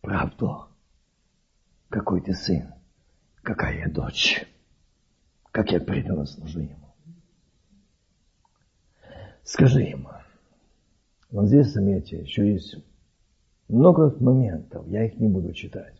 правду. 0.00 0.68
Какой 1.90 2.22
ты 2.22 2.32
сын, 2.32 2.72
какая 3.42 3.80
я 3.80 3.88
дочь. 3.90 4.46
как 5.52 5.70
я 5.70 5.80
преданно 5.80 6.24
служу 6.24 6.60
Ему. 6.60 6.94
Скажи 9.44 9.82
Ему, 9.82 10.08
вот 11.30 11.46
здесь, 11.46 11.72
заметьте, 11.72 12.18
еще 12.18 12.52
есть 12.52 12.76
много 13.68 14.14
моментов, 14.20 14.86
я 14.88 15.06
их 15.06 15.18
не 15.18 15.28
буду 15.28 15.52
читать. 15.52 15.94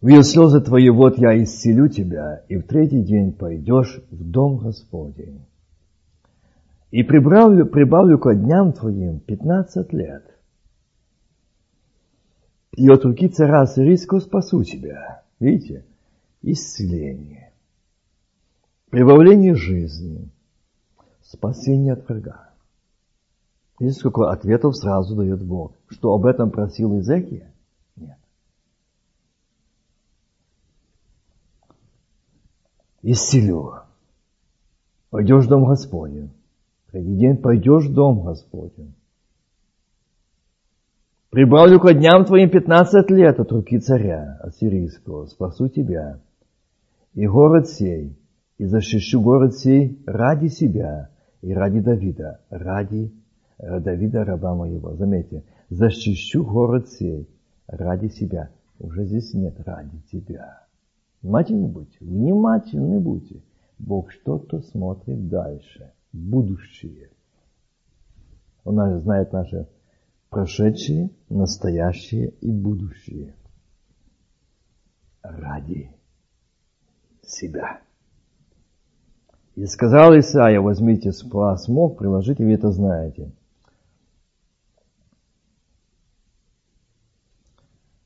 В 0.00 0.22
слезы 0.22 0.60
твои, 0.60 0.90
вот 0.90 1.18
я 1.18 1.42
исцелю 1.42 1.88
тебя, 1.88 2.44
и 2.48 2.56
в 2.56 2.62
третий 2.62 3.02
день 3.02 3.32
пойдешь 3.32 4.00
в 4.10 4.30
дом 4.30 4.58
Господень. 4.58 5.44
И 6.90 7.02
прибавлю, 7.02 7.66
прибавлю 7.66 8.18
ко 8.18 8.34
дням 8.34 8.72
твоим 8.72 9.18
пятнадцать 9.18 9.92
лет. 9.92 10.24
И 12.76 12.88
от 12.88 13.04
руки 13.04 13.28
царя 13.28 13.66
сирийского 13.66 14.20
спасу 14.20 14.62
тебя. 14.62 15.24
Видите? 15.40 15.84
Исцеление. 16.42 17.52
Прибавление 18.90 19.56
жизни. 19.56 20.30
Спасение 21.30 21.92
от 21.92 22.08
врага. 22.08 22.48
Видите, 23.78 24.00
сколько 24.00 24.30
ответов 24.30 24.76
сразу 24.76 25.14
дает 25.14 25.44
Бог. 25.44 25.72
Что 25.88 26.14
об 26.14 26.24
этом 26.24 26.50
просил 26.50 26.94
Иезекия? 26.94 27.52
Нет. 27.96 28.16
Исцелю. 33.02 33.74
Пойдешь 35.10 35.44
в 35.44 35.48
дом 35.48 35.66
Господень. 35.66 36.30
Третий 36.90 37.16
день 37.16 37.36
пойдешь 37.36 37.84
в 37.84 37.92
дом 37.92 38.24
Господень. 38.24 38.94
Прибавлю 41.28 41.78
ко 41.78 41.92
дням 41.92 42.24
твоим 42.24 42.48
пятнадцать 42.48 43.10
лет 43.10 43.38
от 43.38 43.52
руки 43.52 43.78
царя 43.78 44.40
ассирийского, 44.42 45.26
спасу 45.26 45.68
тебя. 45.68 46.20
И 47.12 47.26
город 47.26 47.68
сей, 47.68 48.16
и 48.56 48.64
защищу 48.64 49.20
город 49.20 49.54
сей 49.54 50.02
ради 50.06 50.46
себя 50.46 51.10
и 51.42 51.52
ради 51.52 51.80
Давида, 51.80 52.40
ради 52.50 53.12
Давида 53.58 54.24
раба 54.24 54.54
моего. 54.54 54.94
Заметьте, 54.94 55.44
защищу 55.68 56.44
город 56.44 56.88
сей 56.88 57.28
ради 57.66 58.08
себя. 58.08 58.50
Уже 58.78 59.04
здесь 59.04 59.34
нет 59.34 59.58
ради 59.60 60.00
тебя. 60.12 60.66
Внимательны 61.22 61.66
будьте, 61.66 61.98
внимательны 62.00 63.00
будьте. 63.00 63.42
Бог 63.78 64.10
что-то 64.12 64.60
смотрит 64.60 65.28
дальше, 65.28 65.92
будущее. 66.12 67.10
Он 68.64 68.98
знает 68.98 69.32
наше 69.32 69.68
прошедшее, 70.30 71.10
настоящее 71.28 72.30
и 72.40 72.50
будущее. 72.50 73.34
Ради 75.22 75.90
себя. 77.22 77.80
И 79.58 79.66
сказал 79.66 80.16
Исаия, 80.16 80.60
возьмите 80.60 81.10
смог, 81.10 81.98
приложите, 81.98 82.44
вы 82.44 82.52
это 82.52 82.70
знаете. 82.70 83.32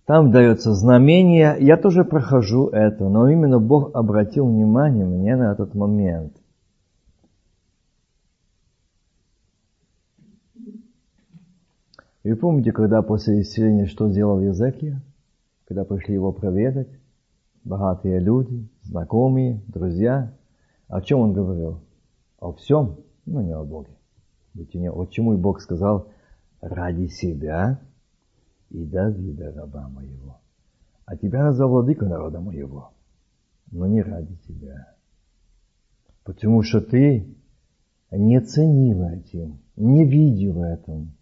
Там 0.06 0.30
дается 0.30 0.72
знамение, 0.72 1.58
я 1.60 1.76
тоже 1.76 2.04
прохожу 2.04 2.68
это, 2.68 3.06
но 3.06 3.28
именно 3.28 3.60
Бог 3.60 3.94
обратил 3.94 4.46
внимание 4.46 5.04
мне 5.04 5.36
на 5.36 5.52
этот 5.52 5.74
момент. 5.74 6.34
И 12.22 12.32
помните, 12.32 12.72
когда 12.72 13.02
после 13.02 13.42
исцеления 13.42 13.84
что 13.84 14.08
сделал 14.08 14.40
Езекия? 14.40 15.02
Когда 15.68 15.84
пришли 15.84 16.14
его 16.14 16.32
проведать, 16.32 16.88
богатые 17.62 18.20
люди, 18.20 18.66
знакомые, 18.84 19.60
друзья, 19.68 20.32
о 20.92 21.00
чем 21.00 21.20
он 21.20 21.32
говорил? 21.32 21.80
О 22.38 22.52
всем, 22.52 22.98
но 23.24 23.40
не 23.40 23.52
о 23.52 23.64
Боге. 23.64 23.96
Ведь 24.52 24.74
не, 24.74 24.90
вот 24.90 25.10
чему 25.10 25.32
и 25.32 25.38
Бог 25.38 25.62
сказал, 25.62 26.08
ради 26.60 27.06
себя 27.06 27.80
и 28.68 28.84
Давида, 28.84 29.52
раба 29.52 29.88
моего. 29.88 30.42
А 31.06 31.16
тебя 31.16 31.44
назвал 31.44 31.70
владыка 31.70 32.04
народа 32.04 32.40
моего, 32.40 32.92
но 33.70 33.86
не 33.86 34.02
ради 34.02 34.36
тебя. 34.46 34.94
Потому 36.24 36.62
что 36.62 36.82
ты 36.82 37.26
не 38.10 38.38
ценил 38.42 39.02
этим, 39.04 39.62
не 39.76 40.04
видел 40.04 40.62
этом, 40.62 41.16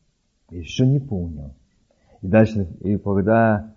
еще 0.50 0.84
не 0.84 0.98
понял. 0.98 1.54
И 2.22 2.26
дальше, 2.26 2.64
и 2.80 2.98
когда 2.98 3.72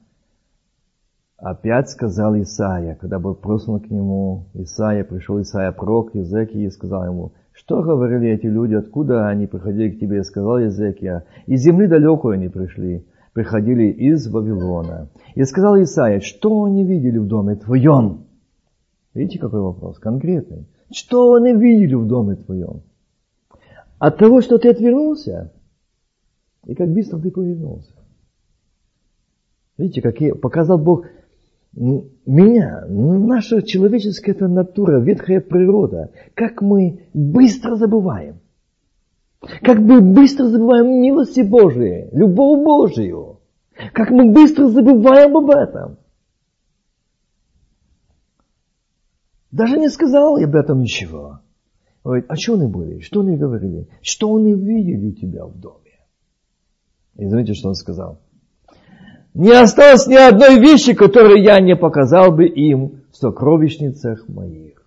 опять 1.37 1.89
сказал 1.89 2.35
Исаия, 2.39 2.95
когда 2.95 3.19
был 3.19 3.35
послан 3.35 3.79
к 3.79 3.89
нему, 3.89 4.47
Исаия, 4.53 5.03
пришел 5.03 5.41
Исаия 5.41 5.71
пророк 5.71 6.15
Езекия 6.15 6.67
и 6.67 6.69
сказал 6.69 7.05
ему, 7.05 7.33
что 7.51 7.81
говорили 7.81 8.29
эти 8.29 8.47
люди, 8.47 8.73
откуда 8.73 9.27
они 9.27 9.47
приходили 9.47 9.91
к 9.91 9.99
тебе, 9.99 10.23
сказал 10.23 10.59
Езекия, 10.59 11.25
из 11.45 11.61
земли 11.61 11.87
далекой 11.87 12.35
они 12.35 12.49
пришли, 12.49 13.05
приходили 13.33 13.91
из 13.91 14.27
Вавилона. 14.27 15.09
И 15.35 15.43
сказал 15.43 15.81
Исаия, 15.81 16.19
что 16.19 16.63
они 16.63 16.83
видели 16.83 17.17
в 17.17 17.27
доме 17.27 17.55
твоем? 17.55 18.25
Видите, 19.13 19.39
какой 19.39 19.61
вопрос 19.61 19.99
конкретный. 19.99 20.67
Что 20.91 21.33
они 21.33 21.53
видели 21.53 21.93
в 21.93 22.07
доме 22.07 22.35
твоем? 22.35 22.81
От 23.99 24.17
того, 24.17 24.41
что 24.41 24.57
ты 24.57 24.69
отвернулся, 24.69 25.51
и 26.65 26.75
как 26.75 26.89
быстро 26.89 27.19
ты 27.19 27.31
повернулся. 27.31 27.93
Видите, 29.77 30.01
какие 30.01 30.31
показал 30.31 30.77
Бог 30.77 31.05
меня, 31.75 32.85
наша 32.87 33.61
человеческая 33.63 34.31
это 34.31 34.47
натура, 34.47 34.99
ветхая 34.99 35.41
природа, 35.41 36.11
как 36.35 36.61
мы 36.61 37.07
быстро 37.13 37.75
забываем. 37.75 38.39
Как 39.61 39.79
мы 39.79 40.01
быстро 40.01 40.45
забываем 40.45 41.01
милости 41.01 41.41
Божии, 41.41 42.09
любовь 42.13 42.63
Божию. 42.63 43.39
Как 43.91 44.11
мы 44.11 44.31
быстро 44.31 44.67
забываем 44.67 45.35
об 45.35 45.49
этом. 45.49 45.97
Даже 49.51 49.77
не 49.77 49.89
сказал 49.89 50.37
об 50.37 50.55
этом 50.55 50.81
ничего. 50.81 51.39
Говорит, 52.03 52.25
а 52.27 52.35
что 52.35 52.53
они 52.53 52.67
были? 52.67 52.99
Что 52.99 53.21
они 53.21 53.35
говорили? 53.37 53.87
Что 54.01 54.35
они 54.35 54.53
видели 54.53 55.07
у 55.07 55.11
тебя 55.11 55.45
в 55.45 55.59
доме? 55.59 55.79
И 57.15 57.27
знаете, 57.27 57.53
что 57.53 57.69
он 57.69 57.75
сказал? 57.75 58.19
Не 59.33 59.51
осталось 59.51 60.05
ни 60.07 60.15
одной 60.15 60.59
вещи, 60.59 60.93
которую 60.93 61.41
я 61.41 61.59
не 61.59 61.75
показал 61.75 62.31
бы 62.31 62.45
им 62.45 63.01
в 63.11 63.17
сокровищницах 63.17 64.27
моих. 64.27 64.83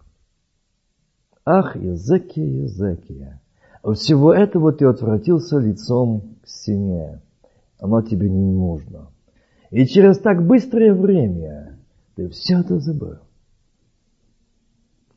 Ах, 1.45 1.77
Езекия, 1.77 2.63
Езекия, 2.63 3.41
от 3.83 3.99
всего 3.99 4.33
этого 4.33 4.73
ты 4.73 4.87
отвратился 4.87 5.59
лицом 5.59 6.37
к 6.43 6.49
стене. 6.49 7.21
Оно 7.79 8.03
тебе 8.03 8.29
не 8.29 8.53
нужно. 8.53 9.09
И 9.71 9.85
через 9.87 10.19
так 10.19 10.47
быстрое 10.47 10.95
время 10.95 11.79
ты 12.15 12.29
все 12.29 12.61
это 12.61 12.79
забыл. 12.79 13.19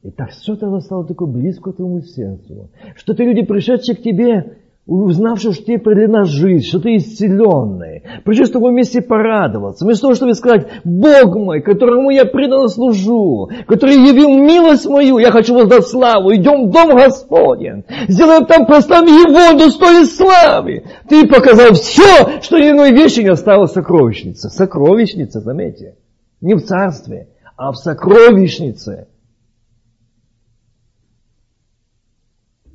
И 0.02 0.12
так 0.12 0.30
это 0.30 0.80
стало 0.80 1.06
такое 1.06 1.28
близко 1.28 1.72
к 1.72 1.76
твоему 1.76 2.02
сердцу, 2.02 2.70
что 2.96 3.14
ты 3.14 3.26
люди, 3.26 3.46
пришедшие 3.46 3.96
к 3.96 4.02
тебе, 4.02 4.58
узнавши, 4.90 5.54
что 5.54 5.64
тебе 5.64 5.78
продлена 5.78 6.24
жизнь, 6.24 6.66
что 6.66 6.80
ты 6.80 6.96
исцеленный, 6.98 8.04
пришли 8.26 8.46
с 8.46 8.52
тобой 8.52 8.72
вместе 8.72 9.02
порадоваться, 9.02 9.86
вместо 9.86 10.04
того, 10.04 10.16
чтобы 10.16 10.34
сказать, 10.34 10.68
Бог 10.84 11.36
мой, 11.36 11.62
которому 11.62 12.10
я 12.10 12.26
преданно 12.26 12.68
служу, 12.68 13.50
который 13.68 13.96
явил 13.96 14.30
милость 14.30 14.88
мою, 14.88 15.20
я 15.20 15.32
хочу 15.32 15.54
воздать 15.54 15.88
славу, 15.88 16.34
идем 16.34 16.68
в 16.68 16.72
дом 16.72 16.96
Господень, 16.96 17.84
сделаем 18.08 18.46
там, 18.46 18.66
прославим 18.66 19.08
Его, 19.08 19.60
достойной 19.60 20.06
славы. 20.06 20.84
Ты 21.08 21.28
показал 21.28 21.74
все, 21.74 22.42
что 22.42 22.58
ни 22.58 22.66
одной 22.66 22.92
вещи 22.92 23.20
не 23.20 23.30
осталось 23.30 23.72
в 23.72 23.76
сокровищнице. 23.76 24.50
Сокровищница, 24.50 25.40
заметьте, 25.40 25.98
не 26.42 26.56
в 26.56 26.62
царстве, 26.62 27.30
а 27.56 27.72
в 27.72 27.76
сокровищнице. 27.76 29.08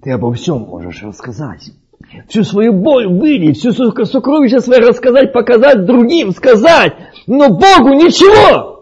Ты 0.03 0.13
обо 0.13 0.33
всем 0.33 0.61
можешь 0.61 1.03
рассказать 1.03 1.73
всю 2.29 2.45
свою 2.45 2.73
боль 2.73 3.07
вылить, 3.07 3.59
всю 3.59 3.73
свою 3.73 3.93
сокровище 4.05 4.61
свое 4.61 4.81
рассказать, 4.81 5.33
показать 5.33 5.85
другим, 5.85 6.33
сказать, 6.33 6.93
но 7.27 7.49
Богу 7.49 7.95
ничего. 7.95 8.75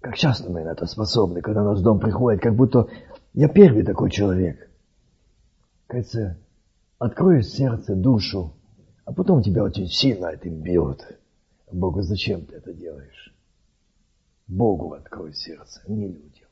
Как 0.00 0.16
часто 0.16 0.50
мы 0.50 0.64
на 0.64 0.72
это 0.72 0.86
способны, 0.86 1.40
когда 1.42 1.62
нас 1.62 1.80
в 1.80 1.82
дом 1.82 2.00
приходит, 2.00 2.42
как 2.42 2.56
будто 2.56 2.88
я 3.34 3.48
первый 3.48 3.84
такой 3.84 4.10
человек. 4.10 4.68
Кажется, 5.86 6.38
открой 6.98 7.42
сердце, 7.42 7.94
душу, 7.94 8.54
а 9.04 9.12
потом 9.12 9.42
тебя 9.42 9.62
очень 9.62 9.86
сильно 9.86 10.26
этим 10.26 10.60
бьют. 10.60 11.00
Богу, 11.70 12.02
зачем 12.02 12.44
ты 12.46 12.56
это 12.56 12.72
делаешь? 12.72 13.34
Богу 14.46 14.92
открой 14.92 15.34
сердце, 15.34 15.80
не 15.86 16.08
людям. 16.08 16.48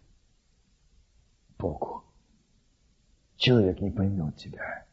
Богу 1.59 2.05
человек 3.41 3.80
не 3.80 3.91
поймет 3.91 4.36
тебя. 4.36 4.84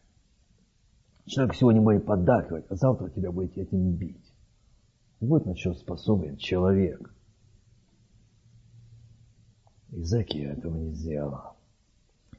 Человек 1.25 1.55
сегодня 1.55 1.81
будет 1.81 2.05
поддакивать, 2.05 2.65
а 2.69 2.75
завтра 2.75 3.09
тебя 3.09 3.31
будет 3.31 3.57
этим 3.57 3.91
бить. 3.91 4.33
Вот 5.19 5.45
на 5.45 5.55
что 5.55 5.73
способен 5.73 6.37
человек. 6.37 7.13
Изекия 9.91 10.53
этого 10.53 10.77
не 10.77 10.93
сделал. 10.93 11.55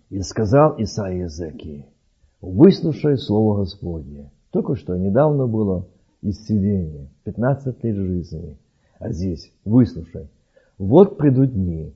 И 0.09 0.21
сказал 0.23 0.75
Исаия 0.79 1.27
Изекии, 1.27 1.85
выслушай 2.41 3.19
слово 3.19 3.59
Господне. 3.59 4.31
Только 4.51 4.77
что 4.77 4.97
недавно 4.97 5.47
было 5.47 5.87
исцеление, 6.23 7.11
15 7.25 7.85
лет 7.85 7.97
жизни. 7.97 8.57
А 8.99 9.13
здесь 9.13 9.53
выслушай. 9.67 10.31
Вот 10.79 11.19
придут 11.19 11.53
дни, 11.53 11.95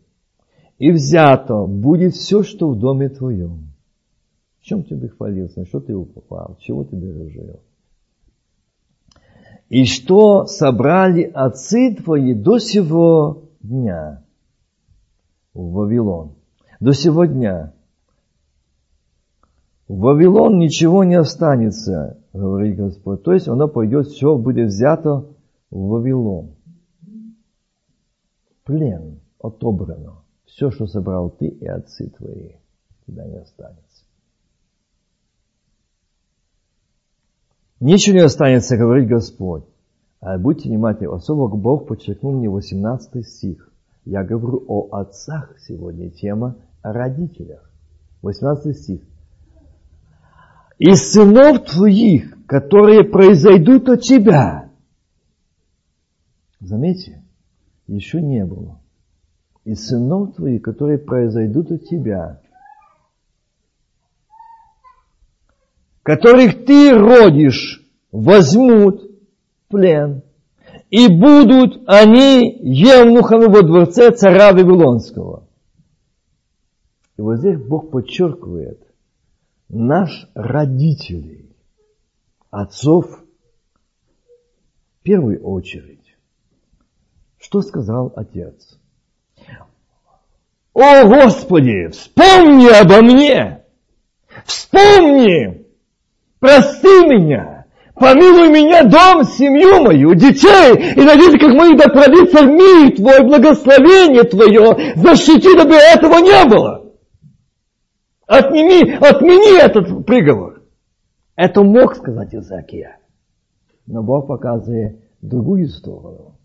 и 0.79 0.91
взято 0.91 1.65
будет 1.65 2.15
все, 2.15 2.43
что 2.43 2.69
в 2.69 2.79
доме 2.79 3.09
твоем. 3.09 3.72
В 4.63 4.65
чем 4.65 4.85
тебе 4.85 5.09
хвалился, 5.09 5.61
на 5.61 5.67
что 5.67 5.81
ты 5.81 5.93
упал, 5.93 6.57
чего 6.61 6.85
ты 6.85 6.95
бережил? 6.95 7.61
И 9.69 9.85
что 9.87 10.47
собрали 10.47 11.23
отцы 11.23 11.97
твои 11.97 12.33
до 12.33 12.61
сего 12.61 13.49
дня 13.61 14.23
в 15.53 15.73
Вавилон. 15.73 16.37
До 16.79 16.93
сего 16.93 17.25
дня. 17.25 17.75
В 19.89 19.99
Вавилон 19.99 20.59
ничего 20.59 21.03
не 21.03 21.17
останется, 21.17 22.19
говорит 22.33 22.77
Господь. 22.77 23.25
То 23.25 23.33
есть 23.33 23.49
оно 23.49 23.67
пойдет, 23.67 24.07
все 24.07 24.39
будет 24.39 24.69
взято 24.69 25.27
в 25.71 25.89
Вавилон. 25.89 26.55
Плен 28.63 29.21
отобрано. 29.41 30.23
Все, 30.45 30.71
что 30.71 30.87
собрал 30.87 31.31
ты 31.31 31.49
и 31.49 31.67
отцы 31.67 32.11
твои, 32.11 32.53
туда 33.07 33.27
не 33.27 33.39
останется. 33.39 33.92
Ничего 37.83 38.19
не 38.19 38.23
останется, 38.23 38.77
говорит 38.77 39.09
Господь. 39.09 39.65
А 40.21 40.39
будьте 40.39 40.69
внимательны, 40.69 41.13
особо 41.13 41.49
Бог 41.49 41.89
подчеркнул 41.89 42.33
мне 42.33 42.49
18 42.49 43.27
стих. 43.27 43.73
Я 44.05 44.23
говорю 44.23 44.65
о 44.69 44.89
отцах 44.93 45.57
сегодня, 45.59 46.09
тема 46.09 46.55
о 46.81 46.93
родителях. 46.93 47.69
18 48.23 48.79
стих. 48.79 49.01
«Из 50.79 51.11
сынов 51.11 51.65
твоих, 51.65 52.47
которые 52.47 53.03
произойдут 53.03 53.89
от 53.89 54.03
тебя». 54.03 54.71
Заметьте, 56.61 57.25
еще 57.89 58.23
не 58.23 58.45
было. 58.45 58.81
«Из 59.65 59.89
сынов 59.89 60.37
твоих, 60.37 60.63
которые 60.63 60.99
произойдут 60.99 61.73
от 61.73 61.83
тебя». 61.87 62.42
Которых 66.03 66.65
ты 66.65 66.93
родишь, 66.97 67.83
возьмут 68.11 69.11
плен, 69.69 70.23
и 70.91 71.09
будут 71.09 71.83
они 71.87 72.59
евнухами 72.61 73.47
во 73.47 73.63
дворце 73.63 74.11
царя 74.11 74.53
Вавилонского. 74.53 75.49
И 77.17 77.23
вот 77.23 77.39
здесь 77.39 77.59
Бог 77.59 77.91
подчеркивает, 77.91 78.83
наш 79.69 80.29
родителей, 80.35 81.57
отцов, 82.51 83.23
в 85.01 85.03
первую 85.03 85.43
очередь. 85.43 86.17
Что 87.39 87.61
сказал 87.63 88.13
отец? 88.15 88.79
О 90.75 91.05
Господи, 91.05 91.89
вспомни 91.89 92.69
обо 92.69 93.03
мне! 93.03 93.65
Вспомни! 94.45 95.62
Прости 96.43 97.07
меня! 97.07 97.67
Помилуй 97.95 98.51
меня, 98.51 98.83
дом, 98.83 99.23
семью 99.23 99.85
мою, 99.85 100.13
детей, 100.17 100.93
и 100.97 101.05
надеюсь, 101.05 101.41
как 101.41 101.55
моих 101.55 101.79
да 101.79 101.87
в 101.87 102.47
мир 102.49 102.97
Твой, 102.97 103.23
благословение 103.23 104.25
Твое, 104.25 104.97
защити, 104.97 105.57
дабы 105.57 105.77
этого 105.77 106.19
не 106.19 106.45
было. 106.49 106.93
Отними, 108.27 108.93
отмени 108.93 109.57
этот 109.57 110.05
приговор. 110.05 110.65
Это 111.37 111.63
мог 111.63 111.95
сказать 111.95 112.35
Изакия. 112.35 112.99
Но 113.87 114.03
Бог 114.03 114.27
показывает 114.27 114.99
другую 115.21 115.69
сторону. 115.69 116.41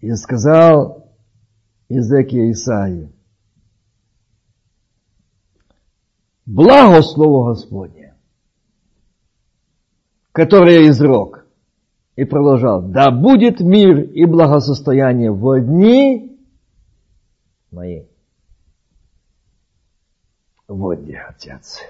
И 0.00 0.10
сказал 0.12 1.12
Изекия 1.90 2.50
Исаии, 2.50 3.12
благо 6.48 7.02
Слово 7.02 7.50
Господне 7.50 8.08
который 10.38 10.74
я 10.74 10.88
изрок. 10.90 11.44
И 12.14 12.24
продолжал, 12.24 12.80
да 12.80 13.10
будет 13.10 13.58
мир 13.58 13.98
и 13.98 14.24
благосостояние 14.24 15.32
в 15.32 15.60
дни 15.60 16.38
мои. 17.72 18.06
Вот 20.68 21.00
где 21.00 21.16
Отец 21.28 21.80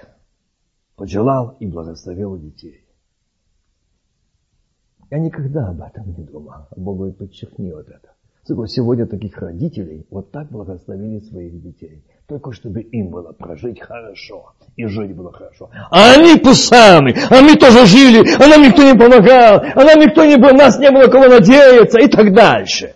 пожелал 0.95 1.57
и 1.59 1.67
благословил 1.67 2.39
детей. 2.39 2.87
Я 5.11 5.19
никогда 5.19 5.69
об 5.69 5.81
этом 5.81 6.11
не 6.17 6.23
думал. 6.23 6.67
Бог 6.75 6.97
говорит, 6.97 7.19
подчеркни 7.19 7.71
вот 7.71 7.87
это. 7.87 8.15
Сегодня 8.67 9.05
таких 9.05 9.37
родителей 9.37 10.07
вот 10.09 10.31
так 10.31 10.49
благословили 10.49 11.19
своих 11.19 11.61
детей 11.61 12.03
только 12.29 12.51
чтобы 12.51 12.81
им 12.81 13.09
было 13.09 13.31
прожить 13.31 13.81
хорошо. 13.81 14.53
И 14.75 14.85
жить 14.85 15.15
было 15.15 15.33
хорошо. 15.33 15.71
А 15.89 16.13
они 16.13 16.35
пусаны, 16.35 17.15
а 17.29 17.41
мы 17.41 17.55
тоже 17.55 17.87
жили, 17.87 18.23
а 18.39 18.47
нам 18.47 18.61
никто 18.61 18.83
не 18.83 18.93
помогал, 18.93 19.59
а 19.75 19.83
нам 19.83 19.99
никто 19.99 20.23
не 20.23 20.37
был, 20.37 20.53
нас 20.53 20.77
не 20.77 20.91
было 20.91 21.07
кого 21.07 21.27
надеяться 21.27 21.97
и 21.97 22.07
так 22.07 22.31
дальше. 22.33 22.93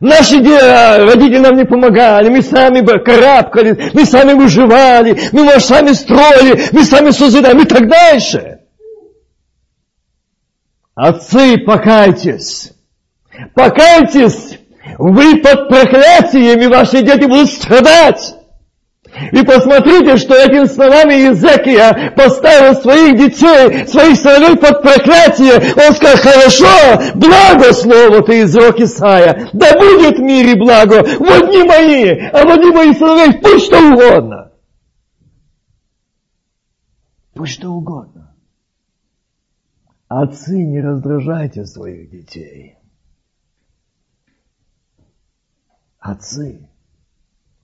Наши 0.00 0.36
родители 0.36 1.38
нам 1.38 1.56
не 1.56 1.64
помогали, 1.64 2.28
мы 2.28 2.42
сами 2.42 2.82
бы 2.82 2.98
карабкали, 2.98 3.90
мы 3.94 4.04
сами 4.04 4.34
выживали, 4.34 5.18
мы 5.32 5.44
может, 5.44 5.64
сами 5.64 5.92
строили, 5.92 6.68
мы 6.72 6.84
сами 6.84 7.10
созидали 7.10 7.62
и 7.62 7.64
так 7.64 7.88
дальше. 7.88 8.60
Отцы, 10.94 11.56
покайтесь! 11.64 12.74
Покайтесь! 13.54 14.58
Вы 14.98 15.36
под 15.38 15.68
проклятиями, 15.68 16.66
ваши 16.66 17.02
дети 17.02 17.24
будут 17.24 17.48
страдать. 17.48 18.36
И 19.32 19.42
посмотрите, 19.44 20.16
что 20.16 20.34
этими 20.34 20.64
словами 20.66 21.14
Иезекия 21.14 22.12
поставил 22.16 22.74
своих 22.74 23.16
детей, 23.16 23.86
своих 23.86 24.16
сыновей 24.16 24.56
под 24.56 24.82
проклятие. 24.82 25.54
Он 25.54 25.94
сказал, 25.94 26.16
хорошо, 26.16 27.12
благо 27.14 27.72
слово 27.72 28.22
ты 28.22 28.42
изрек 28.42 28.80
Исаия. 28.80 29.48
Да 29.52 29.78
будет 29.78 30.18
в 30.18 30.22
мире 30.22 30.56
благо, 30.56 31.04
в 31.04 31.46
дни 31.46 31.62
мои, 31.62 32.10
а 32.32 32.44
в 32.44 32.58
дни 32.58 32.70
моих 32.72 32.98
сыновей 32.98 33.40
пусть 33.40 33.66
что 33.66 33.78
угодно. 33.78 34.52
Пусть 37.34 37.54
что 37.54 37.70
угодно. 37.70 38.34
Отцы, 40.08 40.56
не 40.56 40.80
раздражайте 40.80 41.64
своих 41.64 42.10
детей. 42.10 42.76
Отцы, 46.04 46.68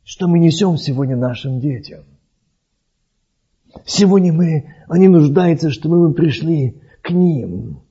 что 0.03 0.27
мы 0.27 0.39
несем 0.39 0.79
сегодня 0.79 1.15
нашим 1.15 1.61
детям? 1.61 2.05
Сегодня 3.85 4.33
мы, 4.33 4.75
они 4.89 5.09
нуждаются, 5.09 5.69
чтобы 5.69 5.99
мы 5.99 6.15
пришли 6.15 6.81
к 7.03 7.11
ним. 7.11 7.83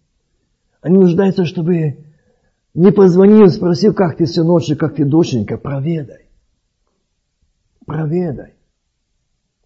Они 0.82 0.98
нуждаются, 0.98 1.46
чтобы 1.46 2.04
не 2.74 2.92
позвонил, 2.92 3.48
спросил, 3.50 3.94
как 3.94 4.18
ты, 4.18 4.26
сыночек, 4.26 4.80
как 4.80 4.96
ты, 4.96 5.06
доченька, 5.06 5.60
проведай. 5.60 6.26
Проведай. 7.86 8.56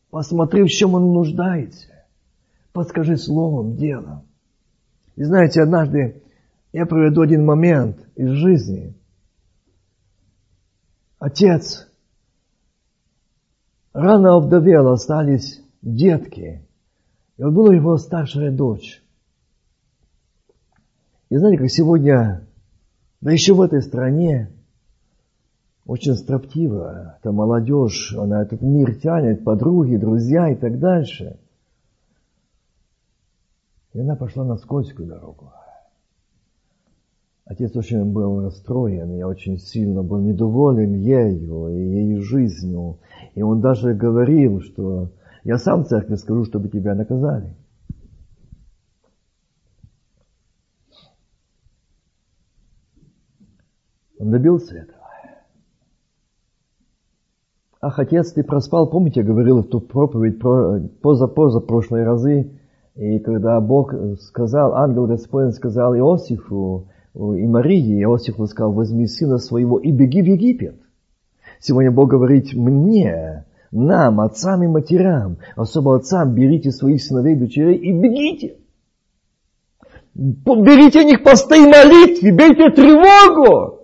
Посмотри, 0.10 0.64
в 0.64 0.68
чем 0.68 0.96
он 0.96 1.14
нуждается. 1.14 1.88
Подскажи 2.74 3.16
словом, 3.16 3.78
делом. 3.78 4.24
И 5.16 5.24
знаете, 5.24 5.62
однажды 5.62 6.22
я 6.74 6.86
проведу 6.86 7.22
один 7.22 7.46
момент 7.46 8.06
из 8.18 8.32
жизни– 8.32 8.96
Отец 11.24 11.88
рано 13.94 14.36
овдовел, 14.36 14.90
остались 14.90 15.64
детки. 15.82 16.68
И 17.38 17.44
вот 17.44 17.54
была 17.54 17.74
его 17.74 17.96
старшая 17.96 18.52
дочь. 18.52 19.02
И 21.30 21.38
знаете, 21.38 21.60
как 21.60 21.70
сегодня, 21.70 22.46
да 23.22 23.32
еще 23.32 23.54
в 23.54 23.62
этой 23.62 23.82
стране, 23.82 24.52
очень 25.86 26.16
строптиво, 26.16 27.16
эта 27.18 27.32
молодежь, 27.32 28.14
она 28.18 28.42
этот 28.42 28.62
мир 28.62 28.94
тянет, 28.96 29.46
подруги, 29.46 29.96
друзья 29.96 30.50
и 30.50 30.56
так 30.56 30.78
дальше. 30.78 31.40
И 33.94 34.00
она 34.02 34.18
пошла 34.18 34.44
на 34.44 34.58
скользкую 34.58 35.08
дорогу. 35.08 35.54
Отец 37.46 37.76
очень 37.76 38.06
был 38.06 38.42
расстроен, 38.42 39.18
я 39.18 39.28
очень 39.28 39.58
сильно 39.58 40.02
был 40.02 40.20
недоволен 40.20 40.94
ею 40.94 41.68
и 41.68 41.78
ее 41.78 42.22
жизнью. 42.22 43.00
И 43.36 43.42
он 43.42 43.60
даже 43.60 43.94
говорил, 43.94 44.62
что 44.62 45.12
я 45.44 45.58
сам 45.58 45.86
церкви 45.86 46.16
скажу, 46.16 46.46
чтобы 46.46 46.70
тебя 46.70 46.96
наказали. 46.96 47.58
Он 54.18 54.32
добился 54.32 54.78
этого. 54.78 55.00
Ах, 57.82 58.00
отец, 58.00 58.32
ты 58.32 58.42
проспал, 58.42 58.90
помните, 58.90 59.20
я 59.20 59.26
говорил 59.26 59.62
в 59.62 59.68
ту 59.68 59.82
проповедь 59.82 60.40
про, 60.40 60.80
поза-поза 61.02 61.60
прошлые 61.60 62.06
разы, 62.06 62.58
и 62.96 63.20
когда 63.20 63.60
Бог 63.60 63.94
сказал, 64.22 64.76
ангел 64.76 65.08
Господень 65.08 65.52
сказал 65.52 65.94
Иосифу, 65.94 66.88
и 67.16 67.46
Марии, 67.46 68.02
Иосифу 68.02 68.48
сказал, 68.48 68.74
возьми 68.74 69.08
сына 69.08 69.38
своего 69.38 69.80
и 69.80 69.92
беги 69.92 70.22
в 70.22 70.26
Египет. 70.26 70.82
Сегодня 71.60 71.92
Бог 71.92 72.10
говорит 72.10 72.54
мне, 72.54 73.46
нам, 73.72 74.20
отцам 74.20 74.64
и 74.64 74.68
матерям, 74.68 75.38
особо 75.56 75.96
отцам, 75.96 76.34
берите 76.34 76.72
своих 76.72 77.02
сыновей 77.02 77.36
и 77.36 77.40
дочерей 77.40 77.78
и 77.78 77.92
бегите. 77.92 78.58
Берите 80.16 81.02
о 81.02 81.04
них 81.04 81.24
посты 81.24 81.58
и 81.58 81.68
молитвы, 81.68 82.32
бейте 82.34 82.70
тревогу. 82.72 83.80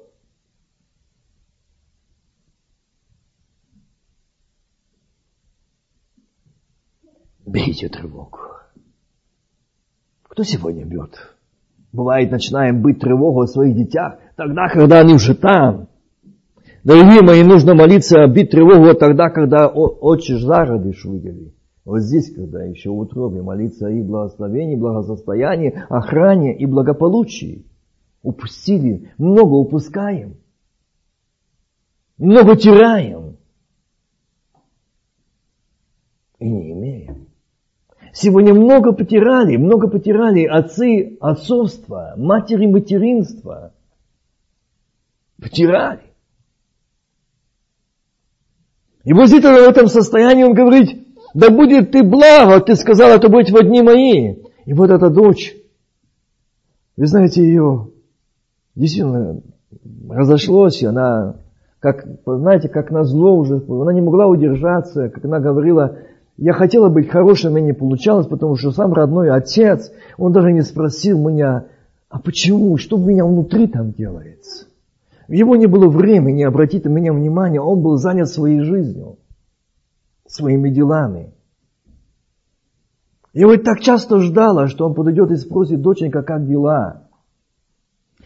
Бейте 7.45 7.89
тревогу. 7.89 8.39
Кто 10.23 10.43
сегодня 10.43 10.85
бьет? 10.85 11.38
Бывает, 11.91 12.31
начинаем 12.31 12.81
быть 12.81 12.99
тревогой 12.99 13.45
о 13.45 13.47
своих 13.47 13.75
детях, 13.75 14.19
тогда, 14.35 14.67
когда 14.69 14.99
они 14.99 15.13
уже 15.13 15.33
там. 15.33 15.87
Дорогие 16.83 17.21
мои, 17.21 17.43
нужно 17.43 17.73
молиться, 17.73 18.25
бить 18.27 18.51
тревогу 18.51 18.93
тогда, 18.93 19.29
когда 19.29 19.67
отче 19.67 20.37
зародыш 20.37 21.03
выдели. 21.03 21.53
Вот 21.83 22.01
здесь, 22.01 22.33
когда 22.33 22.63
еще 22.63 22.91
в 22.91 22.99
утробе 22.99 23.41
молиться 23.41 23.89
их 23.89 24.05
благословении, 24.05 24.75
благосостоянии, 24.75 25.83
охране 25.89 26.55
и 26.55 26.65
благополучии. 26.67 27.65
Упустили, 28.21 29.09
много 29.17 29.53
упускаем. 29.53 30.35
Много 32.17 32.55
теряем. 32.55 33.37
И 36.37 36.47
не 36.47 36.71
имеем. 36.73 37.27
Сегодня 38.21 38.53
много 38.53 38.91
потеряли, 38.91 39.55
много 39.55 39.87
потеряли 39.87 40.43
отцы 40.43 41.17
отцовства, 41.21 42.15
матери 42.17 42.65
материнства. 42.65 43.71
Потеряли. 45.41 46.01
И 49.05 49.13
вот 49.13 49.29
в 49.29 49.33
этом 49.33 49.87
состоянии 49.87 50.43
он 50.43 50.53
говорит, 50.53 51.07
да 51.33 51.49
будет 51.49 51.91
ты 51.91 52.03
благо, 52.03 52.59
ты 52.59 52.75
сказал, 52.75 53.11
это 53.11 53.29
будет 53.29 53.51
в 53.51 53.63
дни 53.63 53.81
мои. 53.81 54.35
И 54.65 54.73
вот 54.73 54.89
эта 54.89 55.09
дочь, 55.09 55.55
вы 56.97 57.07
знаете 57.07 57.41
ее, 57.41 57.91
действительно, 58.75 59.39
разошлось, 60.09 60.81
и 60.81 60.87
она, 60.87 61.37
как, 61.79 62.05
знаете, 62.25 62.67
как 62.67 62.91
на 62.91 63.05
зло 63.05 63.37
уже, 63.37 63.63
она 63.65 63.93
не 63.93 64.01
могла 64.01 64.27
удержаться, 64.27 65.07
как 65.07 65.23
она 65.23 65.39
говорила, 65.39 65.99
я 66.41 66.53
хотела 66.53 66.87
быть 66.87 67.09
хорошей, 67.09 67.51
но 67.51 67.59
не 67.59 67.73
получалось, 67.73 68.27
потому 68.27 68.55
что 68.55 68.71
сам 68.71 68.93
родной 68.93 69.29
отец, 69.29 69.91
он 70.17 70.31
даже 70.31 70.53
не 70.53 70.61
спросил 70.61 71.19
меня, 71.19 71.65
а 72.07 72.19
почему, 72.19 72.77
что 72.77 72.97
у 72.97 73.03
меня 73.03 73.25
внутри 73.25 73.67
там 73.67 73.91
делается. 73.91 74.67
У 75.27 75.33
него 75.33 75.57
не 75.57 75.67
было 75.67 75.89
времени 75.89 76.43
обратить 76.43 76.85
на 76.85 76.89
меня 76.89 77.11
внимание, 77.11 77.59
он 77.59 77.81
был 77.81 77.97
занят 77.97 78.29
своей 78.29 78.61
жизнью 78.61 79.17
своими 80.27 80.69
делами. 80.69 81.33
И 83.33 83.43
вот 83.43 83.63
так 83.63 83.81
часто 83.81 84.19
ждала, 84.19 84.67
что 84.67 84.87
он 84.87 84.93
подойдет 84.93 85.31
и 85.31 85.35
спросит, 85.35 85.81
доченька, 85.81 86.23
как 86.23 86.47
дела? 86.47 87.09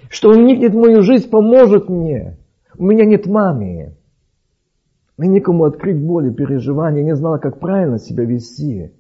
Что 0.10 0.30
он 0.30 0.44
вникнет 0.44 0.74
в 0.74 0.78
мою 0.78 1.02
жизнь, 1.02 1.30
поможет 1.30 1.90
мне. 1.90 2.38
У 2.78 2.86
меня 2.86 3.06
нет 3.06 3.26
мамы. 3.26 3.96
И 5.18 5.28
никому 5.28 5.66
открыть 5.66 6.04
боли, 6.04 6.32
переживания. 6.32 7.04
Не 7.04 7.16
знала, 7.16 7.38
как 7.38 7.60
правильно 7.60 8.00
себя 8.00 8.26
вести. 8.26 8.92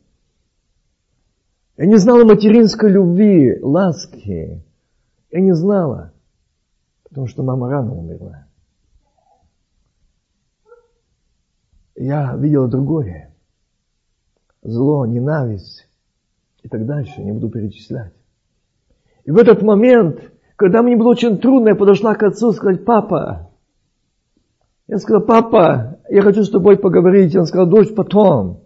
Я 1.77 1.85
не 1.85 1.97
знала 1.97 2.23
материнской 2.23 2.91
любви, 2.91 3.59
ласки. 3.61 4.63
Я 5.31 5.41
не 5.41 5.53
знала, 5.53 6.13
потому 7.03 7.25
что 7.25 7.41
мама 7.41 7.69
рано 7.69 7.95
умерла. 7.95 8.45
я 11.95 12.35
видел 12.35 12.67
другое. 12.67 13.33
Зло, 14.61 15.05
ненависть 15.05 15.87
и 16.61 16.69
так 16.69 16.85
дальше, 16.85 17.21
не 17.21 17.31
буду 17.31 17.49
перечислять. 17.49 18.13
И 19.25 19.31
в 19.31 19.37
этот 19.37 19.61
момент, 19.61 20.19
когда 20.55 20.81
мне 20.81 20.95
было 20.95 21.09
очень 21.09 21.37
трудно, 21.39 21.69
я 21.69 21.75
подошла 21.75 22.15
к 22.15 22.23
отцу 22.23 22.51
и 22.51 22.53
сказала, 22.53 22.77
папа, 22.77 23.51
я 24.87 24.97
сказала, 24.99 25.23
папа, 25.23 25.92
я 26.09 26.21
хочу 26.21 26.43
с 26.43 26.49
тобой 26.49 26.77
поговорить. 26.77 27.35
Он 27.35 27.45
сказал, 27.45 27.67
дочь, 27.67 27.93
потом. 27.95 28.61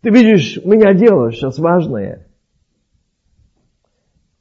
Ты 0.00 0.10
видишь, 0.10 0.58
у 0.62 0.68
меня 0.68 0.94
дело 0.94 1.32
сейчас 1.32 1.58
важное. 1.58 2.26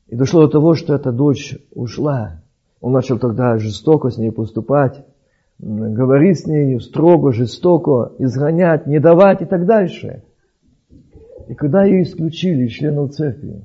И 0.07 0.15
дошло 0.15 0.41
до 0.41 0.49
того, 0.49 0.73
что 0.73 0.93
эта 0.93 1.11
дочь 1.11 1.57
ушла. 1.73 2.41
Он 2.79 2.93
начал 2.93 3.19
тогда 3.19 3.57
жестоко 3.57 4.09
с 4.09 4.17
ней 4.17 4.31
поступать 4.31 5.05
говорить 5.61 6.39
с 6.39 6.45
ней 6.47 6.79
строго, 6.79 7.31
жестоко, 7.31 8.13
изгонять, 8.17 8.87
не 8.87 8.99
давать 8.99 9.41
и 9.41 9.45
так 9.45 9.65
дальше. 9.65 10.23
И 11.47 11.53
когда 11.53 11.83
ее 11.83 12.03
исключили 12.03 12.65
из 12.65 12.71
членов 12.71 13.11
церкви, 13.11 13.63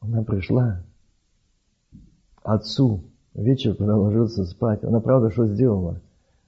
она 0.00 0.22
пришла 0.22 0.82
отцу 2.42 3.04
вечер, 3.40 3.74
когда 3.74 3.96
ложился 3.96 4.44
спать. 4.44 4.84
Она 4.84 5.00
правда 5.00 5.30
что 5.30 5.46
сделала? 5.46 6.00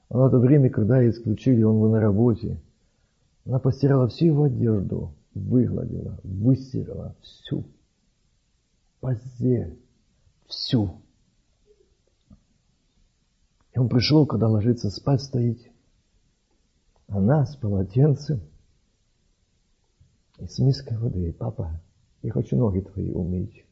Она 0.09 0.29
в 0.29 0.31
то 0.31 0.39
время, 0.39 0.71
когда 0.71 1.01
ее 1.01 1.11
исключили, 1.11 1.63
он 1.63 1.81
был 1.81 1.91
на 1.91 2.01
работе. 2.01 2.61
Она 3.45 3.59
постирала 3.59 4.09
всю 4.09 4.27
его 4.27 4.45
одежду, 4.45 5.15
выгладила, 5.35 6.21
выстирала 6.23 7.17
всю. 7.23 7.65
Постель, 9.01 9.79
всю. 10.47 11.01
И 13.75 13.79
он 13.79 13.89
пришел, 13.89 14.27
когда 14.27 14.49
ложится 14.49 14.91
спать, 14.91 15.23
стоит. 15.23 15.61
Она 17.09 17.47
с 17.47 17.57
полотенцем 17.57 18.41
и 20.39 20.47
с 20.47 20.59
миской 20.59 20.99
воды. 20.99 21.33
Папа, 21.33 21.81
я 22.23 22.33
хочу 22.33 22.57
ноги 22.57 22.81
твои 22.81 23.11
умыть. 23.11 23.65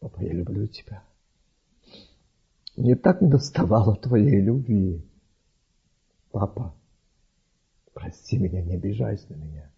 Папа, 0.00 0.20
я 0.20 0.32
люблю 0.32 0.66
тебя. 0.66 1.02
Мне 2.76 2.96
так 2.96 3.20
не 3.20 3.28
доставало 3.28 3.96
твоей 3.96 4.40
любви. 4.40 5.04
Папа, 6.30 6.74
прости 7.92 8.38
меня, 8.38 8.62
не 8.62 8.74
обижайся 8.74 9.26
на 9.30 9.42
меня. 9.44 9.70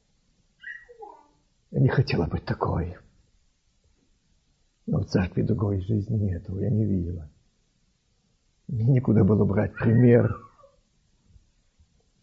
Я 1.70 1.80
не 1.80 1.88
хотела 1.88 2.26
быть 2.26 2.44
такой. 2.44 2.96
Но 4.86 5.00
в 5.00 5.06
церкви 5.06 5.42
другой 5.42 5.80
жизни 5.80 6.18
нету, 6.18 6.58
я 6.58 6.68
не 6.68 6.84
видела. 6.84 7.28
Мне 8.68 8.84
некуда 8.84 9.24
было 9.24 9.44
брать 9.44 9.74
пример. 9.74 10.36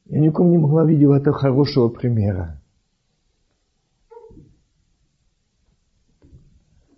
Я 0.05 0.19
никому 0.19 0.51
не 0.51 0.57
могла 0.57 0.85
видеть 0.85 1.09
этого 1.09 1.35
хорошего 1.35 1.89
примера. 1.89 2.61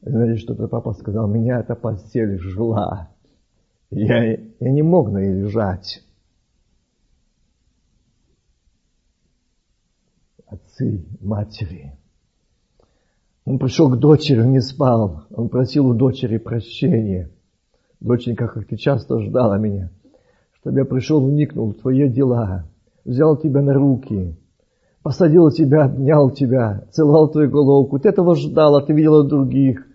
Знаете, 0.02 0.42
что-то 0.42 0.68
папа 0.68 0.94
сказал, 0.94 1.28
меня 1.28 1.60
эта 1.60 1.76
постель 1.76 2.38
жила. 2.40 3.12
Я, 3.92 4.32
я 4.32 4.72
не 4.72 4.82
мог 4.82 5.12
на 5.12 5.20
ней 5.20 5.34
лежать. 5.34 6.02
Отцы, 10.48 11.06
матери. 11.20 11.94
Он 13.44 13.60
пришел 13.60 13.90
к 13.90 14.00
дочери, 14.00 14.44
не 14.44 14.62
спал. 14.62 15.26
Он 15.32 15.50
просил 15.50 15.88
у 15.88 15.94
дочери 15.94 16.38
прощения. 16.38 17.30
Доченька, 18.00 18.48
как 18.48 18.66
ты 18.66 18.78
часто 18.78 19.20
ждала 19.20 19.58
меня, 19.58 19.92
чтобы 20.54 20.80
я 20.80 20.86
пришел, 20.86 21.24
вникнул 21.24 21.72
в 21.72 21.76
твои 21.76 22.10
дела, 22.10 22.66
взял 23.06 23.38
тебя 23.38 23.62
на 23.62 23.74
руки, 23.74 24.36
посадил 25.04 25.52
тебя, 25.52 25.86
обнял 25.86 26.32
тебя, 26.32 26.88
целовал 26.92 27.30
твою 27.30 27.52
головку. 27.52 28.00
Ты 28.00 28.10
этого 28.10 28.36
ждала, 28.36 28.82
ты 28.82 28.94
видела 28.94 29.24
других. 29.24 29.86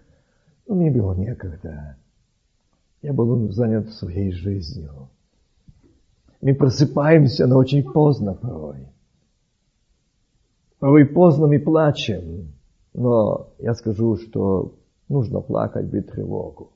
Но 0.69 0.77
мне 0.77 0.91
было 0.91 1.15
некогда. 1.15 1.97
Я 3.03 3.13
был 3.13 3.51
занят 3.53 3.91
своей 3.91 4.33
жизнью. 4.33 5.09
Мы 6.41 6.55
просыпаемся, 6.55 7.47
но 7.47 7.59
очень 7.59 7.83
поздно 7.83 8.35
порой. 8.35 8.89
Порой 10.79 11.07
поздно 11.07 11.47
мы 11.47 11.59
плачем. 11.59 12.53
Но 12.95 13.51
я 13.59 13.75
скажу, 13.75 14.17
что 14.17 14.75
нужно 15.09 15.41
плакать, 15.41 15.87
бить 15.87 16.11
тревогу. 16.11 16.73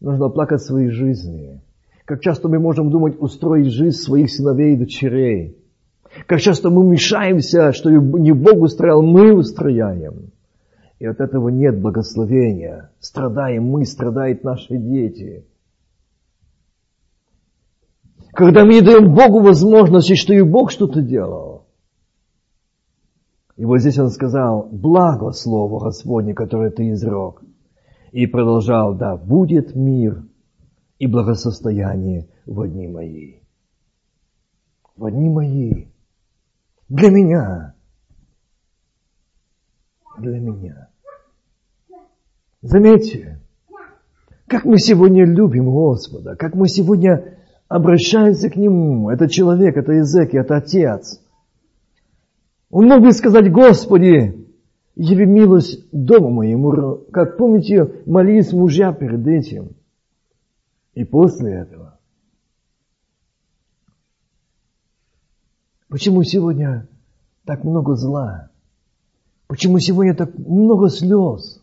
Нужно 0.00 0.28
плакать 0.28 0.60
своей 0.60 0.90
жизни. 0.90 1.60
Как 2.04 2.20
часто 2.20 2.48
мы 2.48 2.58
можем 2.58 2.90
думать 2.90 3.16
устроить 3.18 3.72
жизнь 3.72 3.96
своих 3.96 4.30
сыновей 4.30 4.74
и 4.74 4.78
дочерей. 4.78 5.58
Как 6.26 6.40
часто 6.40 6.70
мы 6.70 6.84
мешаемся, 6.84 7.72
что 7.72 7.90
не 7.90 8.32
Бог 8.32 8.60
устроил, 8.60 9.02
мы 9.02 9.34
устрояем. 9.34 10.33
И 10.98 11.06
от 11.06 11.20
этого 11.20 11.48
нет 11.48 11.80
благословения. 11.80 12.92
Страдаем 13.00 13.64
мы, 13.64 13.84
страдают 13.84 14.44
наши 14.44 14.76
дети. 14.76 15.46
Когда 18.32 18.64
мы 18.64 18.74
не 18.74 18.80
даем 18.80 19.14
Богу 19.14 19.40
возможности, 19.40 20.14
что 20.14 20.34
и 20.34 20.42
Бог 20.42 20.70
что-то 20.70 21.02
делал. 21.02 21.66
И 23.56 23.64
вот 23.64 23.78
здесь 23.78 23.98
он 23.98 24.10
сказал, 24.10 24.68
благо 24.70 25.30
слово 25.30 25.84
Господне, 25.84 26.34
которое 26.34 26.70
ты 26.70 26.90
изрек. 26.90 27.42
И 28.10 28.26
продолжал, 28.26 28.94
да, 28.94 29.16
будет 29.16 29.74
мир 29.74 30.24
и 30.98 31.06
благосостояние 31.06 32.28
в 32.46 32.66
дни 32.66 32.88
мои. 32.88 33.40
В 34.96 35.10
дни 35.10 35.28
мои. 35.28 35.86
Для 36.88 37.10
меня. 37.10 37.74
Для 40.18 40.38
меня. 40.38 40.88
Заметьте, 42.62 43.40
как 44.46 44.64
мы 44.64 44.78
сегодня 44.78 45.24
любим 45.24 45.70
Господа, 45.70 46.36
как 46.36 46.54
мы 46.54 46.68
сегодня 46.68 47.38
обращаемся 47.68 48.48
к 48.48 48.56
Нему. 48.56 49.10
Это 49.10 49.28
человек, 49.28 49.76
это 49.76 49.92
язык, 49.92 50.34
это 50.34 50.56
Отец. 50.56 51.20
Он 52.70 52.86
мог 52.86 53.02
бы 53.02 53.12
сказать, 53.12 53.50
Господи, 53.52 54.48
яви 54.94 55.26
милость 55.26 55.88
дому 55.92 56.30
моему, 56.30 57.04
как 57.12 57.36
помните, 57.36 58.02
молились 58.06 58.52
мужья 58.52 58.92
перед 58.92 59.26
этим. 59.26 59.70
И 60.94 61.04
после 61.04 61.52
этого. 61.52 61.98
Почему 65.88 66.22
сегодня 66.22 66.88
так 67.44 67.64
много 67.64 67.94
зла? 67.94 68.50
Почему 69.46 69.78
сегодня 69.78 70.14
так 70.14 70.36
много 70.38 70.88
слез? 70.88 71.62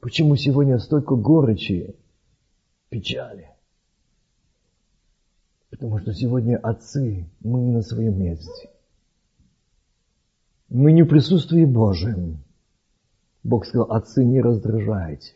Почему 0.00 0.36
сегодня 0.36 0.78
столько 0.78 1.16
горечи, 1.16 1.96
печали? 2.90 3.50
Потому 5.70 5.98
что 5.98 6.12
сегодня 6.12 6.58
отцы, 6.58 7.26
мы 7.40 7.60
не 7.62 7.72
на 7.72 7.82
своем 7.82 8.20
месте. 8.20 8.70
Мы 10.68 10.92
не 10.92 11.02
в 11.02 11.08
присутствии 11.08 11.64
Божьем. 11.64 12.44
Бог 13.42 13.66
сказал, 13.66 13.90
отцы, 13.90 14.24
не 14.24 14.40
раздражайте. 14.40 15.34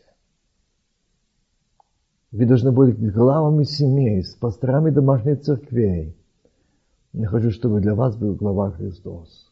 Вы 2.31 2.45
должны 2.45 2.71
быть 2.71 2.99
главами 3.11 3.63
семей, 3.63 4.23
с 4.23 4.35
пасторами 4.35 4.91
домашних 4.91 5.41
церквей. 5.41 6.15
Я 7.13 7.27
хочу, 7.27 7.49
чтобы 7.51 7.81
для 7.81 7.95
вас 7.95 8.15
был 8.15 8.35
глава 8.35 8.71
Христос. 8.71 9.48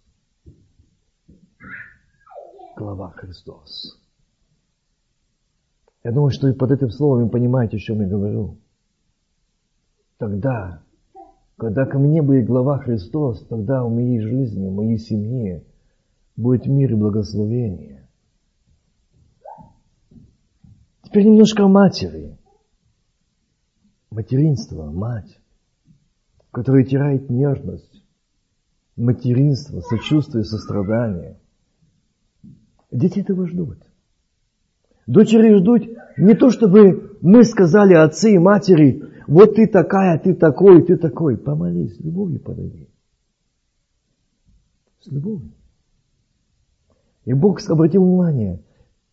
Глава 2.78 3.09
Христос. 3.09 3.99
Я 6.03 6.11
думаю, 6.11 6.30
что 6.30 6.47
и 6.47 6.53
под 6.53 6.69
этим 6.69 6.91
словом 6.91 7.23
вы 7.23 7.30
понимаете, 7.32 7.78
о 7.78 7.80
чем 7.80 8.01
я 8.01 8.07
говорю. 8.07 8.59
Тогда, 10.19 10.84
когда 11.57 11.88
ко 11.88 11.97
мне 11.97 12.21
будет 12.21 12.45
глава 12.45 12.78
Христос, 12.78 13.47
тогда 13.47 13.84
в 13.84 13.89
моей 13.89 14.19
жизни, 14.19 14.69
в 14.69 14.73
моей 14.73 14.99
семье 14.99 15.65
будет 16.36 16.67
мир 16.67 16.91
и 16.91 16.95
благословение. 16.95 18.07
Теперь 21.01 21.25
немножко 21.25 21.63
о 21.63 21.67
матери 21.69 22.38
материнство, 24.11 24.91
мать, 24.91 25.39
которая 26.51 26.84
теряет 26.84 27.28
нежность, 27.32 28.03
материнство, 28.95 29.80
сочувствие, 29.82 30.43
сострадание. 30.43 31.39
Дети 32.92 33.20
этого 33.20 33.48
ждут. 33.48 33.80
Дочери 35.06 35.54
ждут 35.58 35.84
не 36.18 36.36
то, 36.36 36.50
чтобы 36.50 37.18
мы 37.22 37.44
сказали 37.44 37.94
отцы 37.94 38.34
и 38.34 38.38
матери, 38.38 39.04
вот 39.28 39.56
ты 39.56 39.68
такая, 39.68 40.18
ты 40.20 40.34
такой, 40.34 40.84
ты 40.84 40.98
такой. 40.98 41.38
Помолись, 41.38 41.98
с 41.98 42.00
любовью 42.00 42.40
подойди. 42.40 42.90
С 45.02 45.08
любовью. 45.12 45.52
И 47.26 47.34
Бог 47.34 47.60
обратил 47.70 48.06
внимание, 48.06 48.64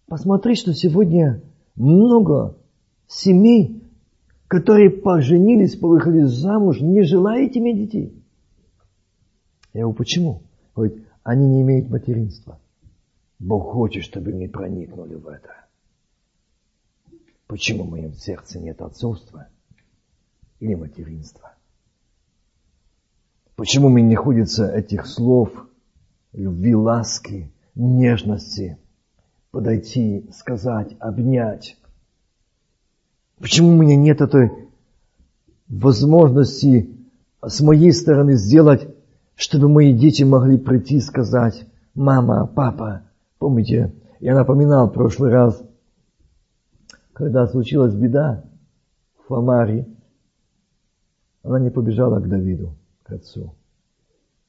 посмотри, 0.07 0.55
что 0.55 0.73
сегодня 0.73 1.43
много 1.75 2.57
семей 3.09 3.85
которые 4.55 4.91
поженились, 4.91 5.75
повыходили 5.75 6.27
замуж, 6.27 6.81
не 6.81 7.03
желаете 7.03 7.59
иметь 7.59 7.79
детей. 7.79 8.25
Я 9.73 9.83
говорю, 9.83 9.97
почему? 9.97 10.43
Говорит, 10.77 11.05
они 11.25 11.49
не 11.49 11.63
имеют 11.63 11.91
материнства. 11.91 12.61
Бог 13.39 13.73
хочет, 13.73 14.05
чтобы 14.05 14.33
мы 14.33 14.49
проникнули 14.49 15.15
в 15.15 15.29
это. 15.29 15.67
Почему 17.47 17.85
в 17.85 17.91
моем 17.91 18.15
сердце 18.15 18.59
нет 18.59 18.81
отцовства 18.81 19.49
или 20.61 20.75
материнства? 20.75 21.55
Почему 23.57 23.89
мне 23.89 24.03
не 24.03 24.17
ходится 24.17 24.69
этих 24.69 25.07
слов 25.07 25.51
любви, 26.33 26.75
ласки, 26.75 27.53
нежности, 27.75 28.79
подойти, 29.51 30.29
сказать, 30.33 30.97
обнять, 30.99 31.77
Почему 33.39 33.73
у 33.73 33.83
меня 33.83 33.97
нет 33.97 34.21
этой 34.21 34.51
возможности 35.69 36.97
с 37.43 37.61
моей 37.61 37.93
стороны 37.93 38.37
сделать, 38.37 38.89
чтобы 39.35 39.69
мои 39.69 39.93
дети 39.93 40.23
могли 40.23 40.57
прийти 40.57 40.97
и 40.97 41.01
сказать, 41.01 41.67
мама, 41.95 42.47
папа, 42.47 43.03
помните, 43.45 43.93
я 44.21 44.35
напоминал 44.35 44.89
в 44.89 44.95
прошлый 44.95 45.31
раз, 45.31 45.63
когда 47.13 47.47
случилась 47.47 47.95
беда 47.95 48.43
в 49.19 49.29
Фамаре, 49.29 49.87
она 51.43 51.61
не 51.61 51.69
побежала 51.69 52.21
к 52.21 52.29
Давиду, 52.29 52.75
к 53.03 53.13
отцу, 53.13 53.55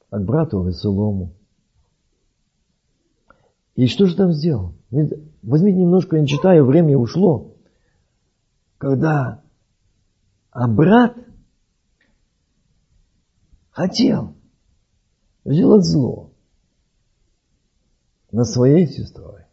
а 0.08 0.18
к 0.18 0.24
брату 0.24 0.62
Веселому. 0.62 1.34
И 3.74 3.86
что 3.86 4.06
же 4.06 4.16
там 4.16 4.32
сделал? 4.32 4.72
Возьмите 5.42 5.78
немножко, 5.78 6.16
я 6.16 6.22
не 6.22 6.28
читаю, 6.28 6.64
время 6.64 6.96
ушло 6.96 7.52
когда 8.78 9.42
а 10.50 10.68
брат 10.68 11.16
хотел 13.70 14.34
сделать 15.44 15.84
зло 15.84 16.30
на 18.36 18.44
своей 18.44 18.86
сестрой. 18.86 19.46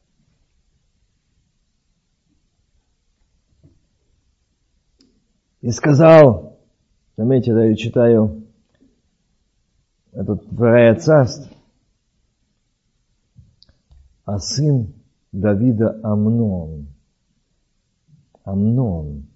И 5.62 5.72
сказал, 5.72 6.60
заметьте, 7.16 7.52
я 7.52 7.74
читаю 7.78 8.44
этот 10.12 10.44
второе 10.48 10.96
царство, 10.96 11.56
а 14.26 14.38
сын 14.40 14.94
Давида 15.32 16.02
Амнон– 16.04 16.88
Амнон. 18.44 19.28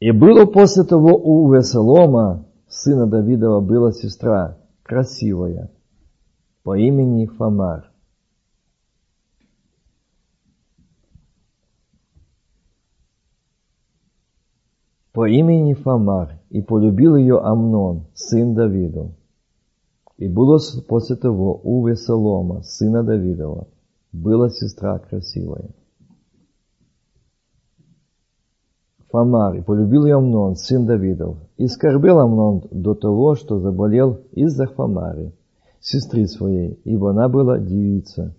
И 0.00 0.10
было 0.10 0.44
после 0.44 0.84
того 0.84 1.16
у 1.16 1.50
Весолома, 1.50 2.44
сына 2.68 3.06
Давидова, 3.06 3.62
была 3.62 3.92
сестра, 3.92 4.58
красивая, 4.86 5.68
по 6.62 6.76
имени 6.76 7.26
Фамар. 7.26 7.90
По 15.12 15.26
имени 15.26 15.74
Фамар, 15.74 16.38
и 16.50 16.62
полюбил 16.62 17.16
ее 17.16 17.40
Амнон, 17.40 18.06
сын 18.14 18.54
Давидов. 18.54 19.10
И 20.18 20.28
было 20.28 20.60
после 20.86 21.16
того 21.16 21.60
у 21.64 21.84
Весолома, 21.84 22.62
сына 22.62 23.02
Давидова, 23.02 23.66
была 24.12 24.50
сестра 24.50 24.98
красивая. 25.00 25.70
Фамар, 29.10 29.56
и 29.56 29.62
полюбил 29.62 30.06
ее 30.06 30.16
Амнон, 30.16 30.56
сын 30.56 30.86
Давидов, 30.86 31.38
и 31.56 31.66
скорбел 31.66 32.18
Амнон 32.18 32.62
до 32.70 32.94
того, 32.94 33.34
что 33.34 33.60
заболел 33.60 34.20
из-за 34.32 34.66
Фамары, 34.66 35.32
сестры 35.80 36.26
своей, 36.26 36.80
ибо 36.84 37.10
она 37.10 37.28
была 37.28 37.58
девица. 37.58 38.34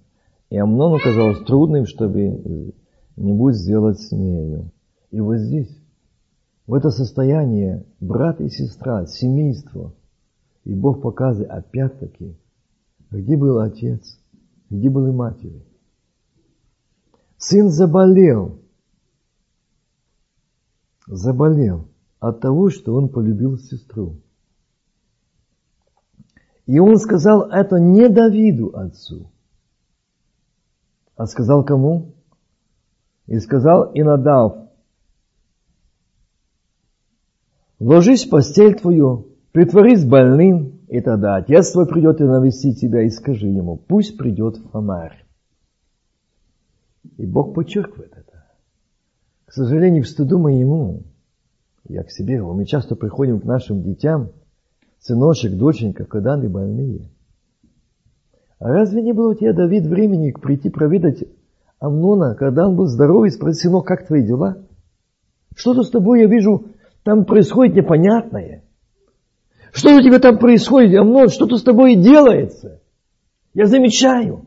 И 0.49 0.57
Амнону 0.57 0.97
казалось 1.03 1.43
трудным, 1.45 1.85
чтобы 1.85 2.73
не 3.15 3.53
сделать 3.53 3.99
с 3.99 4.11
нею. 4.11 4.71
И 5.11 5.19
вот 5.19 5.37
здесь, 5.37 5.69
в 6.65 6.73
это 6.73 6.89
состояние, 6.89 7.85
брат 7.99 8.39
и 8.41 8.49
сестра, 8.49 9.05
семейство, 9.05 9.93
и 10.63 10.73
Бог 10.73 11.01
показывает 11.01 11.49
опять-таки, 11.49 12.37
где 13.09 13.37
был 13.37 13.59
отец, 13.59 14.19
где 14.69 14.89
были 14.89 15.11
матери. 15.11 15.63
Сын 17.37 17.69
заболел. 17.69 18.59
Заболел 21.07 21.87
от 22.19 22.41
того, 22.41 22.69
что 22.69 22.93
он 22.93 23.09
полюбил 23.09 23.57
сестру. 23.57 24.17
И 26.65 26.79
он 26.79 26.97
сказал 26.97 27.49
это 27.49 27.79
не 27.79 28.09
Давиду 28.09 28.75
отцу, 28.75 29.31
а 31.15 31.25
сказал 31.25 31.63
кому? 31.63 32.13
И 33.25 33.39
сказал 33.39 33.91
Инадав, 33.93 34.69
ложись 37.79 38.25
в 38.25 38.29
постель 38.29 38.75
твою, 38.75 39.29
притворись 39.53 40.03
больным, 40.03 40.81
и 40.89 40.99
тогда 40.99 41.37
отец 41.37 41.71
твой 41.71 41.87
придет 41.87 42.19
и 42.19 42.25
навестит 42.25 42.79
тебя, 42.79 43.03
и 43.03 43.09
скажи 43.09 43.47
ему, 43.47 43.77
пусть 43.77 44.17
придет 44.17 44.59
Хамарь. 44.71 45.25
И 47.17 47.25
Бог 47.25 47.55
подчеркивает 47.55 48.11
это. 48.11 48.26
К 49.47 49.53
сожалению, 49.53 50.03
в 50.03 50.09
стыду 50.09 50.39
моему, 50.39 51.03
я 51.87 52.03
к 52.03 52.11
себе, 52.11 52.43
мы 52.43 52.65
часто 52.65 52.97
приходим 52.97 53.39
к 53.39 53.45
нашим 53.45 53.81
детям, 53.81 54.31
сыночек, 54.99 55.53
доченька, 55.53 56.03
когда 56.03 56.33
они 56.33 56.49
больные. 56.49 57.09
А 58.59 58.67
разве 58.67 59.01
не 59.01 59.13
было 59.13 59.31
у 59.31 59.35
тебя, 59.35 59.53
Давид, 59.53 59.85
времени 59.85 60.31
прийти 60.31 60.69
проведать 60.69 61.23
Амнона, 61.79 62.35
когда 62.35 62.67
он 62.67 62.75
был 62.75 62.87
здоровый, 62.87 63.31
спросить, 63.31 63.61
сынок, 63.61 63.87
как 63.87 64.05
твои 64.05 64.21
дела? 64.21 64.57
Что-то 65.55 65.83
с 65.83 65.91
тобой, 65.91 66.21
я 66.21 66.27
вижу, 66.27 66.65
там 67.03 67.23
происходит 67.23 67.77
непонятное. 67.77 68.65
Что 69.71 69.95
у 69.95 70.01
тебя 70.01 70.19
там 70.19 70.39
происходит, 70.39 70.99
Амнон? 70.99 71.29
Что-то 71.29 71.55
с 71.55 71.63
тобой 71.63 71.95
делается. 71.95 72.81
Я 73.53 73.65
замечаю. 73.67 74.45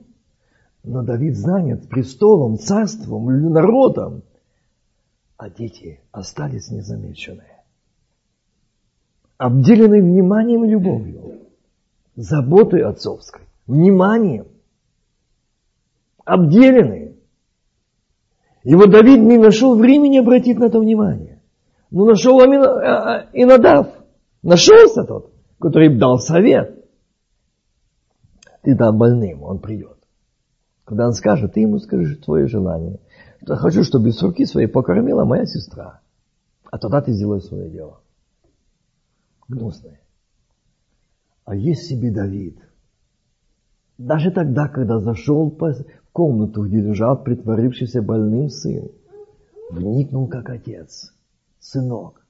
Но 0.85 1.03
Давид 1.03 1.37
занят 1.37 1.89
престолом, 1.89 2.59
царством, 2.59 3.25
народом. 3.51 4.25
А 5.41 5.49
дети 5.49 6.01
остались 6.13 6.71
незамеченные. 6.71 7.63
Обделены 9.39 10.03
вниманием 10.03 10.67
и 10.67 10.69
любовью. 10.69 11.49
Заботой 12.15 12.83
отцовской. 12.83 13.45
Вниманием. 13.67 14.49
Обделены. 16.27 17.17
И 18.65 18.75
вот 18.75 18.91
Давид 18.91 19.21
не 19.21 19.39
нашел 19.39 19.79
времени 19.79 20.19
обратить 20.19 20.59
на 20.59 20.65
это 20.65 20.79
внимание. 20.79 21.41
Но 21.91 22.05
нашел 22.05 22.39
и 22.43 23.45
надав. 23.47 23.89
Нашелся 24.43 25.05
тот, 25.05 25.33
который 25.59 25.99
дал 25.99 26.19
совет. 26.19 26.85
Ты 28.61 28.77
дам 28.77 28.99
больным, 28.99 29.43
он 29.43 29.59
придет. 29.59 29.97
Когда 30.85 31.07
он 31.07 31.15
скажет, 31.15 31.55
ты 31.55 31.61
ему 31.61 31.79
скажешь 31.79 32.19
твое 32.19 32.47
желание. 32.47 33.01
Я 33.43 33.57
хочу, 33.57 33.83
чтобы 33.83 34.11
из 34.11 34.23
руки 34.23 34.45
своей 34.45 34.67
покормила 34.67 35.25
моя 35.25 35.47
сестра. 35.47 36.01
А 36.71 36.79
тогда 36.79 37.01
ты 37.01 37.13
сделаешь 37.13 37.45
свое 37.45 37.71
дело. 37.71 38.01
Гнусное. 39.49 40.01
А 41.45 41.55
есть 41.55 41.87
себе 41.87 42.11
Давид. 42.11 42.59
Даже 43.99 44.31
тогда, 44.31 44.69
когда 44.69 44.99
зашел 44.99 45.51
в 45.51 45.85
комнату, 46.13 46.67
где 46.67 46.81
лежал 46.81 47.23
притворившийся 47.23 48.03
больным 48.03 48.49
сын, 48.49 48.91
вникнул 49.71 50.29
как 50.29 50.49
отец. 50.49 51.13
Сынок, 51.59 52.25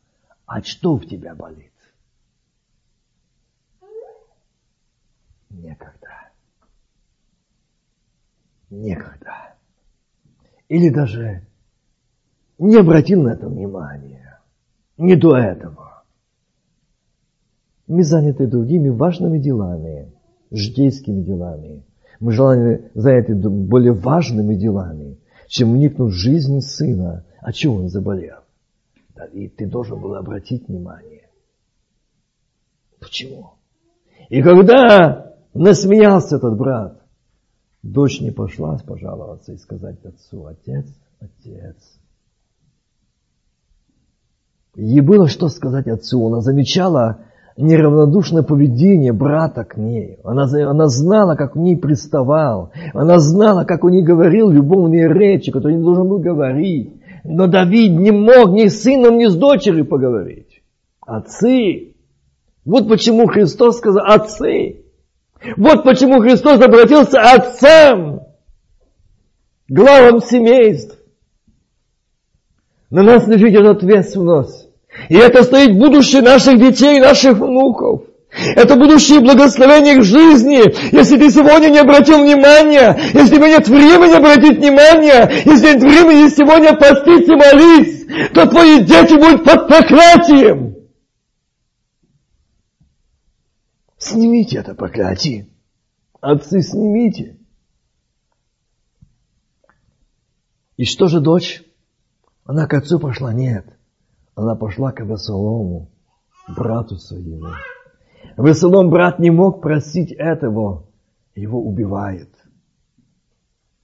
а 0.46 0.62
что 0.62 0.96
в 0.96 1.06
тебя 1.06 1.34
болит? 1.34 1.72
Некогда 5.50 6.00
некогда. 8.70 9.49
Или 10.70 10.88
даже 10.88 11.42
не 12.58 12.76
обратил 12.76 13.22
на 13.22 13.30
это 13.30 13.48
внимания. 13.48 14.40
Не 14.96 15.16
до 15.16 15.36
этого. 15.36 16.04
Мы 17.88 18.04
заняты 18.04 18.46
другими 18.46 18.88
важными 18.88 19.38
делами, 19.38 20.12
житейскими 20.52 21.22
делами. 21.22 21.84
Мы 22.20 22.32
желаем 22.32 22.88
заняты 22.94 23.34
более 23.34 23.94
важными 23.94 24.54
делами, 24.54 25.18
чем 25.48 25.72
вникнуть 25.72 26.12
в 26.12 26.16
жизнь 26.16 26.60
сына. 26.60 27.24
А 27.40 27.52
чего 27.52 27.74
он 27.74 27.88
заболел? 27.88 28.38
Давид, 29.16 29.56
ты 29.56 29.66
должен 29.66 30.00
был 30.00 30.14
обратить 30.14 30.68
внимание. 30.68 31.30
Почему? 33.00 33.54
И 34.28 34.40
когда 34.40 35.34
насмеялся 35.52 36.36
этот 36.36 36.56
брат, 36.56 36.99
Дочь 37.82 38.20
не 38.20 38.30
пошла 38.30 38.76
пожаловаться 38.86 39.52
и 39.52 39.56
сказать 39.56 40.04
отцу, 40.04 40.46
отец, 40.46 40.86
отец. 41.18 41.76
Ей 44.76 45.00
было 45.00 45.28
что 45.28 45.48
сказать 45.48 45.88
отцу. 45.88 46.26
Она 46.26 46.40
замечала 46.42 47.20
неравнодушное 47.56 48.42
поведение 48.42 49.12
брата 49.12 49.64
к 49.64 49.76
ней. 49.76 50.18
Она, 50.24 50.44
она 50.68 50.88
знала, 50.88 51.36
как 51.36 51.56
в 51.56 51.58
ней 51.58 51.76
приставал. 51.76 52.70
Она 52.92 53.18
знала, 53.18 53.64
как 53.64 53.82
он 53.84 53.92
ней 53.92 54.02
говорил 54.02 54.50
любовные 54.50 55.08
речи, 55.08 55.50
которые 55.50 55.78
не 55.78 55.84
должен 55.84 56.08
был 56.08 56.18
говорить. 56.18 57.00
Но 57.24 57.46
Давид 57.46 57.92
не 57.98 58.10
мог 58.10 58.50
ни 58.50 58.68
с 58.68 58.82
сыном, 58.82 59.18
ни 59.18 59.26
с 59.26 59.34
дочерью 59.34 59.86
поговорить. 59.86 60.62
Отцы. 61.00 61.94
Вот 62.64 62.88
почему 62.88 63.26
Христос 63.26 63.78
сказал, 63.78 64.04
отцы. 64.06 64.84
Вот 65.56 65.84
почему 65.84 66.20
Христос 66.20 66.60
обратился 66.60 67.20
отцам, 67.20 68.20
главам 69.68 70.20
семейств. 70.20 70.98
На 72.90 73.02
нас 73.02 73.26
лежит 73.26 73.54
эта 73.54 73.70
ответственность. 73.70 74.68
И 75.08 75.16
это 75.16 75.44
стоит 75.44 75.78
будущее 75.78 76.22
наших 76.22 76.58
детей, 76.58 77.00
наших 77.00 77.38
внуков. 77.38 78.02
Это 78.54 78.76
будущее 78.76 79.20
благословение 79.20 79.96
их 79.96 80.04
жизни. 80.04 80.62
Если 80.94 81.16
ты 81.16 81.30
сегодня 81.30 81.68
не 81.68 81.78
обратил 81.78 82.22
внимания, 82.22 82.96
если 83.12 83.38
у 83.38 83.46
нет 83.46 83.66
времени 83.68 84.14
обратить 84.14 84.58
внимание, 84.58 85.30
если 85.44 85.74
нет 85.74 85.82
времени 85.82 86.28
сегодня 86.28 86.74
постить 86.74 87.28
и 87.28 87.34
молить, 87.34 88.32
то 88.32 88.46
твои 88.46 88.80
дети 88.80 89.14
будут 89.14 89.44
под 89.44 89.68
проклятием. 89.68 90.69
Снимите 94.00 94.56
это 94.56 94.74
проклятие. 94.74 95.46
Отцы, 96.22 96.62
снимите. 96.62 97.36
И 100.78 100.86
что 100.86 101.06
же 101.06 101.20
дочь? 101.20 101.62
Она 102.44 102.66
к 102.66 102.72
отцу 102.72 102.98
пошла? 102.98 103.34
Нет. 103.34 103.66
Она 104.34 104.54
пошла 104.54 104.90
к 104.92 105.00
Авесолому, 105.00 105.90
брату 106.48 106.96
своему. 106.96 107.52
Авесолом 108.38 108.88
брат 108.88 109.18
не 109.18 109.30
мог 109.30 109.60
просить 109.60 110.12
этого. 110.12 110.88
Его 111.34 111.62
убивает. 111.62 112.34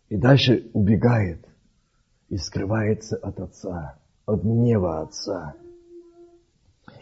И 0.09 0.17
дальше 0.17 0.71
убегает. 0.73 1.47
И 2.31 2.39
скрывается 2.39 3.17
от 3.17 3.39
отца, 3.39 3.99
от 4.25 4.43
гнева 4.43 5.03
отца. 5.03 5.55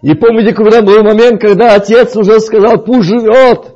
И 0.04 0.14
помните, 0.14 0.54
когда 0.54 0.82
был 0.82 1.02
момент, 1.02 1.40
когда 1.40 1.76
отец 1.76 2.14
уже 2.14 2.38
сказал, 2.40 2.84
пусть 2.84 3.08
живет, 3.08 3.74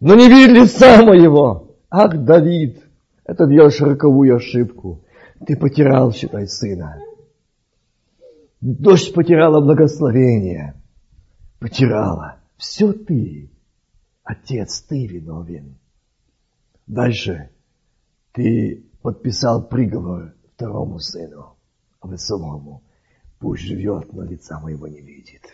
но 0.00 0.14
не 0.14 0.26
видит 0.26 0.56
лица 0.56 1.02
моего. 1.02 1.76
Ах, 1.90 2.16
Давид, 2.24 2.82
это 3.26 3.46
делаешь 3.46 3.78
роковую 3.78 4.36
ошибку. 4.36 5.04
Ты 5.46 5.54
потерял, 5.54 6.12
считай, 6.12 6.48
сына. 6.48 6.98
Дождь 8.62 9.12
потеряла 9.12 9.60
благословение. 9.60 10.72
Потеряла. 11.58 12.36
Все 12.56 12.94
ты. 12.94 13.50
Отец, 14.24 14.80
ты 14.80 15.06
виновен. 15.06 15.76
Дальше 16.86 17.50
ты 18.32 18.86
подписал 19.02 19.68
приговор 19.68 20.32
второму 20.54 21.00
сыну, 21.00 21.54
Авесолому. 22.00 22.82
Пусть 23.46 23.62
живет, 23.62 24.12
но 24.12 24.24
лица 24.24 24.58
моего 24.58 24.88
не 24.88 25.00
видит. 25.00 25.52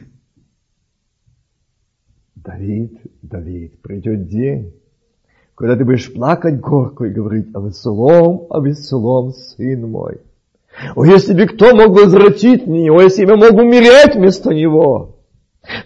Давид, 2.35 2.98
Давид, 3.20 3.82
придет 3.82 4.28
день, 4.28 4.73
когда 5.55 5.77
ты 5.77 5.85
будешь 5.85 6.10
плакать 6.10 6.59
горько 6.59 7.05
и 7.05 7.10
говорить, 7.10 7.48
а 7.52 7.59
Авесолом, 7.59 8.47
Авесолом, 8.48 9.35
сын 9.35 9.90
мой. 9.90 10.23
О, 10.97 11.05
если 11.05 11.35
бы 11.35 11.44
кто 11.44 11.77
мог 11.77 11.89
возвратить 11.89 12.66
меня, 12.66 12.94
о, 12.94 13.02
если 13.02 13.27
бы 13.27 13.32
я 13.32 13.36
мог 13.36 13.52
умереть 13.60 14.14
вместо 14.14 14.55
него. 14.55 15.19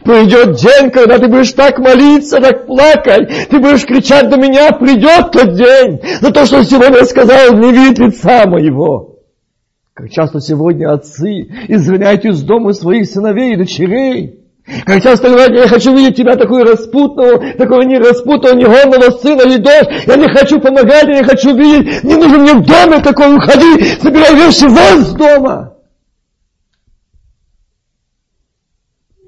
Придет 0.05 0.59
день, 0.59 0.93
когда 0.93 1.19
ты 1.19 1.27
будешь 1.27 1.55
так 1.55 1.81
молиться, 1.81 2.41
так 2.41 2.67
плакать, 2.67 3.49
ты 3.51 3.59
будешь 3.59 3.85
кричать 3.85 4.31
до 4.31 4.37
меня, 4.37 4.71
придет 4.71 5.33
тот 5.33 5.57
день, 5.57 6.01
за 6.21 6.33
то, 6.33 6.47
что 6.47 6.63
сегодня 6.63 7.05
сказал, 7.05 7.59
не 7.59 7.73
видит 7.73 7.99
лица 7.99 8.47
моего. 8.47 9.16
Как 9.97 10.11
часто 10.11 10.41
сегодня 10.41 10.93
отцы 10.93 11.49
изгоняют 11.69 12.27
из 12.27 12.43
дома 12.43 12.75
своих 12.75 13.07
сыновей 13.07 13.55
и 13.55 13.57
дочерей. 13.57 14.45
Как 14.85 15.03
часто 15.03 15.31
говорят, 15.31 15.53
я 15.53 15.67
хочу 15.69 15.97
видеть 15.97 16.17
тебя 16.17 16.37
такую 16.37 16.65
распутного, 16.65 17.55
такого 17.55 17.81
не 17.81 17.97
распутного, 17.97 18.55
не 18.55 18.65
негодного 18.65 19.11
сына 19.17 19.41
или 19.41 19.57
дочь. 19.57 20.07
Я 20.07 20.17
не 20.17 20.29
хочу 20.29 20.61
помогать, 20.61 21.05
я 21.05 21.21
не 21.21 21.25
хочу 21.25 21.57
видеть. 21.57 22.05
Не 22.05 22.17
нужен 22.17 22.43
мне 22.43 22.53
в 22.53 22.67
доме 22.67 23.01
такой, 23.03 23.35
уходи, 23.35 23.85
собирай 24.03 24.35
вещи 24.35 24.65
вон 24.65 25.03
с 25.03 25.15
дома. 25.15 25.79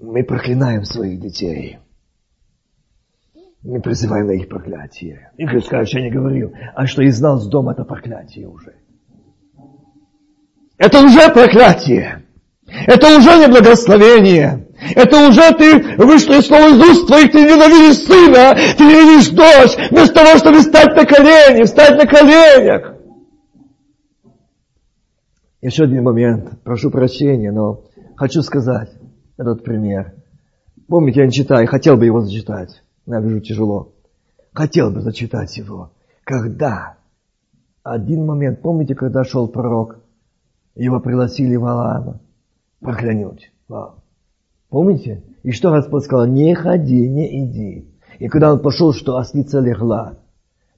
Мы 0.02 0.22
проклинаем 0.22 0.84
своих 0.84 1.18
детей. 1.18 1.78
Не 3.62 3.80
призывай 3.80 4.22
на 4.22 4.32
их 4.32 4.50
проклятие. 4.50 5.32
Игорь 5.38 5.62
скажет, 5.62 5.94
я 5.94 6.02
не 6.02 6.10
говорил. 6.10 6.52
А 6.74 6.86
что 6.86 7.00
из 7.00 7.18
нас 7.22 7.46
дом 7.48 7.70
это 7.70 7.84
проклятие 7.84 8.48
уже. 8.48 8.74
Это 10.78 11.04
уже 11.04 11.28
проклятие. 11.30 12.24
Это 12.86 13.18
уже 13.18 13.36
не 13.38 13.48
благословение. 13.48 14.68
Это 14.94 15.28
уже 15.28 15.52
ты 15.54 15.96
вышло 15.96 16.34
из 16.34 16.46
слова 16.46 16.68
из 16.68 16.80
уст 16.80 17.08
твоих, 17.08 17.32
ты 17.32 17.40
ненавидишь 17.40 18.04
сына, 18.04 18.54
ты 18.76 18.84
ненавидишь 18.84 19.30
дочь, 19.30 19.90
вместо 19.90 20.14
того, 20.14 20.38
чтобы 20.38 20.60
стать 20.62 20.94
на 20.94 21.04
колени, 21.04 21.64
встать 21.64 21.98
на 21.98 22.06
коленях. 22.06 22.94
Еще 25.60 25.84
один 25.84 26.04
момент, 26.04 26.62
прошу 26.62 26.90
прощения, 26.92 27.50
но 27.50 27.82
хочу 28.16 28.42
сказать 28.42 28.92
этот 29.36 29.64
пример. 29.64 30.14
Помните, 30.86 31.20
я 31.20 31.26
не 31.26 31.32
читаю, 31.32 31.66
хотел 31.66 31.96
бы 31.96 32.06
его 32.06 32.20
зачитать. 32.20 32.82
Я 33.06 33.20
вижу 33.20 33.40
тяжело. 33.40 33.92
Хотел 34.52 34.90
бы 34.90 35.00
зачитать 35.00 35.56
его. 35.56 35.90
Когда? 36.22 36.98
Один 37.82 38.24
момент. 38.26 38.62
Помните, 38.62 38.94
когда 38.94 39.24
шел 39.24 39.48
пророк? 39.48 39.98
Его 40.78 41.00
пригласили 41.00 41.56
Валаама 41.56 42.20
проклянуть. 42.80 43.52
Помните? 44.68 45.24
И 45.42 45.50
что 45.50 45.72
Господь 45.72 46.04
сказал? 46.04 46.26
Не 46.26 46.54
ходи, 46.54 47.08
не 47.08 47.44
иди. 47.44 47.88
И 48.20 48.28
когда 48.28 48.52
он 48.52 48.60
пошел, 48.60 48.92
что 48.92 49.16
ослица 49.16 49.58
легла, 49.58 50.18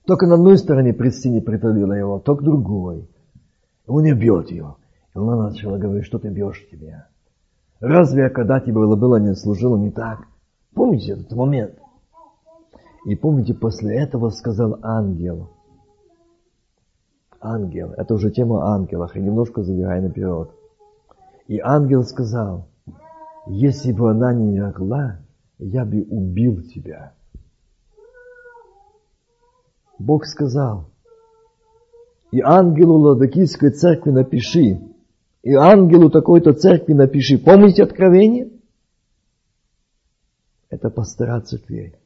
только 0.07 0.27
на 0.27 0.37
одной 0.37 0.57
стороне 0.57 0.95
престине 0.95 1.43
притулила 1.43 1.93
его, 1.93 2.19
то 2.19 2.35
к 2.35 2.43
другой. 2.43 3.11
Он 3.87 4.03
не 4.03 4.15
бьет 4.15 4.51
ее. 4.51 4.77
И 5.15 5.19
она 5.19 5.49
начала 5.49 5.77
говорить, 5.77 6.07
что 6.07 6.19
ты 6.19 6.29
бьешь 6.29 6.67
тебя. 6.71 7.09
Разве 7.81 8.25
я 8.25 8.31
когда 8.31 8.59
тебе 8.59 8.75
было, 8.75 8.97
было 8.97 9.17
не 9.17 9.35
служило 9.35 9.77
не 9.77 9.91
так? 9.91 10.21
Помните 10.75 11.13
этот 11.13 11.33
момент? 11.33 11.75
И 13.05 13.15
помните, 13.17 13.53
после 13.53 13.99
этого 13.99 14.31
сказал 14.31 14.79
ангел. 14.83 15.51
Ангел. 17.41 17.93
Это 17.97 18.15
уже 18.15 18.31
тема 18.31 18.75
ангелов. 18.75 19.17
И 19.17 19.21
немножко 19.21 19.63
забегая 19.63 20.03
наперед. 20.03 20.51
И 21.49 21.59
ангел 21.59 22.05
сказал, 22.05 22.69
если 23.47 23.93
бы 23.93 24.11
она 24.11 24.33
не 24.35 24.59
легла, 24.59 25.21
я 25.59 25.85
бы 25.85 26.03
убил 26.03 26.63
тебя. 26.63 27.15
Бог 29.99 30.25
сказал, 30.25 30.91
и 32.31 32.41
ангелу 32.41 32.99
Ладокийской 32.99 33.71
церкви 33.71 34.11
напиши, 34.11 34.81
и 35.43 35.55
ангелу 35.55 36.11
такой-то 36.11 36.53
церкви 36.53 36.93
напиши. 36.93 37.39
Помните 37.39 37.83
откровение? 37.83 38.51
Это 40.69 40.89
пастора 40.89 41.41
церквей. 41.41 41.97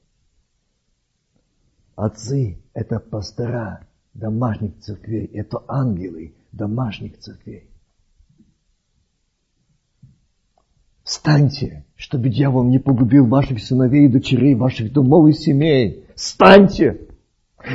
Отцы– 1.95 2.59
это 2.75 2.99
пастора 2.99 3.87
домашних 4.15 4.79
церквей. 4.81 5.27
Это 5.27 5.63
ангелы 5.69 6.35
домашних 6.53 7.19
церквей. 7.19 7.69
Встаньте, 11.03 11.85
чтобы 11.97 12.31
дьявол 12.31 12.65
не 12.65 12.79
погубил 12.79 13.27
ваших 13.27 13.63
сыновей 13.63 14.07
и 14.07 14.09
дочерей, 14.09 14.55
ваших 14.55 14.93
домов 14.93 15.29
и 15.29 15.33
семей. 15.33 16.07
Встаньте! 16.15 17.01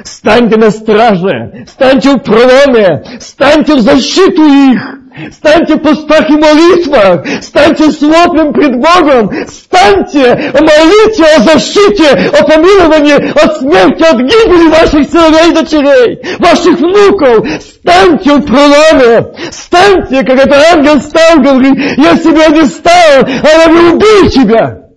Станьте 0.04 0.58
на 0.58 0.72
страже! 0.72 1.66
Станьте 1.68 2.16
в 2.16 2.24
проломе! 2.24 3.20
Станьте 3.20 3.76
в 3.76 3.82
защиту 3.82 4.42
их! 4.44 4.99
Станьте 5.32 5.76
в 5.76 5.80
постах 5.80 6.30
и 6.30 6.34
молитвах! 6.34 7.26
Станьте 7.42 7.92
с 7.92 7.98
пред 7.98 8.76
Богом! 8.76 9.32
Станьте! 9.48 10.52
Молите 10.54 11.26
о 11.38 11.42
защите, 11.42 12.10
о 12.30 12.44
помиловании, 12.44 13.32
от 13.32 13.60
смерти, 13.60 14.04
от 14.04 14.18
гибели 14.18 14.70
ваших 14.70 15.10
сыновей 15.10 15.52
и 15.52 15.54
дочерей, 15.54 16.38
ваших 16.40 16.80
внуков! 16.80 17.48
Станьте 17.62 18.36
в 18.36 18.46
проломе! 18.46 19.34
Станьте, 19.52 20.24
как 20.24 20.46
это 20.46 20.56
ангел 20.74 21.00
стал, 21.02 21.40
говорит, 21.40 21.98
я 21.98 22.16
себя 22.18 22.48
не 22.48 22.66
стал, 22.66 23.24
а 23.24 23.48
я 23.48 23.66
не 23.66 23.96
убил 23.96 24.30
тебя! 24.30 24.90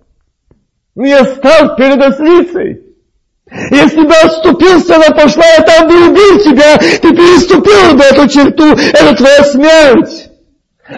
Но 0.95 1.05
я 1.05 1.25
стал 1.25 1.75
перед 1.75 2.01
ослицей. 2.01 2.82
Если 3.69 4.01
бы 4.01 4.13
отступился, 4.15 4.95
она 4.95 5.11
пошла, 5.11 5.45
я 5.45 5.61
там 5.61 5.87
бы 5.87 6.07
убил 6.07 6.39
тебя, 6.39 6.77
ты 6.77 7.11
переступил 7.11 7.95
бы 7.95 8.03
эту 8.03 8.27
черту, 8.27 8.71
это 8.71 9.15
твоя 9.15 9.43
смерть. 9.43 10.29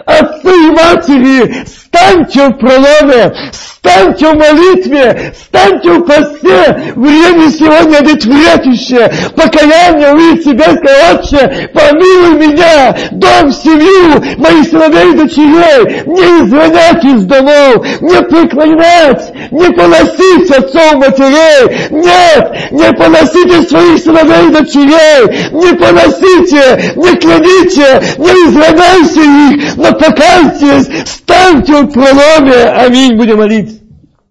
Отцы 0.06 0.48
и 0.48 0.70
матери, 0.70 1.64
станьте 1.96 2.48
в 2.48 2.52
проломе, 2.58 3.32
станьте 3.52 4.26
в 4.26 4.36
молитве, 4.36 5.34
станьте 5.48 5.90
в 5.92 6.02
посте. 6.02 6.92
Время 6.94 7.50
сегодня 7.50 7.98
одетворяющее. 7.98 9.10
Покаяние 9.34 10.12
увидеть 10.12 10.44
себя, 10.44 10.64
сказать, 10.76 11.72
помилуй 11.72 12.46
меня, 12.46 12.96
дом, 13.12 13.52
семью, 13.52 14.22
моих 14.38 14.66
сыновей 14.68 15.12
и 15.12 15.16
дочерей, 15.16 16.02
не 16.06 16.44
изгонять 16.44 17.04
из 17.04 17.24
домов, 17.24 17.86
не 18.00 18.22
преклонять, 18.22 19.32
не 19.50 19.70
поносить 19.72 20.50
отцов 20.50 20.94
матерей. 20.94 21.88
Нет, 21.90 22.72
не 22.72 22.92
поносите 22.92 23.62
своих 23.68 23.98
сыновей 23.98 24.48
и 24.48 24.52
дочерей, 24.52 25.50
не 25.52 25.74
поносите, 25.74 26.92
не 26.96 27.16
кляните, 27.16 28.02
не 28.18 28.30
изгоняйте 28.48 29.56
их, 29.56 29.76
но 29.76 29.92
покайтесь, 29.92 31.08
станьте 31.08 31.85
проломе. 31.86 32.64
Аминь. 32.64 33.16
Будем 33.16 33.38
молиться. 33.38 33.85